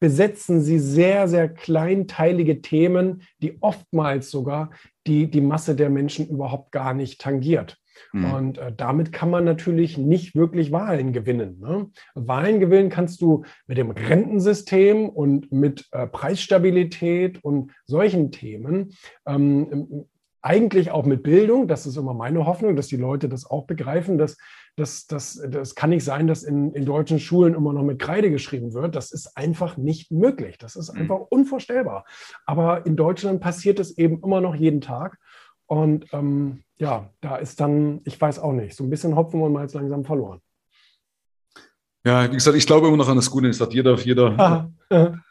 besetzen 0.00 0.62
sie 0.62 0.78
sehr, 0.78 1.28
sehr 1.28 1.48
kleinteilige 1.48 2.62
Themen, 2.62 3.22
die 3.42 3.58
oftmals 3.60 4.30
sogar 4.30 4.70
die, 5.06 5.30
die 5.30 5.40
Masse 5.42 5.74
der 5.74 5.90
Menschen 5.90 6.28
überhaupt 6.28 6.72
gar 6.72 6.94
nicht 6.94 7.20
tangiert. 7.20 7.78
Mhm. 8.12 8.32
Und 8.32 8.58
äh, 8.58 8.72
damit 8.76 9.12
kann 9.12 9.30
man 9.30 9.44
natürlich 9.44 9.98
nicht 9.98 10.34
wirklich 10.34 10.72
Wahlen 10.72 11.12
gewinnen. 11.12 11.58
Ne? 11.60 11.90
Wahlen 12.14 12.60
gewinnen 12.60 12.90
kannst 12.90 13.20
du 13.20 13.44
mit 13.66 13.78
dem 13.78 13.90
Rentensystem 13.90 15.08
und 15.08 15.52
mit 15.52 15.86
äh, 15.92 16.06
Preisstabilität 16.06 17.42
und 17.42 17.72
solchen 17.84 18.32
Themen. 18.32 18.90
Ähm, 19.26 20.06
eigentlich 20.40 20.90
auch 20.90 21.04
mit 21.04 21.22
Bildung, 21.22 21.66
das 21.66 21.84
ist 21.86 21.96
immer 21.96 22.14
meine 22.14 22.46
Hoffnung, 22.46 22.76
dass 22.76 22.86
die 22.86 22.96
Leute 22.96 23.28
das 23.28 23.44
auch 23.44 23.66
begreifen, 23.66 24.18
dass 24.18 24.36
das, 24.76 25.06
das, 25.06 25.42
das 25.48 25.74
kann 25.74 25.90
nicht 25.90 26.04
sein, 26.04 26.26
dass 26.26 26.44
in, 26.44 26.72
in 26.72 26.84
deutschen 26.84 27.18
Schulen 27.18 27.54
immer 27.54 27.72
noch 27.72 27.82
mit 27.82 27.98
Kreide 27.98 28.30
geschrieben 28.30 28.72
wird. 28.74 28.94
Das 28.94 29.10
ist 29.10 29.36
einfach 29.36 29.76
nicht 29.76 30.12
möglich. 30.12 30.56
Das 30.56 30.76
ist 30.76 30.94
mhm. 30.94 31.02
einfach 31.02 31.20
unvorstellbar. 31.30 32.04
Aber 32.46 32.86
in 32.86 32.96
Deutschland 32.96 33.40
passiert 33.40 33.80
es 33.80 33.98
eben 33.98 34.22
immer 34.22 34.40
noch 34.40 34.54
jeden 34.54 34.80
Tag. 34.80 35.18
Und 35.68 36.06
ähm, 36.12 36.64
ja, 36.78 37.10
da 37.20 37.36
ist 37.36 37.60
dann, 37.60 38.00
ich 38.04 38.20
weiß 38.20 38.40
auch 38.40 38.52
nicht, 38.52 38.74
so 38.74 38.82
ein 38.82 38.90
bisschen 38.90 39.14
Hopfen 39.14 39.40
und 39.40 39.52
Malz 39.52 39.74
langsam 39.74 40.04
verloren. 40.04 40.40
Ja, 42.04 42.28
wie 42.30 42.34
gesagt, 42.34 42.56
ich 42.56 42.66
glaube 42.66 42.88
immer 42.88 42.96
noch 42.96 43.08
an 43.08 43.16
das 43.16 43.30
Gute. 43.30 43.48
Es 43.48 43.60
hat 43.60 43.74
jeder, 43.74 43.94
jeder, 43.96 44.70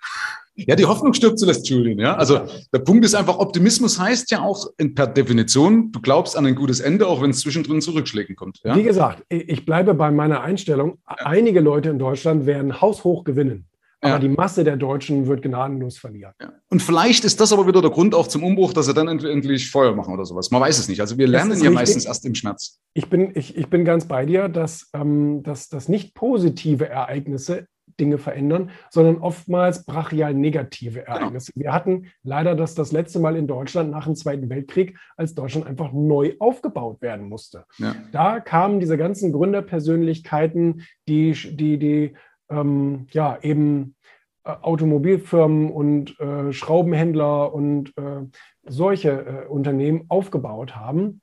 Ja, 0.59 0.75
die 0.75 0.85
Hoffnung 0.85 1.13
stirbt 1.13 1.37
zuletzt, 1.37 1.69
Julian. 1.69 1.99
Ja? 1.99 2.15
Also 2.15 2.41
der 2.73 2.79
Punkt 2.79 3.05
ist 3.05 3.13
einfach, 3.13 3.37
Optimismus 3.37 3.99
heißt 3.99 4.31
ja 4.31 4.41
auch 4.41 4.65
per 4.95 5.05
Definition, 5.05 5.91
du 5.91 6.01
glaubst 6.01 6.35
an 6.35 6.47
ein 6.47 6.55
gutes 6.55 6.79
Ende, 6.79 7.05
auch 7.05 7.21
wenn 7.21 7.29
es 7.29 7.41
zwischendrin 7.41 7.79
zu 7.79 7.91
Rückschlägen 7.91 8.35
kommt. 8.35 8.61
Ja? 8.63 8.75
Wie 8.75 8.81
gesagt, 8.81 9.23
ich 9.29 9.65
bleibe 9.65 9.93
bei 9.93 10.09
meiner 10.09 10.41
Einstellung. 10.41 10.97
Ja. 11.07 11.27
Einige 11.27 11.59
Leute 11.59 11.89
in 11.89 11.99
Deutschland 11.99 12.47
werden 12.47 12.81
haushoch 12.81 13.23
gewinnen. 13.23 13.67
Aber 14.01 14.13
ja. 14.13 14.19
die 14.19 14.29
Masse 14.29 14.63
der 14.63 14.77
Deutschen 14.77 15.27
wird 15.27 15.41
gnadenlos 15.41 15.97
verlieren. 15.97 16.33
Ja. 16.39 16.53
Und 16.69 16.81
vielleicht 16.81 17.23
ist 17.25 17.39
das 17.39 17.51
aber 17.51 17.67
wieder 17.67 17.81
der 17.81 17.89
Grund 17.89 18.13
auch 18.13 18.27
zum 18.27 18.43
Umbruch, 18.43 18.73
dass 18.73 18.85
sie 18.85 18.93
dann 18.93 19.07
endlich 19.07 19.71
Feuer 19.71 19.95
machen 19.95 20.13
oder 20.13 20.25
sowas. 20.25 20.51
Man 20.51 20.61
weiß 20.61 20.77
es 20.77 20.87
nicht. 20.87 21.01
Also 21.01 21.17
wir 21.17 21.27
lernen 21.27 21.51
ja 21.51 21.55
richtig. 21.55 21.73
meistens 21.73 22.05
erst 22.05 22.25
im 22.25 22.35
Schmerz. 22.35 22.79
Ich 22.93 23.09
bin, 23.09 23.31
ich, 23.33 23.57
ich 23.57 23.69
bin 23.69 23.85
ganz 23.85 24.07
bei 24.07 24.25
dir, 24.25 24.49
dass, 24.49 24.89
ähm, 24.93 25.41
dass, 25.41 25.69
dass 25.69 25.89
nicht 25.89 26.13
positive 26.13 26.87
Ereignisse 26.87 27.67
Dinge 27.99 28.17
verändern, 28.17 28.69
sondern 28.91 29.17
oftmals 29.17 29.85
brachial 29.85 30.33
negative 30.33 30.99
genau. 30.99 31.17
Ereignisse. 31.17 31.53
Genau. 31.53 31.63
Wir 31.63 31.73
hatten 31.73 32.05
leider 32.23 32.55
das 32.55 32.75
das 32.75 32.91
letzte 32.91 33.19
Mal 33.19 33.35
in 33.35 33.47
Deutschland 33.47 33.91
nach 33.91 34.05
dem 34.05 34.15
Zweiten 34.15 34.49
Weltkrieg, 34.49 34.97
als 35.15 35.33
Deutschland 35.33 35.65
einfach 35.65 35.91
neu 35.93 36.35
aufgebaut 36.39 37.01
werden 37.01 37.27
musste. 37.27 37.65
Ja. 37.77 37.95
Da 38.11 38.39
kamen 38.39 38.79
diese 38.79 38.97
ganzen 38.97 39.31
Gründerpersönlichkeiten, 39.31 40.83
die, 41.07 41.31
die, 41.31 41.79
die 41.79 42.15
ähm, 42.49 43.07
ja, 43.11 43.37
eben 43.41 43.95
äh, 44.43 44.51
Automobilfirmen 44.61 45.71
und 45.71 46.19
äh, 46.19 46.53
Schraubenhändler 46.53 47.53
und 47.53 47.97
äh, 47.97 48.25
solche 48.65 49.09
äh, 49.11 49.47
Unternehmen 49.47 50.05
aufgebaut 50.09 50.75
haben, 50.75 51.21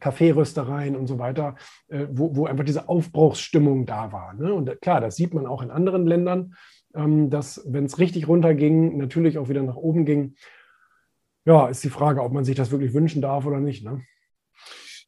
Kaffeeröstereien 0.00 0.96
und 0.96 1.06
so 1.06 1.18
weiter, 1.18 1.54
wo, 1.88 2.36
wo, 2.36 2.44
einfach 2.44 2.64
diese 2.64 2.90
Aufbruchsstimmung 2.90 3.86
da 3.86 4.12
war. 4.12 4.34
Ne? 4.34 4.52
Und 4.52 4.78
klar, 4.82 5.00
das 5.00 5.16
sieht 5.16 5.32
man 5.32 5.46
auch 5.46 5.62
in 5.62 5.70
anderen 5.70 6.06
Ländern, 6.06 6.54
ähm, 6.94 7.30
dass 7.30 7.62
wenn 7.66 7.84
es 7.84 7.98
richtig 7.98 8.28
runterging, 8.28 8.96
natürlich 8.96 9.38
auch 9.38 9.48
wieder 9.48 9.62
nach 9.62 9.76
oben 9.76 10.04
ging. 10.04 10.34
Ja, 11.44 11.66
ist 11.68 11.84
die 11.84 11.90
Frage, 11.90 12.22
ob 12.22 12.32
man 12.32 12.44
sich 12.44 12.56
das 12.56 12.70
wirklich 12.70 12.94
wünschen 12.94 13.20
darf 13.20 13.46
oder 13.46 13.60
nicht. 13.60 13.84
Ne? 13.84 14.02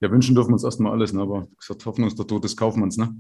Ja, 0.00 0.10
wünschen 0.10 0.34
dürfen 0.34 0.50
wir 0.50 0.54
uns 0.54 0.64
erstmal 0.64 0.92
alles, 0.92 1.12
ne? 1.12 1.22
aber 1.22 1.48
gesagt, 1.58 1.86
Hoffnung 1.86 2.08
ist 2.08 2.18
der 2.18 2.26
Tod 2.26 2.44
des 2.44 2.56
Kaufmanns. 2.56 2.98
Ne? 2.98 3.14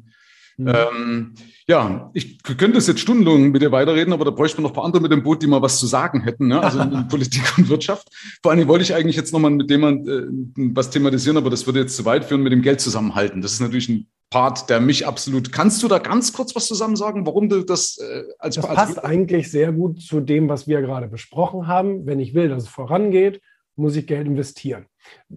Mhm. 0.58 0.68
Ähm, 0.68 1.34
ja, 1.68 2.10
ich 2.14 2.42
könnte 2.42 2.78
es 2.78 2.86
jetzt 2.86 3.00
stundenlang 3.00 3.50
mit 3.50 3.60
dir 3.60 3.72
weiterreden, 3.72 4.12
aber 4.12 4.24
da 4.24 4.30
bräuchte 4.30 4.56
man 4.56 4.64
noch 4.64 4.70
ein 4.70 4.74
paar 4.74 4.84
andere 4.84 5.02
mit 5.02 5.12
dem 5.12 5.22
Boot, 5.22 5.42
die 5.42 5.46
mal 5.46 5.60
was 5.60 5.78
zu 5.78 5.86
sagen 5.86 6.22
hätten, 6.22 6.48
ne? 6.48 6.60
also 6.60 6.80
in 6.80 7.08
Politik 7.08 7.42
und 7.58 7.68
Wirtschaft. 7.68 8.08
Vor 8.42 8.52
allem 8.52 8.66
wollte 8.68 8.84
ich 8.84 8.94
eigentlich 8.94 9.16
jetzt 9.16 9.32
nochmal 9.32 9.50
mit 9.50 9.68
dem 9.68 9.84
äh, 9.84 10.72
was 10.74 10.90
thematisieren, 10.90 11.36
aber 11.36 11.50
das 11.50 11.66
würde 11.66 11.80
jetzt 11.80 11.96
zu 11.96 12.04
weit 12.04 12.24
führen 12.24 12.42
mit 12.42 12.52
dem 12.52 12.62
Geld 12.62 12.80
zusammenhalten. 12.80 13.42
Das 13.42 13.52
ist 13.52 13.60
natürlich 13.60 13.88
ein 13.88 14.06
Part, 14.30 14.70
der 14.70 14.80
mich 14.80 15.06
absolut. 15.06 15.52
Kannst 15.52 15.82
du 15.82 15.88
da 15.88 15.98
ganz 15.98 16.32
kurz 16.32 16.56
was 16.56 16.66
zusammen 16.66 16.96
sagen, 16.96 17.26
warum 17.26 17.48
du 17.48 17.62
das 17.62 17.98
äh, 17.98 18.24
als 18.38 18.56
Das 18.56 18.66
passt 18.66 19.04
eigentlich 19.04 19.50
sehr 19.50 19.72
gut 19.72 20.00
zu 20.00 20.20
dem, 20.20 20.48
was 20.48 20.66
wir 20.66 20.80
gerade 20.80 21.06
besprochen 21.06 21.66
haben. 21.66 22.06
Wenn 22.06 22.18
ich 22.18 22.34
will, 22.34 22.48
dass 22.48 22.64
es 22.64 22.68
vorangeht, 22.68 23.40
muss 23.76 23.94
ich 23.94 24.06
Geld 24.06 24.26
investieren. 24.26 24.86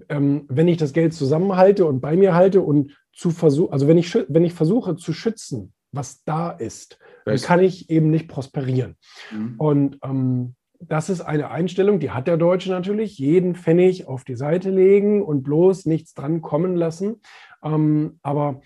Ähm, 0.08 0.46
wenn 0.48 0.68
ich 0.68 0.78
das 0.78 0.94
Geld 0.94 1.14
zusammenhalte 1.14 1.86
und 1.86 2.00
bei 2.00 2.16
mir 2.16 2.34
halte 2.34 2.62
und 2.62 2.98
zu 3.20 3.32
versuchen, 3.32 3.74
also 3.74 3.88
wenn 3.90 3.98
ich, 3.98 4.16
wenn 4.30 4.46
ich 4.46 4.54
versuche 4.54 4.96
zu 4.96 5.12
schützen, 5.12 5.74
was 5.92 6.24
da 6.24 6.52
ist, 6.52 7.00
dann 7.26 7.38
kann 7.38 7.60
ich 7.60 7.90
eben 7.90 8.10
nicht 8.10 8.30
prosperieren. 8.30 8.96
Mhm. 9.32 9.56
Und 9.58 10.00
ähm, 10.04 10.56
das 10.80 11.10
ist 11.10 11.20
eine 11.20 11.52
Einstellung, 11.52 12.00
die 12.00 12.12
hat 12.12 12.28
der 12.28 12.38
Deutsche 12.38 12.70
natürlich, 12.70 13.18
jeden 13.18 13.56
Pfennig 13.56 14.08
auf 14.08 14.24
die 14.24 14.38
Seite 14.38 14.70
legen 14.70 15.22
und 15.22 15.44
bloß 15.44 15.86
nichts 15.86 16.14
dran 16.14 16.42
kommen 16.42 16.78
lassen. 16.78 17.20
Ähm, 17.62 18.20
aber 18.22 18.62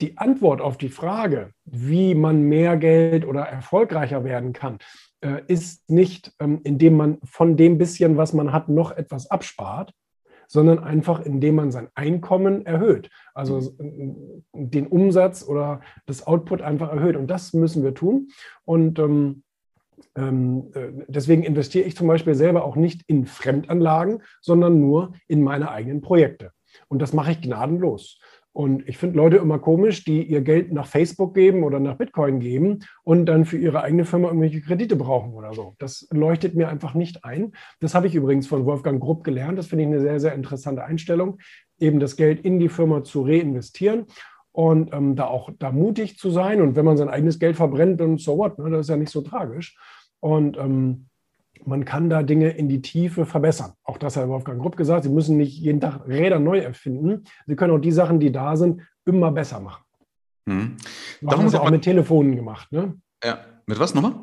die 0.00 0.18
Antwort 0.18 0.60
auf 0.60 0.78
die 0.78 0.88
Frage, 0.88 1.50
wie 1.64 2.14
man 2.14 2.42
mehr 2.42 2.76
Geld 2.76 3.26
oder 3.26 3.42
erfolgreicher 3.42 4.22
werden 4.22 4.52
kann, 4.52 4.78
äh, 5.20 5.42
ist 5.48 5.90
nicht, 5.90 6.32
ähm, 6.38 6.60
indem 6.62 6.96
man 6.96 7.18
von 7.24 7.56
dem 7.56 7.76
bisschen, 7.76 8.16
was 8.16 8.32
man 8.34 8.52
hat, 8.52 8.68
noch 8.68 8.92
etwas 8.92 9.28
abspart, 9.32 9.92
sondern 10.52 10.80
einfach 10.80 11.24
indem 11.24 11.54
man 11.54 11.70
sein 11.70 11.88
Einkommen 11.94 12.66
erhöht. 12.66 13.08
Also 13.32 13.72
mhm. 13.78 14.44
den 14.52 14.86
Umsatz 14.86 15.48
oder 15.48 15.80
das 16.04 16.26
Output 16.26 16.60
einfach 16.60 16.92
erhöht. 16.92 17.16
Und 17.16 17.28
das 17.28 17.54
müssen 17.54 17.82
wir 17.82 17.94
tun. 17.94 18.28
Und 18.66 18.98
ähm, 18.98 19.44
ähm, 20.14 20.70
äh, 20.74 21.04
deswegen 21.08 21.42
investiere 21.42 21.86
ich 21.86 21.96
zum 21.96 22.06
Beispiel 22.06 22.34
selber 22.34 22.66
auch 22.66 22.76
nicht 22.76 23.00
in 23.06 23.24
Fremdanlagen, 23.24 24.22
sondern 24.42 24.78
nur 24.78 25.14
in 25.26 25.42
meine 25.42 25.70
eigenen 25.70 26.02
Projekte. 26.02 26.52
Und 26.88 27.00
das 27.00 27.14
mache 27.14 27.32
ich 27.32 27.40
gnadenlos. 27.40 28.20
Und 28.52 28.86
ich 28.86 28.98
finde 28.98 29.16
Leute 29.16 29.36
immer 29.38 29.58
komisch, 29.58 30.04
die 30.04 30.22
ihr 30.24 30.42
Geld 30.42 30.72
nach 30.72 30.86
Facebook 30.86 31.34
geben 31.34 31.64
oder 31.64 31.80
nach 31.80 31.96
Bitcoin 31.96 32.38
geben 32.38 32.80
und 33.02 33.24
dann 33.24 33.46
für 33.46 33.56
ihre 33.56 33.82
eigene 33.82 34.04
Firma 34.04 34.28
irgendwelche 34.28 34.60
Kredite 34.60 34.96
brauchen 34.96 35.32
oder 35.32 35.54
so. 35.54 35.74
Das 35.78 36.06
leuchtet 36.10 36.54
mir 36.54 36.68
einfach 36.68 36.92
nicht 36.92 37.24
ein. 37.24 37.52
Das 37.80 37.94
habe 37.94 38.06
ich 38.06 38.14
übrigens 38.14 38.46
von 38.46 38.66
Wolfgang 38.66 39.00
Grupp 39.00 39.24
gelernt. 39.24 39.58
Das 39.58 39.68
finde 39.68 39.84
ich 39.84 39.88
eine 39.88 40.00
sehr, 40.00 40.20
sehr 40.20 40.34
interessante 40.34 40.84
Einstellung, 40.84 41.38
eben 41.78 41.98
das 41.98 42.16
Geld 42.16 42.44
in 42.44 42.58
die 42.58 42.68
Firma 42.68 43.02
zu 43.04 43.22
reinvestieren 43.22 44.04
und 44.52 44.92
ähm, 44.92 45.16
da 45.16 45.28
auch 45.28 45.50
da 45.58 45.72
mutig 45.72 46.18
zu 46.18 46.30
sein. 46.30 46.60
Und 46.60 46.76
wenn 46.76 46.84
man 46.84 46.98
sein 46.98 47.08
eigenes 47.08 47.38
Geld 47.38 47.56
verbrennt, 47.56 48.00
dann 48.00 48.18
so 48.18 48.36
what, 48.36 48.58
ne? 48.58 48.68
das 48.68 48.80
ist 48.82 48.90
ja 48.90 48.96
nicht 48.98 49.12
so 49.12 49.22
tragisch. 49.22 49.78
Und 50.20 50.58
ähm, 50.58 51.08
man 51.66 51.84
kann 51.84 52.10
da 52.10 52.22
Dinge 52.22 52.50
in 52.50 52.68
die 52.68 52.82
Tiefe 52.82 53.26
verbessern. 53.26 53.72
Auch 53.84 53.98
das 53.98 54.16
hat 54.16 54.28
Wolfgang 54.28 54.60
Grupp 54.60 54.76
gesagt. 54.76 55.04
Sie 55.04 55.10
müssen 55.10 55.36
nicht 55.36 55.58
jeden 55.58 55.80
Tag 55.80 56.06
Räder 56.06 56.38
neu 56.38 56.58
erfinden. 56.58 57.24
Sie 57.46 57.56
können 57.56 57.72
auch 57.72 57.80
die 57.80 57.92
Sachen, 57.92 58.20
die 58.20 58.32
da 58.32 58.56
sind, 58.56 58.82
immer 59.04 59.32
besser 59.32 59.60
machen. 59.60 59.82
Hm. 60.48 60.76
Wir 61.20 61.30
haben 61.30 61.48
ja 61.48 61.60
auch 61.60 61.70
mit 61.70 61.82
Telefonen 61.82 62.36
gemacht. 62.36 62.70
Ne? 62.72 62.94
Ja, 63.24 63.38
mit 63.66 63.78
was 63.78 63.94
nochmal? 63.94 64.14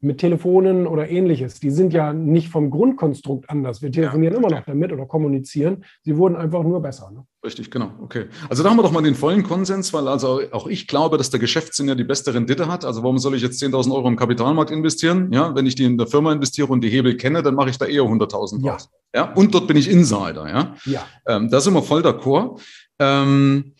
Mit 0.00 0.18
Telefonen 0.18 0.86
oder 0.86 1.10
ähnliches. 1.10 1.60
Die 1.60 1.70
sind 1.70 1.92
ja 1.92 2.12
nicht 2.12 2.48
vom 2.48 2.70
Grundkonstrukt 2.70 3.50
anders. 3.50 3.82
Wir 3.82 3.92
telefonieren 3.92 4.34
ja, 4.34 4.38
immer 4.38 4.50
noch 4.50 4.64
damit 4.64 4.92
oder 4.92 5.06
kommunizieren. 5.06 5.84
Sie 6.02 6.16
wurden 6.16 6.36
einfach 6.36 6.62
nur 6.62 6.80
besser. 6.80 7.10
Ne? 7.10 7.24
Richtig, 7.44 7.70
genau. 7.70 7.90
Okay. 8.02 8.26
Also 8.48 8.62
da 8.62 8.70
haben 8.70 8.76
wir 8.78 8.82
doch 8.82 8.92
mal 8.92 9.02
den 9.02 9.14
vollen 9.14 9.42
Konsens, 9.42 9.92
weil 9.92 10.08
also 10.08 10.40
auch 10.52 10.66
ich 10.66 10.86
glaube, 10.86 11.18
dass 11.18 11.30
der 11.30 11.40
Geschäftssinn 11.40 11.88
ja 11.88 11.94
die 11.94 12.04
beste 12.04 12.32
Rendite 12.32 12.66
hat. 12.66 12.84
Also 12.84 13.02
warum 13.02 13.18
soll 13.18 13.34
ich 13.34 13.42
jetzt 13.42 13.62
10.000 13.62 13.94
Euro 13.94 14.08
im 14.08 14.16
Kapitalmarkt 14.16 14.70
investieren? 14.70 15.30
Ja, 15.32 15.54
wenn 15.54 15.66
ich 15.66 15.74
die 15.74 15.84
in 15.84 15.98
der 15.98 16.06
Firma 16.06 16.32
investiere 16.32 16.68
und 16.68 16.82
die 16.82 16.88
Hebel 16.88 17.16
kenne, 17.16 17.42
dann 17.42 17.54
mache 17.54 17.70
ich 17.70 17.78
da 17.78 17.84
eher 17.84 18.02
100.000 18.02 18.64
ja. 18.64 18.78
Ja, 19.14 19.32
und 19.34 19.54
dort 19.54 19.66
bin 19.66 19.76
ich 19.76 19.90
Insider. 19.90 20.48
Ja, 20.48 20.74
ja. 20.84 21.06
Ähm, 21.26 21.50
da 21.50 21.60
sind 21.60 21.74
wir 21.74 21.82
voll 21.82 22.02
d'accord. 22.02 22.60
Ähm, 22.98 23.74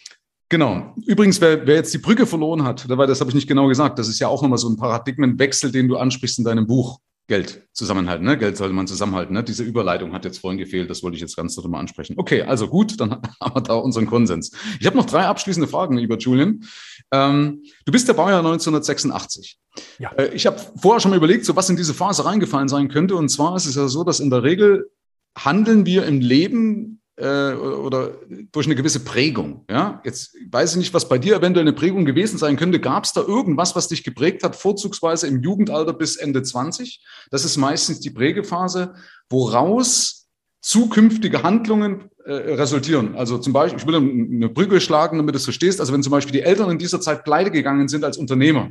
Genau. 0.51 0.95
Übrigens, 1.07 1.41
wer, 1.41 1.65
wer 1.67 1.77
jetzt 1.77 1.95
die 1.95 1.99
Brücke 1.99 2.27
verloren 2.27 2.65
hat, 2.65 2.87
weil 2.89 3.07
das 3.07 3.21
habe 3.21 3.31
ich 3.31 3.35
nicht 3.35 3.49
genau 3.49 3.69
gesagt, 3.69 3.99
das 3.99 4.09
ist 4.09 4.19
ja 4.19 4.27
auch 4.29 4.43
nochmal 4.43 4.59
so 4.59 4.69
ein 4.69 4.77
Paradigmenwechsel, 4.77 5.71
den 5.71 5.89
du 5.89 5.97
ansprichst 5.97 6.39
in 6.39 6.45
deinem 6.45 6.67
Buch. 6.67 6.99
Geld 7.29 7.69
zusammenhalten, 7.73 8.27
ne? 8.27 8.37
Geld 8.37 8.57
sollte 8.57 8.75
man 8.75 8.89
zusammenhalten. 8.89 9.33
Ne? 9.33 9.45
Diese 9.45 9.63
Überleitung 9.63 10.13
hat 10.13 10.25
jetzt 10.25 10.39
vorhin 10.39 10.59
gefehlt, 10.59 10.91
das 10.91 11.05
wollte 11.05 11.15
ich 11.15 11.21
jetzt 11.21 11.37
ganz 11.37 11.57
nochmal 11.57 11.81
ansprechen. 11.81 12.15
Okay, 12.17 12.43
also 12.43 12.67
gut, 12.67 13.01
dann 13.01 13.13
haben 13.41 13.55
wir 13.55 13.61
da 13.61 13.75
unseren 13.75 14.07
Konsens. 14.07 14.51
Ich 14.81 14.87
habe 14.87 14.97
noch 14.97 15.07
drei 15.07 15.27
abschließende 15.27 15.69
Fragen, 15.69 15.97
lieber 15.97 16.19
Julian. 16.19 16.65
Ähm, 17.13 17.63
du 17.85 17.93
bist 17.93 18.09
der 18.09 18.15
Baujahr 18.15 18.41
1986. 18.41 19.61
Ja. 20.01 20.11
Äh, 20.15 20.35
ich 20.35 20.45
habe 20.47 20.61
vorher 20.83 20.99
schon 20.99 21.13
mal 21.13 21.17
überlegt, 21.19 21.45
so 21.45 21.55
was 21.55 21.71
in 21.71 21.77
diese 21.77 21.95
Phase 21.95 22.25
reingefallen 22.25 22.69
sein 22.69 22.89
könnte. 22.89 23.15
Und 23.15 23.29
zwar 23.29 23.55
ist 23.55 23.67
es 23.67 23.77
ja 23.77 23.87
so, 23.87 24.03
dass 24.03 24.19
in 24.19 24.31
der 24.31 24.43
Regel 24.43 24.91
handeln 25.39 25.87
wir 25.87 26.07
im 26.07 26.21
Leben 26.21 27.00
äh, 27.21 27.53
oder 27.55 28.13
durch 28.51 28.67
eine 28.67 28.75
gewisse 28.75 29.01
Prägung. 29.01 29.65
Ja? 29.71 30.01
Jetzt 30.05 30.35
weiß 30.51 30.73
ich 30.73 30.79
nicht, 30.79 30.95
was 30.95 31.09
bei 31.09 31.19
dir 31.19 31.37
eventuell 31.37 31.67
eine 31.67 31.75
Prägung 31.75 32.05
gewesen 32.05 32.39
sein 32.39 32.57
könnte. 32.57 32.81
Gab 32.81 33.05
es 33.05 33.13
da 33.13 33.21
irgendwas, 33.21 33.77
was 33.77 33.89
dich 33.89 34.03
geprägt 34.03 34.43
hat, 34.43 34.57
vorzugsweise 34.57 35.27
im 35.27 35.43
Jugendalter 35.43 35.93
bis 35.93 36.17
Ende 36.17 36.43
20? 36.43 37.05
Das 37.31 37.45
ist 37.45 37.57
meistens 37.57 38.01
die 38.01 38.11
Prägephase, 38.11 38.95
woraus 39.29 40.29
zukünftige 40.63 41.43
Handlungen 41.43 42.11
äh, 42.25 42.33
resultieren. 42.33 43.15
Also 43.17 43.39
zum 43.39 43.53
Beispiel, 43.53 43.81
ich 43.81 43.87
will 43.87 43.97
eine 43.97 44.49
Brücke 44.49 44.81
schlagen, 44.81 45.19
damit 45.19 45.35
du 45.35 45.39
es 45.39 45.45
verstehst. 45.45 45.81
Also 45.81 45.93
wenn 45.93 46.03
zum 46.03 46.11
Beispiel 46.11 46.33
die 46.33 46.43
Eltern 46.43 46.71
in 46.71 46.79
dieser 46.79 47.01
Zeit 47.01 47.25
pleite 47.25 47.51
gegangen 47.51 47.89
sind 47.89 48.05
als 48.05 48.19
Unternehmer, 48.19 48.71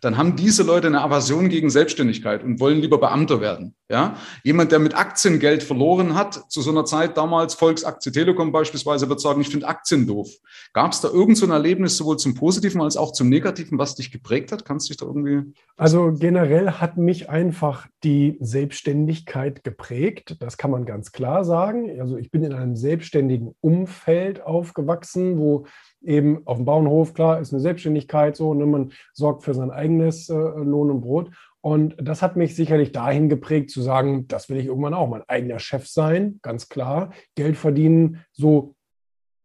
dann 0.00 0.16
haben 0.16 0.36
diese 0.36 0.62
Leute 0.62 0.86
eine 0.86 1.02
Aversion 1.02 1.48
gegen 1.48 1.70
Selbstständigkeit 1.70 2.42
und 2.42 2.60
wollen 2.60 2.80
lieber 2.80 2.98
Beamter 2.98 3.40
werden. 3.40 3.74
Ja? 3.88 4.16
Jemand, 4.44 4.72
der 4.72 4.78
mit 4.78 4.96
Aktien 4.96 5.38
Geld 5.38 5.62
verloren 5.62 6.14
hat, 6.14 6.50
zu 6.50 6.62
so 6.62 6.70
einer 6.70 6.84
Zeit 6.84 7.16
damals, 7.16 7.54
Volksaktie 7.54 8.12
Telekom 8.12 8.52
beispielsweise, 8.52 9.08
wird 9.08 9.20
sagen, 9.20 9.40
ich 9.40 9.48
finde 9.48 9.68
Aktien 9.68 10.06
doof. 10.06 10.30
Gab 10.72 10.92
es 10.92 11.00
da 11.00 11.08
irgend 11.08 11.36
so 11.36 11.46
ein 11.46 11.52
Erlebnis 11.52 11.96
sowohl 11.96 12.18
zum 12.18 12.34
Positiven 12.34 12.80
als 12.80 12.96
auch 12.96 13.12
zum 13.12 13.28
Negativen, 13.28 13.78
was 13.78 13.94
dich 13.94 14.10
geprägt 14.10 14.52
hat? 14.52 14.64
Kannst 14.64 14.88
du 14.88 14.92
dich 14.92 14.98
da 14.98 15.06
irgendwie... 15.06 15.52
Also 15.76 16.12
generell 16.12 16.72
hat 16.72 16.96
mich 16.96 17.28
einfach 17.28 17.86
die 18.04 18.36
Selbstständigkeit 18.40 19.64
geprägt. 19.64 20.36
Das 20.40 20.56
kann 20.56 20.70
man 20.70 20.86
ganz 20.86 21.12
klar 21.12 21.44
sagen. 21.44 22.00
Also 22.00 22.16
ich 22.16 22.30
bin 22.30 22.44
in 22.44 22.52
einem 22.52 22.76
selbstständigen 22.76 23.54
Umfeld 23.60 24.42
aufgewachsen, 24.42 25.38
wo 25.38 25.66
eben 26.02 26.46
auf 26.46 26.56
dem 26.56 26.64
Bauernhof, 26.64 27.14
klar, 27.14 27.40
ist 27.40 27.52
eine 27.52 27.60
Selbstständigkeit 27.60 28.36
so, 28.36 28.54
ne, 28.54 28.66
man 28.66 28.92
sorgt 29.12 29.44
für 29.44 29.54
sein 29.54 29.70
eigenes 29.70 30.28
äh, 30.28 30.34
Lohn 30.34 30.90
und 30.90 31.00
Brot. 31.00 31.30
Und 31.62 31.96
das 32.00 32.22
hat 32.22 32.36
mich 32.36 32.56
sicherlich 32.56 32.92
dahin 32.92 33.28
geprägt, 33.28 33.70
zu 33.70 33.82
sagen, 33.82 34.26
das 34.28 34.48
will 34.48 34.56
ich 34.56 34.66
irgendwann 34.66 34.94
auch, 34.94 35.08
mein 35.08 35.28
eigener 35.28 35.58
Chef 35.58 35.86
sein, 35.86 36.38
ganz 36.42 36.68
klar, 36.68 37.10
Geld 37.34 37.56
verdienen, 37.56 38.24
so 38.32 38.74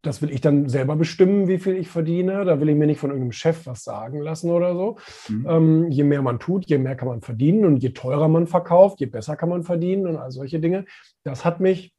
das 0.05 0.21
will 0.21 0.31
ich 0.31 0.41
dann 0.41 0.69
selber 0.69 0.95
bestimmen, 0.95 1.47
wie 1.47 1.57
viel 1.57 1.75
ich 1.75 1.87
verdiene. 1.87 2.45
Da 2.45 2.59
will 2.61 2.69
ich 2.69 2.75
mir 2.75 2.85
nicht 2.85 2.99
von 2.99 3.09
irgendeinem 3.09 3.31
Chef 3.31 3.65
was 3.65 3.83
sagen 3.83 4.21
lassen 4.21 4.51
oder 4.51 4.75
so. 4.75 4.97
Mhm. 5.29 5.47
Ähm, 5.49 5.91
je 5.91 6.03
mehr 6.03 6.21
man 6.21 6.39
tut, 6.39 6.67
je 6.67 6.77
mehr 6.77 6.95
kann 6.95 7.07
man 7.07 7.21
verdienen 7.21 7.65
und 7.65 7.77
je 7.77 7.89
teurer 7.89 8.27
man 8.27 8.45
verkauft, 8.45 8.99
je 8.99 9.07
besser 9.07 9.35
kann 9.35 9.49
man 9.49 9.63
verdienen 9.63 10.05
und 10.05 10.17
all 10.17 10.31
solche 10.31 10.59
Dinge. 10.59 10.85
Das 11.23 11.43
hat 11.43 11.59
mich, 11.59 11.95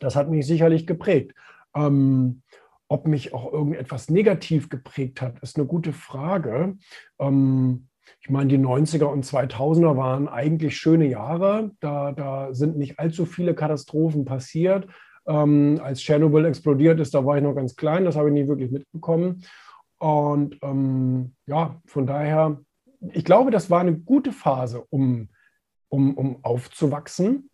das 0.00 0.16
hat 0.16 0.30
mich 0.30 0.46
sicherlich 0.46 0.86
geprägt. 0.86 1.34
Ähm, 1.74 2.42
ob 2.88 3.06
mich 3.06 3.34
auch 3.34 3.52
irgendetwas 3.52 4.10
negativ 4.10 4.68
geprägt 4.68 5.20
hat, 5.20 5.40
ist 5.40 5.56
eine 5.56 5.66
gute 5.66 5.92
Frage. 5.92 6.76
Ähm, 7.18 7.88
ich 8.20 8.30
meine, 8.30 8.48
die 8.48 8.58
90er 8.58 9.04
und 9.04 9.24
2000er 9.24 9.96
waren 9.96 10.28
eigentlich 10.28 10.76
schöne 10.76 11.06
Jahre. 11.06 11.72
Da, 11.80 12.12
da 12.12 12.54
sind 12.54 12.76
nicht 12.76 12.98
allzu 12.98 13.26
viele 13.26 13.54
Katastrophen 13.54 14.24
passiert. 14.24 14.86
Ähm, 15.26 15.80
als 15.82 16.00
Tschernobyl 16.00 16.44
explodiert 16.44 17.00
ist, 17.00 17.14
da 17.14 17.24
war 17.24 17.36
ich 17.36 17.42
noch 17.42 17.54
ganz 17.54 17.74
klein, 17.74 18.04
das 18.04 18.16
habe 18.16 18.28
ich 18.28 18.34
nie 18.34 18.46
wirklich 18.46 18.70
mitbekommen. 18.70 19.42
Und 19.98 20.58
ähm, 20.62 21.34
ja, 21.46 21.80
von 21.86 22.06
daher, 22.06 22.60
ich 23.12 23.24
glaube, 23.24 23.50
das 23.50 23.70
war 23.70 23.80
eine 23.80 23.96
gute 23.96 24.32
Phase, 24.32 24.84
um, 24.90 25.28
um, 25.88 26.14
um 26.14 26.44
aufzuwachsen. 26.44 27.50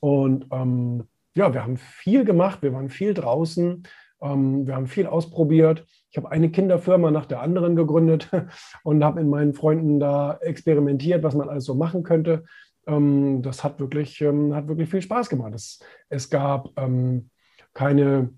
Und 0.00 0.46
ähm, 0.50 1.04
ja, 1.34 1.54
wir 1.54 1.62
haben 1.62 1.76
viel 1.76 2.24
gemacht, 2.24 2.62
wir 2.62 2.72
waren 2.72 2.90
viel 2.90 3.14
draußen, 3.14 3.84
ähm, 4.22 4.66
wir 4.66 4.76
haben 4.76 4.86
viel 4.86 5.06
ausprobiert. 5.06 5.86
Ich 6.10 6.16
habe 6.16 6.30
eine 6.30 6.50
Kinderfirma 6.50 7.10
nach 7.10 7.26
der 7.26 7.40
anderen 7.40 7.76
gegründet 7.76 8.28
und 8.84 9.04
habe 9.04 9.20
in 9.20 9.28
meinen 9.28 9.54
Freunden 9.54 10.00
da 10.00 10.36
experimentiert, 10.40 11.22
was 11.22 11.34
man 11.34 11.48
alles 11.48 11.64
so 11.64 11.74
machen 11.74 12.02
könnte. 12.02 12.44
Ähm, 12.86 13.42
das 13.42 13.64
hat 13.64 13.80
wirklich, 13.80 14.20
ähm, 14.20 14.54
hat 14.54 14.68
wirklich 14.68 14.90
viel 14.90 15.02
Spaß 15.02 15.28
gemacht. 15.28 15.52
Es, 15.54 15.80
es 16.08 16.30
gab 16.30 16.68
ähm, 16.76 17.30
keine, 17.72 18.30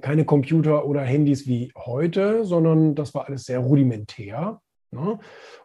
keine 0.00 0.24
Computer 0.24 0.86
oder 0.86 1.02
Handys 1.02 1.46
wie 1.46 1.72
heute, 1.76 2.44
sondern 2.44 2.94
das 2.94 3.14
war 3.14 3.26
alles 3.26 3.44
sehr 3.44 3.58
rudimentär. 3.58 4.60
Ne? 4.90 5.18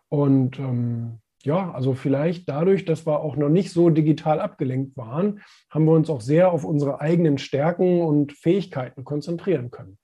Und 0.10 0.60
ähm, 0.60 1.20
ja, 1.46 1.72
also 1.72 1.94
vielleicht 1.94 2.48
dadurch, 2.48 2.86
dass 2.86 3.06
wir 3.06 3.20
auch 3.20 3.36
noch 3.36 3.50
nicht 3.50 3.72
so 3.72 3.90
digital 3.90 4.40
abgelenkt 4.40 4.96
waren, 4.96 5.42
haben 5.70 5.86
wir 5.86 5.92
uns 5.92 6.10
auch 6.10 6.22
sehr 6.22 6.52
auf 6.52 6.64
unsere 6.64 7.02
eigenen 7.02 7.38
Stärken 7.38 8.02
und 8.02 8.32
Fähigkeiten 8.32 9.04
konzentrieren 9.04 9.70
können. 9.70 9.98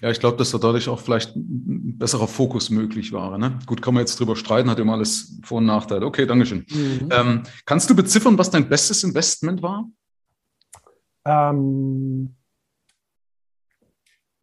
Ja, 0.00 0.10
ich 0.10 0.18
glaube, 0.18 0.36
dass 0.36 0.50
da 0.50 0.58
dadurch 0.58 0.88
auch 0.88 0.98
vielleicht 0.98 1.36
ein 1.36 1.98
besserer 1.98 2.26
Fokus 2.26 2.70
möglich 2.70 3.12
war. 3.12 3.38
Ne? 3.38 3.58
Gut, 3.66 3.80
kann 3.80 3.94
man 3.94 4.00
jetzt 4.00 4.18
drüber 4.18 4.34
streiten, 4.34 4.70
hat 4.70 4.78
immer 4.78 4.94
alles 4.94 5.38
Vor- 5.44 5.58
und 5.58 5.66
Nachteile. 5.66 6.04
Okay, 6.06 6.26
Dankeschön. 6.26 6.66
Mhm. 6.68 7.08
Ähm, 7.10 7.42
kannst 7.64 7.88
du 7.88 7.94
beziffern, 7.94 8.38
was 8.38 8.50
dein 8.50 8.68
bestes 8.68 9.04
Investment 9.04 9.62
war? 9.62 9.88
Ähm, 11.24 12.34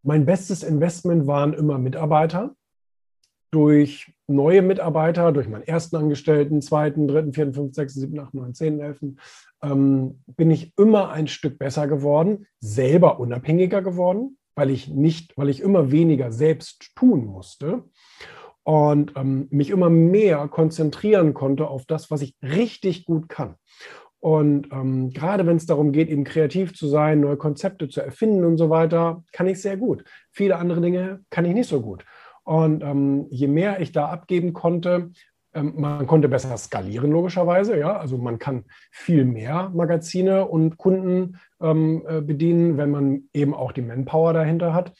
mein 0.04 0.26
bestes 0.26 0.64
Investment 0.64 1.28
waren 1.28 1.54
immer 1.54 1.80
Mitarbeiter. 1.80 2.56
Durch 3.52 4.12
neue 4.28 4.62
Mitarbeiter, 4.62 5.32
durch 5.32 5.48
meinen 5.48 5.64
ersten 5.64 5.96
Angestellten, 5.96 6.62
zweiten, 6.62 7.08
dritten, 7.08 7.34
vierten, 7.34 7.54
fünften, 7.54 7.74
sechsten, 7.74 8.02
siebten, 8.02 8.20
achten, 8.20 8.38
neunten, 8.38 8.56
zehnten, 8.56 8.82
elften, 8.82 9.20
ähm, 9.64 10.20
bin 10.28 10.52
ich 10.52 10.74
immer 10.78 11.12
ein 11.12 11.28
Stück 11.28 11.58
besser 11.58 11.88
geworden, 11.88 12.48
selber 12.60 13.20
unabhängiger 13.20 13.82
geworden 13.82 14.38
weil 14.56 14.70
ich 14.70 14.88
nicht, 14.88 15.38
weil 15.38 15.50
ich 15.50 15.62
immer 15.62 15.92
weniger 15.92 16.32
selbst 16.32 16.96
tun 16.96 17.26
musste 17.26 17.84
und 18.64 19.14
ähm, 19.16 19.48
mich 19.52 19.70
immer 19.70 19.90
mehr 19.90 20.48
konzentrieren 20.48 21.34
konnte 21.34 21.68
auf 21.68 21.86
das, 21.86 22.10
was 22.10 22.22
ich 22.22 22.36
richtig 22.42 23.06
gut 23.06 23.30
kann. 23.30 23.56
Und 24.20 24.70
ähm, 24.72 25.12
gerade 25.12 25.46
wenn 25.46 25.58
es 25.58 25.68
darum 25.68 25.92
geht, 25.92 26.10
eben 26.10 26.24
kreativ 26.24 26.74
zu 26.74 26.88
sein, 26.88 27.20
neue 27.20 27.38
Konzepte 27.38 27.90
zu 27.90 28.02
erfinden 28.02 28.44
und 28.44 28.58
so 28.58 28.72
weiter, 28.72 29.24
kann 29.32 29.46
ich 29.46 29.62
sehr 29.62 29.78
gut. 29.78 30.04
Viele 30.32 30.56
andere 30.56 30.82
Dinge 30.82 31.24
kann 31.30 31.46
ich 31.46 31.54
nicht 31.54 31.70
so 31.70 31.82
gut. 31.82 32.04
Und 32.46 32.84
ähm, 32.84 33.28
je 33.30 33.48
mehr 33.48 33.82
ich 33.82 33.92
da 33.92 34.08
abgeben 34.08 34.54
konnte, 34.54 35.12
ähm, 35.54 35.74
man 35.78 36.06
konnte 36.06 36.30
besser 36.30 36.56
skalieren, 36.58 37.12
logischerweise. 37.12 37.78
Ja? 37.78 37.98
Also 37.98 38.18
man 38.18 38.38
kann 38.38 38.66
viel 38.92 39.26
mehr 39.26 39.72
Magazine 39.74 40.46
und 40.46 40.78
Kunden 40.78 41.40
ähm, 41.60 42.06
äh, 42.08 42.22
bedienen, 42.22 42.78
wenn 42.78 42.92
man 42.92 43.24
eben 43.34 43.54
auch 43.54 43.72
die 43.72 43.82
Manpower 43.82 44.34
dahinter 44.34 44.74
hat. 44.74 44.94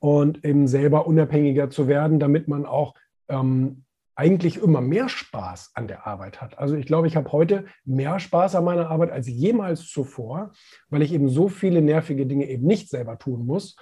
Und 0.00 0.44
eben 0.44 0.66
selber 0.66 1.06
unabhängiger 1.06 1.70
zu 1.70 1.88
werden, 1.88 2.18
damit 2.18 2.46
man 2.46 2.66
auch 2.66 2.94
ähm, 3.28 3.84
eigentlich 4.16 4.62
immer 4.62 4.80
mehr 4.80 5.08
Spaß 5.08 5.72
an 5.74 5.88
der 5.88 6.06
Arbeit 6.06 6.40
hat. 6.40 6.58
Also 6.58 6.76
ich 6.76 6.86
glaube, 6.86 7.06
ich 7.06 7.16
habe 7.16 7.32
heute 7.32 7.64
mehr 7.84 8.20
Spaß 8.20 8.54
an 8.54 8.64
meiner 8.64 8.90
Arbeit 8.90 9.10
als 9.10 9.26
jemals 9.28 9.88
zuvor, 9.88 10.52
weil 10.88 11.02
ich 11.02 11.12
eben 11.12 11.28
so 11.28 11.48
viele 11.48 11.80
nervige 11.80 12.26
Dinge 12.26 12.48
eben 12.48 12.66
nicht 12.66 12.90
selber 12.90 13.18
tun 13.18 13.46
muss. 13.46 13.76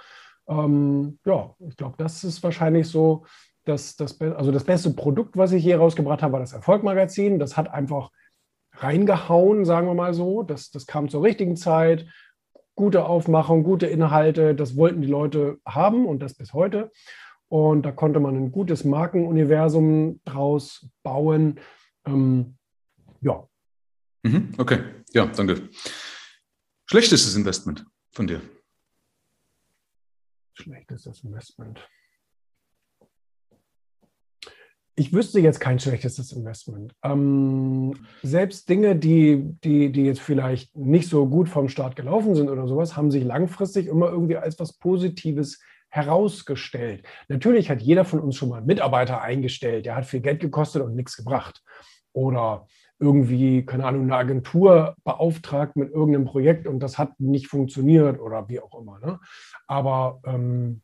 Ähm, 0.47 1.19
ja, 1.25 1.55
ich 1.67 1.77
glaube, 1.77 1.95
das 1.97 2.23
ist 2.23 2.43
wahrscheinlich 2.43 2.87
so 2.87 3.25
das, 3.65 3.95
das, 3.95 4.19
also 4.19 4.51
das 4.51 4.63
beste 4.63 4.91
Produkt, 4.91 5.37
was 5.37 5.51
ich 5.51 5.63
hier 5.63 5.77
rausgebracht 5.77 6.21
habe, 6.21 6.33
war 6.33 6.39
das 6.39 6.53
Erfolgmagazin. 6.53 7.39
Das 7.39 7.55
hat 7.55 7.69
einfach 7.69 8.11
reingehauen, 8.73 9.65
sagen 9.65 9.87
wir 9.87 9.93
mal 9.93 10.13
so. 10.13 10.43
Das, 10.43 10.71
das 10.71 10.85
kam 10.85 11.09
zur 11.09 11.23
richtigen 11.23 11.55
Zeit. 11.55 12.05
Gute 12.75 13.05
Aufmachung, 13.05 13.63
gute 13.63 13.85
Inhalte, 13.85 14.55
das 14.55 14.75
wollten 14.75 15.01
die 15.01 15.07
Leute 15.07 15.59
haben 15.65 16.07
und 16.07 16.19
das 16.19 16.33
bis 16.33 16.53
heute. 16.53 16.91
Und 17.47 17.83
da 17.83 17.91
konnte 17.91 18.19
man 18.19 18.35
ein 18.35 18.51
gutes 18.51 18.83
Markenuniversum 18.83 20.21
draus 20.25 20.89
bauen. 21.03 21.59
Ähm, 22.05 22.57
ja. 23.21 23.47
Mhm, 24.23 24.53
okay, 24.57 24.79
ja, 25.11 25.27
danke. 25.27 25.69
Schlechtestes 26.87 27.35
Investment 27.35 27.85
von 28.11 28.25
dir? 28.25 28.41
Schlechtestes 30.53 31.23
Investment 31.23 31.87
ich 34.95 35.11
wüsste 35.11 35.39
jetzt 35.39 35.59
kein 35.59 35.79
schlechtes 35.79 36.31
Investment. 36.31 36.93
Ähm, 37.03 37.93
selbst 38.21 38.69
Dinge, 38.69 38.95
die, 38.95 39.43
die, 39.63 39.91
die 39.91 40.05
jetzt 40.05 40.21
vielleicht 40.21 40.75
nicht 40.75 41.09
so 41.09 41.27
gut 41.27 41.49
vom 41.49 41.67
Start 41.67 41.95
gelaufen 41.95 42.35
sind 42.35 42.49
oder 42.49 42.67
sowas, 42.67 42.95
haben 42.95 43.09
sich 43.09 43.23
langfristig 43.23 43.87
immer 43.87 44.09
irgendwie 44.09 44.37
als 44.37 44.59
was 44.59 44.73
Positives 44.73 45.59
herausgestellt. 45.89 47.05
Natürlich 47.27 47.69
hat 47.69 47.81
jeder 47.81 48.05
von 48.05 48.19
uns 48.19 48.35
schon 48.35 48.49
mal 48.49 48.57
einen 48.57 48.67
Mitarbeiter 48.67 49.21
eingestellt, 49.21 49.85
der 49.85 49.95
hat 49.95 50.05
viel 50.05 50.21
Geld 50.21 50.39
gekostet 50.39 50.83
und 50.83 50.95
nichts 50.95 51.17
gebracht. 51.17 51.63
Oder 52.13 52.67
irgendwie, 53.03 53.65
keine 53.65 53.85
Ahnung, 53.85 54.03
eine 54.03 54.15
Agentur 54.15 54.95
beauftragt 55.03 55.75
mit 55.75 55.91
irgendeinem 55.91 56.25
Projekt 56.25 56.67
und 56.67 56.79
das 56.79 56.97
hat 56.97 57.19
nicht 57.19 57.47
funktioniert 57.47 58.19
oder 58.19 58.47
wie 58.49 58.59
auch 58.59 58.79
immer. 58.79 58.99
Ne? 58.99 59.19
Aber 59.67 60.21
ähm, 60.25 60.81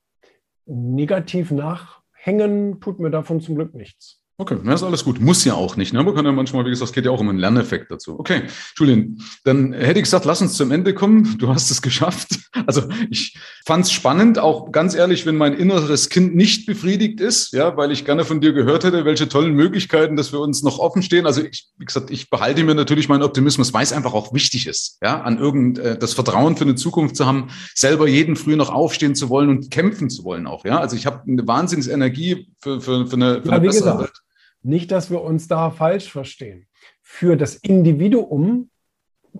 negativ 0.66 1.52
nach 1.52 2.02
hängen 2.12 2.82
tut 2.82 3.00
mir 3.00 3.10
davon 3.10 3.40
zum 3.40 3.56
Glück 3.56 3.74
nichts. 3.74 4.19
Okay, 4.42 4.56
das 4.64 4.76
ist 4.80 4.88
alles 4.88 5.04
gut. 5.04 5.20
Muss 5.20 5.44
ja 5.44 5.54
auch 5.56 5.76
nicht. 5.76 5.92
Ne? 5.92 6.02
Man 6.02 6.16
kann 6.16 6.24
ja 6.24 6.32
manchmal, 6.32 6.64
wie 6.64 6.70
gesagt, 6.70 6.92
es 6.92 6.94
geht 6.94 7.04
ja 7.04 7.12
auch 7.12 7.20
um 7.20 7.28
einen 7.28 7.40
Lerneffekt 7.40 7.92
dazu. 7.92 8.18
Okay, 8.18 8.44
Julian, 8.78 9.18
dann 9.44 9.74
hätte 9.74 10.00
ich 10.00 10.06
gesagt, 10.06 10.24
lass 10.24 10.42
uns 10.42 10.54
zum 10.54 10.72
Ende 10.72 10.94
kommen. 10.94 11.38
Du 11.38 11.50
hast 11.50 11.70
es 11.70 11.82
geschafft. 11.82 12.30
Also 12.66 12.84
ich 13.10 13.38
fand 13.66 13.86
es 13.86 13.92
spannend, 13.92 14.38
auch 14.38 14.72
ganz 14.72 14.94
ehrlich, 14.94 15.26
wenn 15.26 15.38
mein 15.38 15.54
inneres 15.54 16.10
Kind 16.10 16.36
nicht 16.36 16.66
befriedigt 16.66 17.22
ist, 17.22 17.54
ja, 17.54 17.78
weil 17.78 17.92
ich 17.92 18.06
gerne 18.06 18.26
von 18.26 18.42
dir 18.42 18.54
gehört 18.54 18.84
hätte, 18.84 19.06
welche 19.06 19.30
tollen 19.30 19.54
Möglichkeiten, 19.54 20.16
dass 20.16 20.34
wir 20.34 20.40
uns 20.40 20.62
noch 20.62 20.78
offen 20.78 21.02
stehen. 21.02 21.26
Also 21.26 21.42
ich, 21.42 21.70
wie 21.78 21.86
gesagt, 21.86 22.12
ich 22.12 22.30
behalte 22.30 22.64
mir 22.64 22.76
natürlich 22.76 23.08
meinen 23.08 23.24
Optimismus, 23.24 23.74
weil 23.74 23.84
es 23.84 23.94
einfach 23.94 24.14
auch 24.14 24.34
wichtig 24.34 24.68
ist, 24.68 24.98
ja, 25.02 25.22
an 25.22 25.40
irgend 25.40 25.80
äh, 25.80 25.98
das 25.98 26.14
Vertrauen 26.14 26.58
für 26.58 26.66
eine 26.66 26.76
Zukunft 26.76 27.16
zu 27.16 27.26
haben, 27.26 27.50
selber 27.74 28.08
jeden 28.08 28.36
früh 28.36 28.56
noch 28.56 28.70
aufstehen 28.70 29.16
zu 29.16 29.30
wollen 29.30 29.50
und 29.50 29.72
kämpfen 29.72 30.10
zu 30.10 30.24
wollen 30.24 30.46
auch. 30.46 30.66
Ja, 30.66 30.80
also 30.80 30.96
ich 30.96 31.06
habe 31.06 31.22
eine 31.28 31.48
Wahnsinnsenergie 31.48 32.52
für, 32.60 32.82
für, 32.82 33.08
für 33.08 33.16
eine, 33.16 33.42
für 33.42 33.48
ja, 33.48 33.54
eine 33.54 33.62
bessere. 33.62 34.00
Welt. 34.00 34.22
Nicht, 34.62 34.91
dass 34.91 35.10
wir 35.10 35.22
uns 35.22 35.47
da 35.47 35.72
falsch 35.72 36.12
verstehen. 36.12 36.68
Für 37.01 37.38
das 37.38 37.55
Individuum 37.55 38.70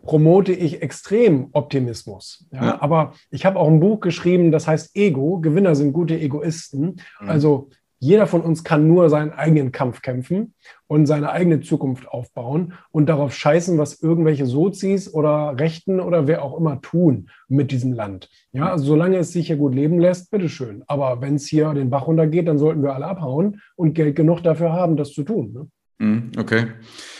promote 0.04 0.54
ich 0.54 0.82
extrem 0.82 1.50
Optimismus. 1.52 2.48
Ja, 2.52 2.66
ja. 2.66 2.82
Aber 2.82 3.14
ich 3.30 3.46
habe 3.46 3.60
auch 3.60 3.68
ein 3.68 3.80
Buch 3.80 4.00
geschrieben, 4.00 4.52
das 4.52 4.68
heißt 4.68 4.96
Ego. 4.96 5.40
Gewinner 5.40 5.76
sind 5.76 5.94
gute 5.94 6.20
Egoisten. 6.20 7.02
Mhm. 7.20 7.30
Also 7.30 7.70
jeder 8.00 8.28
von 8.28 8.42
uns 8.42 8.64
kann 8.64 8.88
nur 8.88 9.10
seinen 9.10 9.32
eigenen 9.32 9.72
Kampf 9.72 10.02
kämpfen 10.02 10.54
und 10.88 11.06
seine 11.06 11.32
eigene 11.32 11.60
Zukunft 11.60 12.08
aufbauen 12.08 12.74
und 12.92 13.08
darauf 13.08 13.34
scheißen, 13.34 13.78
was 13.78 14.02
irgendwelche 14.02 14.46
Sozis 14.46 15.14
oder 15.14 15.60
Rechten 15.60 16.00
oder 16.00 16.26
wer 16.26 16.44
auch 16.44 16.58
immer 16.58 16.82
tun 16.82 17.30
mit 17.50 17.72
diesem 17.72 17.92
Land. 17.92 18.30
Ja, 18.54 18.72
also 18.72 18.86
solange 18.86 19.18
es 19.18 19.34
sich 19.34 19.48
hier 19.48 19.58
gut 19.58 19.76
leben 19.76 20.00
lässt, 20.00 20.32
bitteschön. 20.32 20.84
Aber 20.88 21.22
wenn 21.22 21.36
es 21.36 21.48
hier 21.48 21.74
den 21.74 21.90
Bach 21.90 22.08
runtergeht, 22.08 22.48
dann 22.48 22.58
sollten 22.58 22.84
wir 22.84 22.96
alle 22.96 23.06
abhauen 23.06 23.62
und 23.76 23.94
Geld 23.94 24.16
genug 24.16 24.42
dafür 24.44 24.72
haben, 24.72 24.96
das 24.96 25.12
zu 25.12 25.24
tun. 25.24 25.52
Ne? 25.54 25.68
Mhm, 26.00 26.32
okay. 26.38 26.68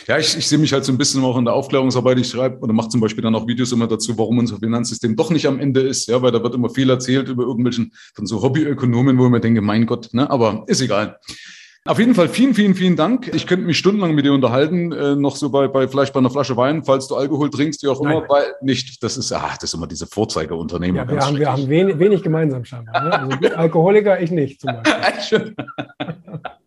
Ja, 0.06 0.18
ich, 0.18 0.36
ich 0.36 0.48
sehe 0.48 0.58
mich 0.58 0.72
halt 0.72 0.84
so 0.84 0.90
ein 0.90 0.98
bisschen 0.98 1.22
auch 1.22 1.38
in 1.38 1.44
der 1.44 1.54
Aufklärungsarbeit. 1.54 2.18
Ich 2.18 2.28
schreibe 2.28 2.58
oder 2.58 2.72
mache 2.72 2.88
zum 2.88 3.00
Beispiel 3.00 3.22
dann 3.22 3.34
auch 3.34 3.46
Videos 3.46 3.70
immer 3.70 3.86
dazu, 3.86 4.18
warum 4.18 4.38
unser 4.38 4.56
Finanzsystem 4.56 5.14
doch 5.14 5.30
nicht 5.30 5.46
am 5.46 5.60
Ende 5.60 5.82
ist. 5.82 6.08
Ja, 6.08 6.20
weil 6.20 6.32
da 6.32 6.42
wird 6.42 6.54
immer 6.54 6.70
viel 6.70 6.90
erzählt 6.90 7.28
über 7.28 7.44
irgendwelchen 7.44 7.92
von 8.14 8.26
so 8.26 8.42
Hobbyökonomen, 8.42 9.18
wo 9.18 9.26
ich 9.26 9.30
mir 9.30 9.40
denke, 9.40 9.60
mein 9.60 9.86
Gott, 9.86 10.08
ne, 10.12 10.28
aber 10.28 10.64
ist 10.66 10.80
egal. 10.80 11.18
Auf 11.86 11.98
jeden 11.98 12.14
Fall 12.14 12.28
vielen, 12.28 12.54
vielen, 12.54 12.74
vielen 12.74 12.96
Dank. 12.96 13.30
Ich 13.34 13.46
könnte 13.46 13.64
mich 13.64 13.78
stundenlang 13.78 14.14
mit 14.14 14.24
dir 14.24 14.34
unterhalten, 14.34 14.92
äh, 14.92 15.16
noch 15.16 15.36
so 15.36 15.48
bei, 15.48 15.66
bei 15.66 15.88
vielleicht 15.88 16.12
bei 16.12 16.20
einer 16.20 16.28
Flasche 16.28 16.56
Wein, 16.56 16.84
falls 16.84 17.06
du 17.08 17.16
Alkohol 17.16 17.48
trinkst, 17.48 17.82
wie 17.82 17.88
auch 17.88 18.00
immer, 18.00 18.28
weil 18.28 18.54
nicht. 18.60 19.02
Das 19.02 19.16
ist, 19.16 19.32
ach, 19.32 19.56
das 19.56 19.70
ist 19.70 19.74
immer 19.74 19.86
diese 19.86 20.06
Vorzeigeunternehmer. 20.06 20.98
Ja, 20.98 21.08
wir, 21.08 21.20
haben, 21.20 21.38
wir 21.38 21.52
haben 21.52 21.68
wenig, 21.68 21.98
wenig 21.98 22.22
gemeinsam 22.22 22.64
scheinbar. 22.64 23.02
Ne? 23.02 23.12
Also 23.12 23.56
Alkoholiker, 23.56 24.20
ich 24.20 24.30
nicht 24.30 24.60
zum 24.60 24.72
Beispiel. 24.82 25.54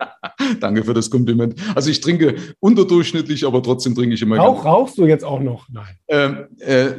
Danke 0.59 0.83
für 0.83 0.93
das 0.93 1.09
Kompliment. 1.09 1.55
Also 1.75 1.89
ich 1.89 2.01
trinke 2.01 2.35
unterdurchschnittlich, 2.59 3.45
aber 3.45 3.61
trotzdem 3.61 3.95
trinke 3.95 4.15
ich 4.15 4.21
immer. 4.21 4.37
Rauch, 4.37 4.65
rauchst 4.65 4.97
du 4.97 5.05
jetzt 5.05 5.23
auch 5.23 5.39
noch? 5.39 5.67
Nein. 5.69 5.97
Ähm, 6.07 6.37
äh, 6.59 6.91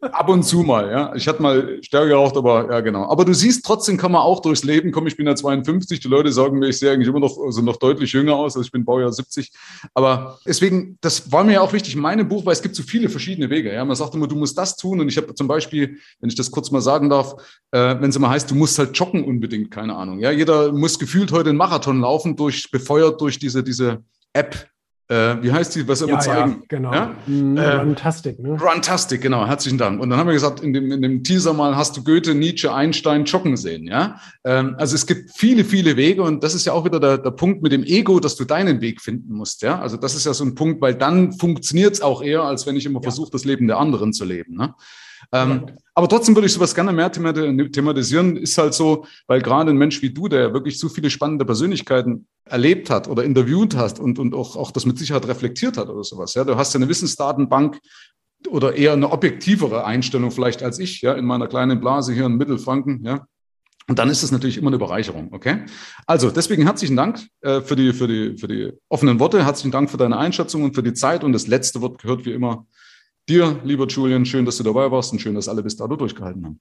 ab 0.00 0.28
und 0.28 0.42
zu 0.44 0.62
mal, 0.62 0.90
ja. 0.90 1.14
Ich 1.14 1.26
hatte 1.28 1.42
mal 1.42 1.78
stärker 1.82 2.08
geraucht, 2.08 2.36
aber 2.36 2.70
ja, 2.70 2.80
genau. 2.80 3.08
Aber 3.08 3.24
du 3.24 3.34
siehst, 3.34 3.64
trotzdem 3.64 3.96
kann 3.96 4.12
man 4.12 4.22
auch 4.22 4.40
durchs 4.40 4.64
Leben 4.64 4.92
kommen. 4.92 5.06
Ich 5.06 5.16
bin 5.16 5.26
ja 5.26 5.34
52. 5.34 6.00
Die 6.00 6.08
Leute 6.08 6.32
sagen 6.32 6.58
mir, 6.58 6.68
ich 6.68 6.78
sehe 6.78 6.92
eigentlich 6.92 7.08
immer 7.08 7.20
noch, 7.20 7.36
also 7.38 7.62
noch 7.62 7.76
deutlich 7.76 8.12
jünger 8.12 8.36
aus. 8.36 8.56
Also 8.56 8.66
ich 8.66 8.72
bin 8.72 8.84
Baujahr 8.84 9.12
70. 9.12 9.50
Aber 9.94 10.38
deswegen, 10.46 10.98
das 11.00 11.30
war 11.32 11.44
mir 11.44 11.54
ja 11.54 11.60
auch 11.60 11.72
wichtig 11.72 11.94
in 11.94 12.00
meinem 12.00 12.28
Buch, 12.28 12.46
weil 12.46 12.52
es 12.52 12.62
gibt 12.62 12.76
so 12.76 12.82
viele 12.82 13.08
verschiedene 13.08 13.50
Wege. 13.50 13.72
Ja. 13.72 13.84
Man 13.84 13.96
sagt 13.96 14.14
immer, 14.14 14.26
du 14.26 14.36
musst 14.36 14.56
das 14.56 14.76
tun. 14.76 15.00
Und 15.00 15.08
ich 15.08 15.16
habe 15.16 15.34
zum 15.34 15.48
Beispiel, 15.48 15.98
wenn 16.20 16.30
ich 16.30 16.36
das 16.36 16.50
kurz 16.50 16.70
mal 16.70 16.80
sagen 16.80 17.10
darf, 17.10 17.34
äh, 17.72 17.96
wenn 18.00 18.10
es 18.10 18.16
immer 18.16 18.30
heißt, 18.30 18.50
du 18.50 18.54
musst 18.54 18.78
halt 18.78 18.96
joggen 18.96 19.24
unbedingt, 19.24 19.70
keine 19.70 19.96
Ahnung. 19.96 20.20
Ja, 20.20 20.30
jeder 20.30 20.72
muss 20.72 20.98
gefühlt 20.98 21.32
heute 21.32 21.50
einen 21.50 21.58
Marathon 21.58 22.00
laufen, 22.00 22.36
durch, 22.44 22.70
befeuert 22.70 23.20
durch 23.20 23.38
diese, 23.38 23.62
diese 23.62 24.02
App, 24.32 24.68
äh, 25.08 25.36
wie 25.42 25.52
heißt 25.52 25.74
die, 25.76 25.86
was 25.86 26.00
wir 26.00 26.08
ja, 26.08 26.18
zeigen? 26.18 26.50
Ja, 26.52 26.66
genau. 26.68 26.92
Ja? 26.92 27.14
Mhm, 27.26 27.56
äh, 27.56 27.74
Runtastic, 27.76 28.38
ne? 28.38 28.58
Runtastic, 28.58 29.20
genau. 29.20 29.46
Herzlichen 29.46 29.76
Dank. 29.76 30.00
Und 30.00 30.08
dann 30.08 30.18
haben 30.18 30.26
wir 30.26 30.32
gesagt, 30.32 30.60
in 30.60 30.72
dem, 30.72 30.90
in 30.90 31.02
dem 31.02 31.22
Teaser 31.22 31.52
mal 31.52 31.76
hast 31.76 31.96
du 31.96 32.02
Goethe, 32.02 32.34
Nietzsche, 32.34 32.72
Einstein 32.72 33.24
joggen 33.24 33.56
sehen, 33.56 33.86
ja? 33.86 34.18
Ähm, 34.44 34.76
also 34.78 34.94
es 34.94 35.06
gibt 35.06 35.30
viele, 35.36 35.64
viele 35.64 35.96
Wege 35.96 36.22
und 36.22 36.42
das 36.42 36.54
ist 36.54 36.64
ja 36.64 36.72
auch 36.72 36.86
wieder 36.86 37.00
der, 37.00 37.18
der 37.18 37.32
Punkt 37.32 37.62
mit 37.62 37.72
dem 37.72 37.84
Ego, 37.84 38.18
dass 38.18 38.36
du 38.36 38.44
deinen 38.44 38.80
Weg 38.80 39.02
finden 39.02 39.34
musst, 39.34 39.60
ja? 39.62 39.78
Also 39.78 39.98
das 39.98 40.14
ist 40.14 40.24
ja 40.24 40.32
so 40.32 40.44
ein 40.44 40.54
Punkt, 40.54 40.80
weil 40.80 40.94
dann 40.94 41.32
funktioniert 41.32 41.94
es 41.94 42.00
auch 42.00 42.22
eher, 42.22 42.42
als 42.42 42.66
wenn 42.66 42.76
ich 42.76 42.86
immer 42.86 43.00
ja. 43.00 43.04
versuche, 43.04 43.30
das 43.30 43.44
Leben 43.44 43.66
der 43.66 43.78
anderen 43.78 44.14
zu 44.14 44.24
leben, 44.24 44.56
ne? 44.56 44.74
Ähm, 45.32 45.66
aber 45.94 46.08
trotzdem 46.08 46.34
würde 46.34 46.46
ich 46.46 46.52
sowas 46.52 46.74
gerne 46.74 46.92
mehr 46.92 47.10
thematisieren. 47.12 48.36
Ist 48.36 48.58
halt 48.58 48.74
so, 48.74 49.06
weil 49.26 49.40
gerade 49.40 49.70
ein 49.70 49.76
Mensch 49.76 50.02
wie 50.02 50.10
du, 50.10 50.28
der 50.28 50.52
wirklich 50.52 50.78
so 50.78 50.88
viele 50.88 51.08
spannende 51.10 51.44
Persönlichkeiten 51.44 52.26
erlebt 52.44 52.90
hat 52.90 53.08
oder 53.08 53.24
interviewt 53.24 53.76
hast 53.76 54.00
und, 54.00 54.18
und 54.18 54.34
auch, 54.34 54.56
auch 54.56 54.70
das 54.70 54.86
mit 54.86 54.98
Sicherheit 54.98 55.26
reflektiert 55.26 55.76
hat 55.76 55.88
oder 55.88 56.04
sowas. 56.04 56.34
Ja, 56.34 56.44
du 56.44 56.56
hast 56.56 56.74
ja 56.74 56.78
eine 56.78 56.88
Wissensdatenbank 56.88 57.78
oder 58.48 58.74
eher 58.74 58.92
eine 58.92 59.10
objektivere 59.10 59.84
Einstellung 59.84 60.30
vielleicht 60.30 60.62
als 60.62 60.78
ich, 60.78 61.00
ja, 61.00 61.14
in 61.14 61.24
meiner 61.24 61.46
kleinen 61.46 61.80
Blase 61.80 62.12
hier 62.12 62.26
in 62.26 62.36
Mittelfranken, 62.36 63.04
ja. 63.04 63.26
Und 63.86 63.98
dann 63.98 64.08
ist 64.08 64.22
es 64.22 64.32
natürlich 64.32 64.56
immer 64.56 64.68
eine 64.68 64.78
Bereicherung, 64.78 65.28
okay? 65.32 65.66
Also 66.06 66.30
deswegen 66.30 66.62
herzlichen 66.62 66.96
Dank 66.96 67.20
äh, 67.42 67.60
für, 67.60 67.76
die, 67.76 67.92
für, 67.92 68.08
die, 68.08 68.38
für 68.38 68.48
die 68.48 68.72
offenen 68.88 69.20
Worte, 69.20 69.44
herzlichen 69.44 69.72
Dank 69.72 69.90
für 69.90 69.98
deine 69.98 70.16
Einschätzung 70.16 70.62
und 70.62 70.74
für 70.74 70.82
die 70.82 70.94
Zeit. 70.94 71.22
Und 71.22 71.34
das 71.34 71.48
letzte 71.48 71.82
Wort 71.82 72.00
gehört 72.00 72.24
wie 72.24 72.32
immer 72.32 72.66
dir, 73.28 73.60
lieber 73.64 73.86
Julian. 73.86 74.24
Schön, 74.24 74.44
dass 74.44 74.56
du 74.56 74.62
dabei 74.62 74.90
warst 74.90 75.12
und 75.12 75.18
schön, 75.20 75.34
dass 75.34 75.48
alle 75.48 75.62
bis 75.62 75.76
dato 75.76 75.96
durchgehalten 75.96 76.44
haben. 76.44 76.60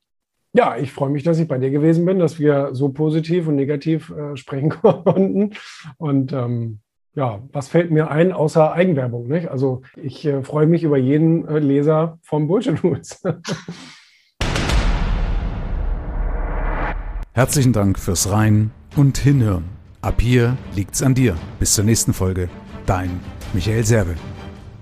Ja, 0.56 0.78
ich 0.78 0.92
freue 0.92 1.10
mich, 1.10 1.24
dass 1.24 1.40
ich 1.40 1.48
bei 1.48 1.58
dir 1.58 1.72
gewesen 1.72 2.06
bin, 2.06 2.20
dass 2.20 2.38
wir 2.38 2.70
so 2.74 2.90
positiv 2.90 3.48
und 3.48 3.56
negativ 3.56 4.12
äh, 4.12 4.38
sprechen 4.38 4.70
konnten. 4.82 5.54
Und 5.98 6.32
ähm, 6.32 6.80
ja, 7.16 7.42
was 7.52 7.68
fällt 7.70 7.90
mir 7.92 8.12
ein 8.12 8.32
außer 8.32 8.72
Eigenwerbung? 8.72 9.28
Nicht? 9.28 9.50
Also 9.50 9.82
ich 9.96 10.26
äh, 10.26 10.44
freue 10.44 10.68
mich 10.68 10.84
über 10.84 10.98
jeden 10.98 11.48
äh, 11.48 11.58
Leser 11.60 12.20
vom 12.22 12.48
Bullshit 12.48 12.84
Rules. 12.84 13.22
Herzlichen 17.34 17.74
Dank 17.74 17.98
fürs 17.98 18.30
Rein 18.30 18.70
und 18.96 19.18
Hinhören. 19.18 19.66
Ab 20.02 20.22
hier 20.22 20.56
liegt's 20.76 21.02
an 21.02 21.16
dir. 21.16 21.36
Bis 21.60 21.74
zur 21.74 21.84
nächsten 21.84 22.14
Folge. 22.14 22.48
Dein 22.86 23.20
Michael 23.54 23.86
Serve. 23.86 24.33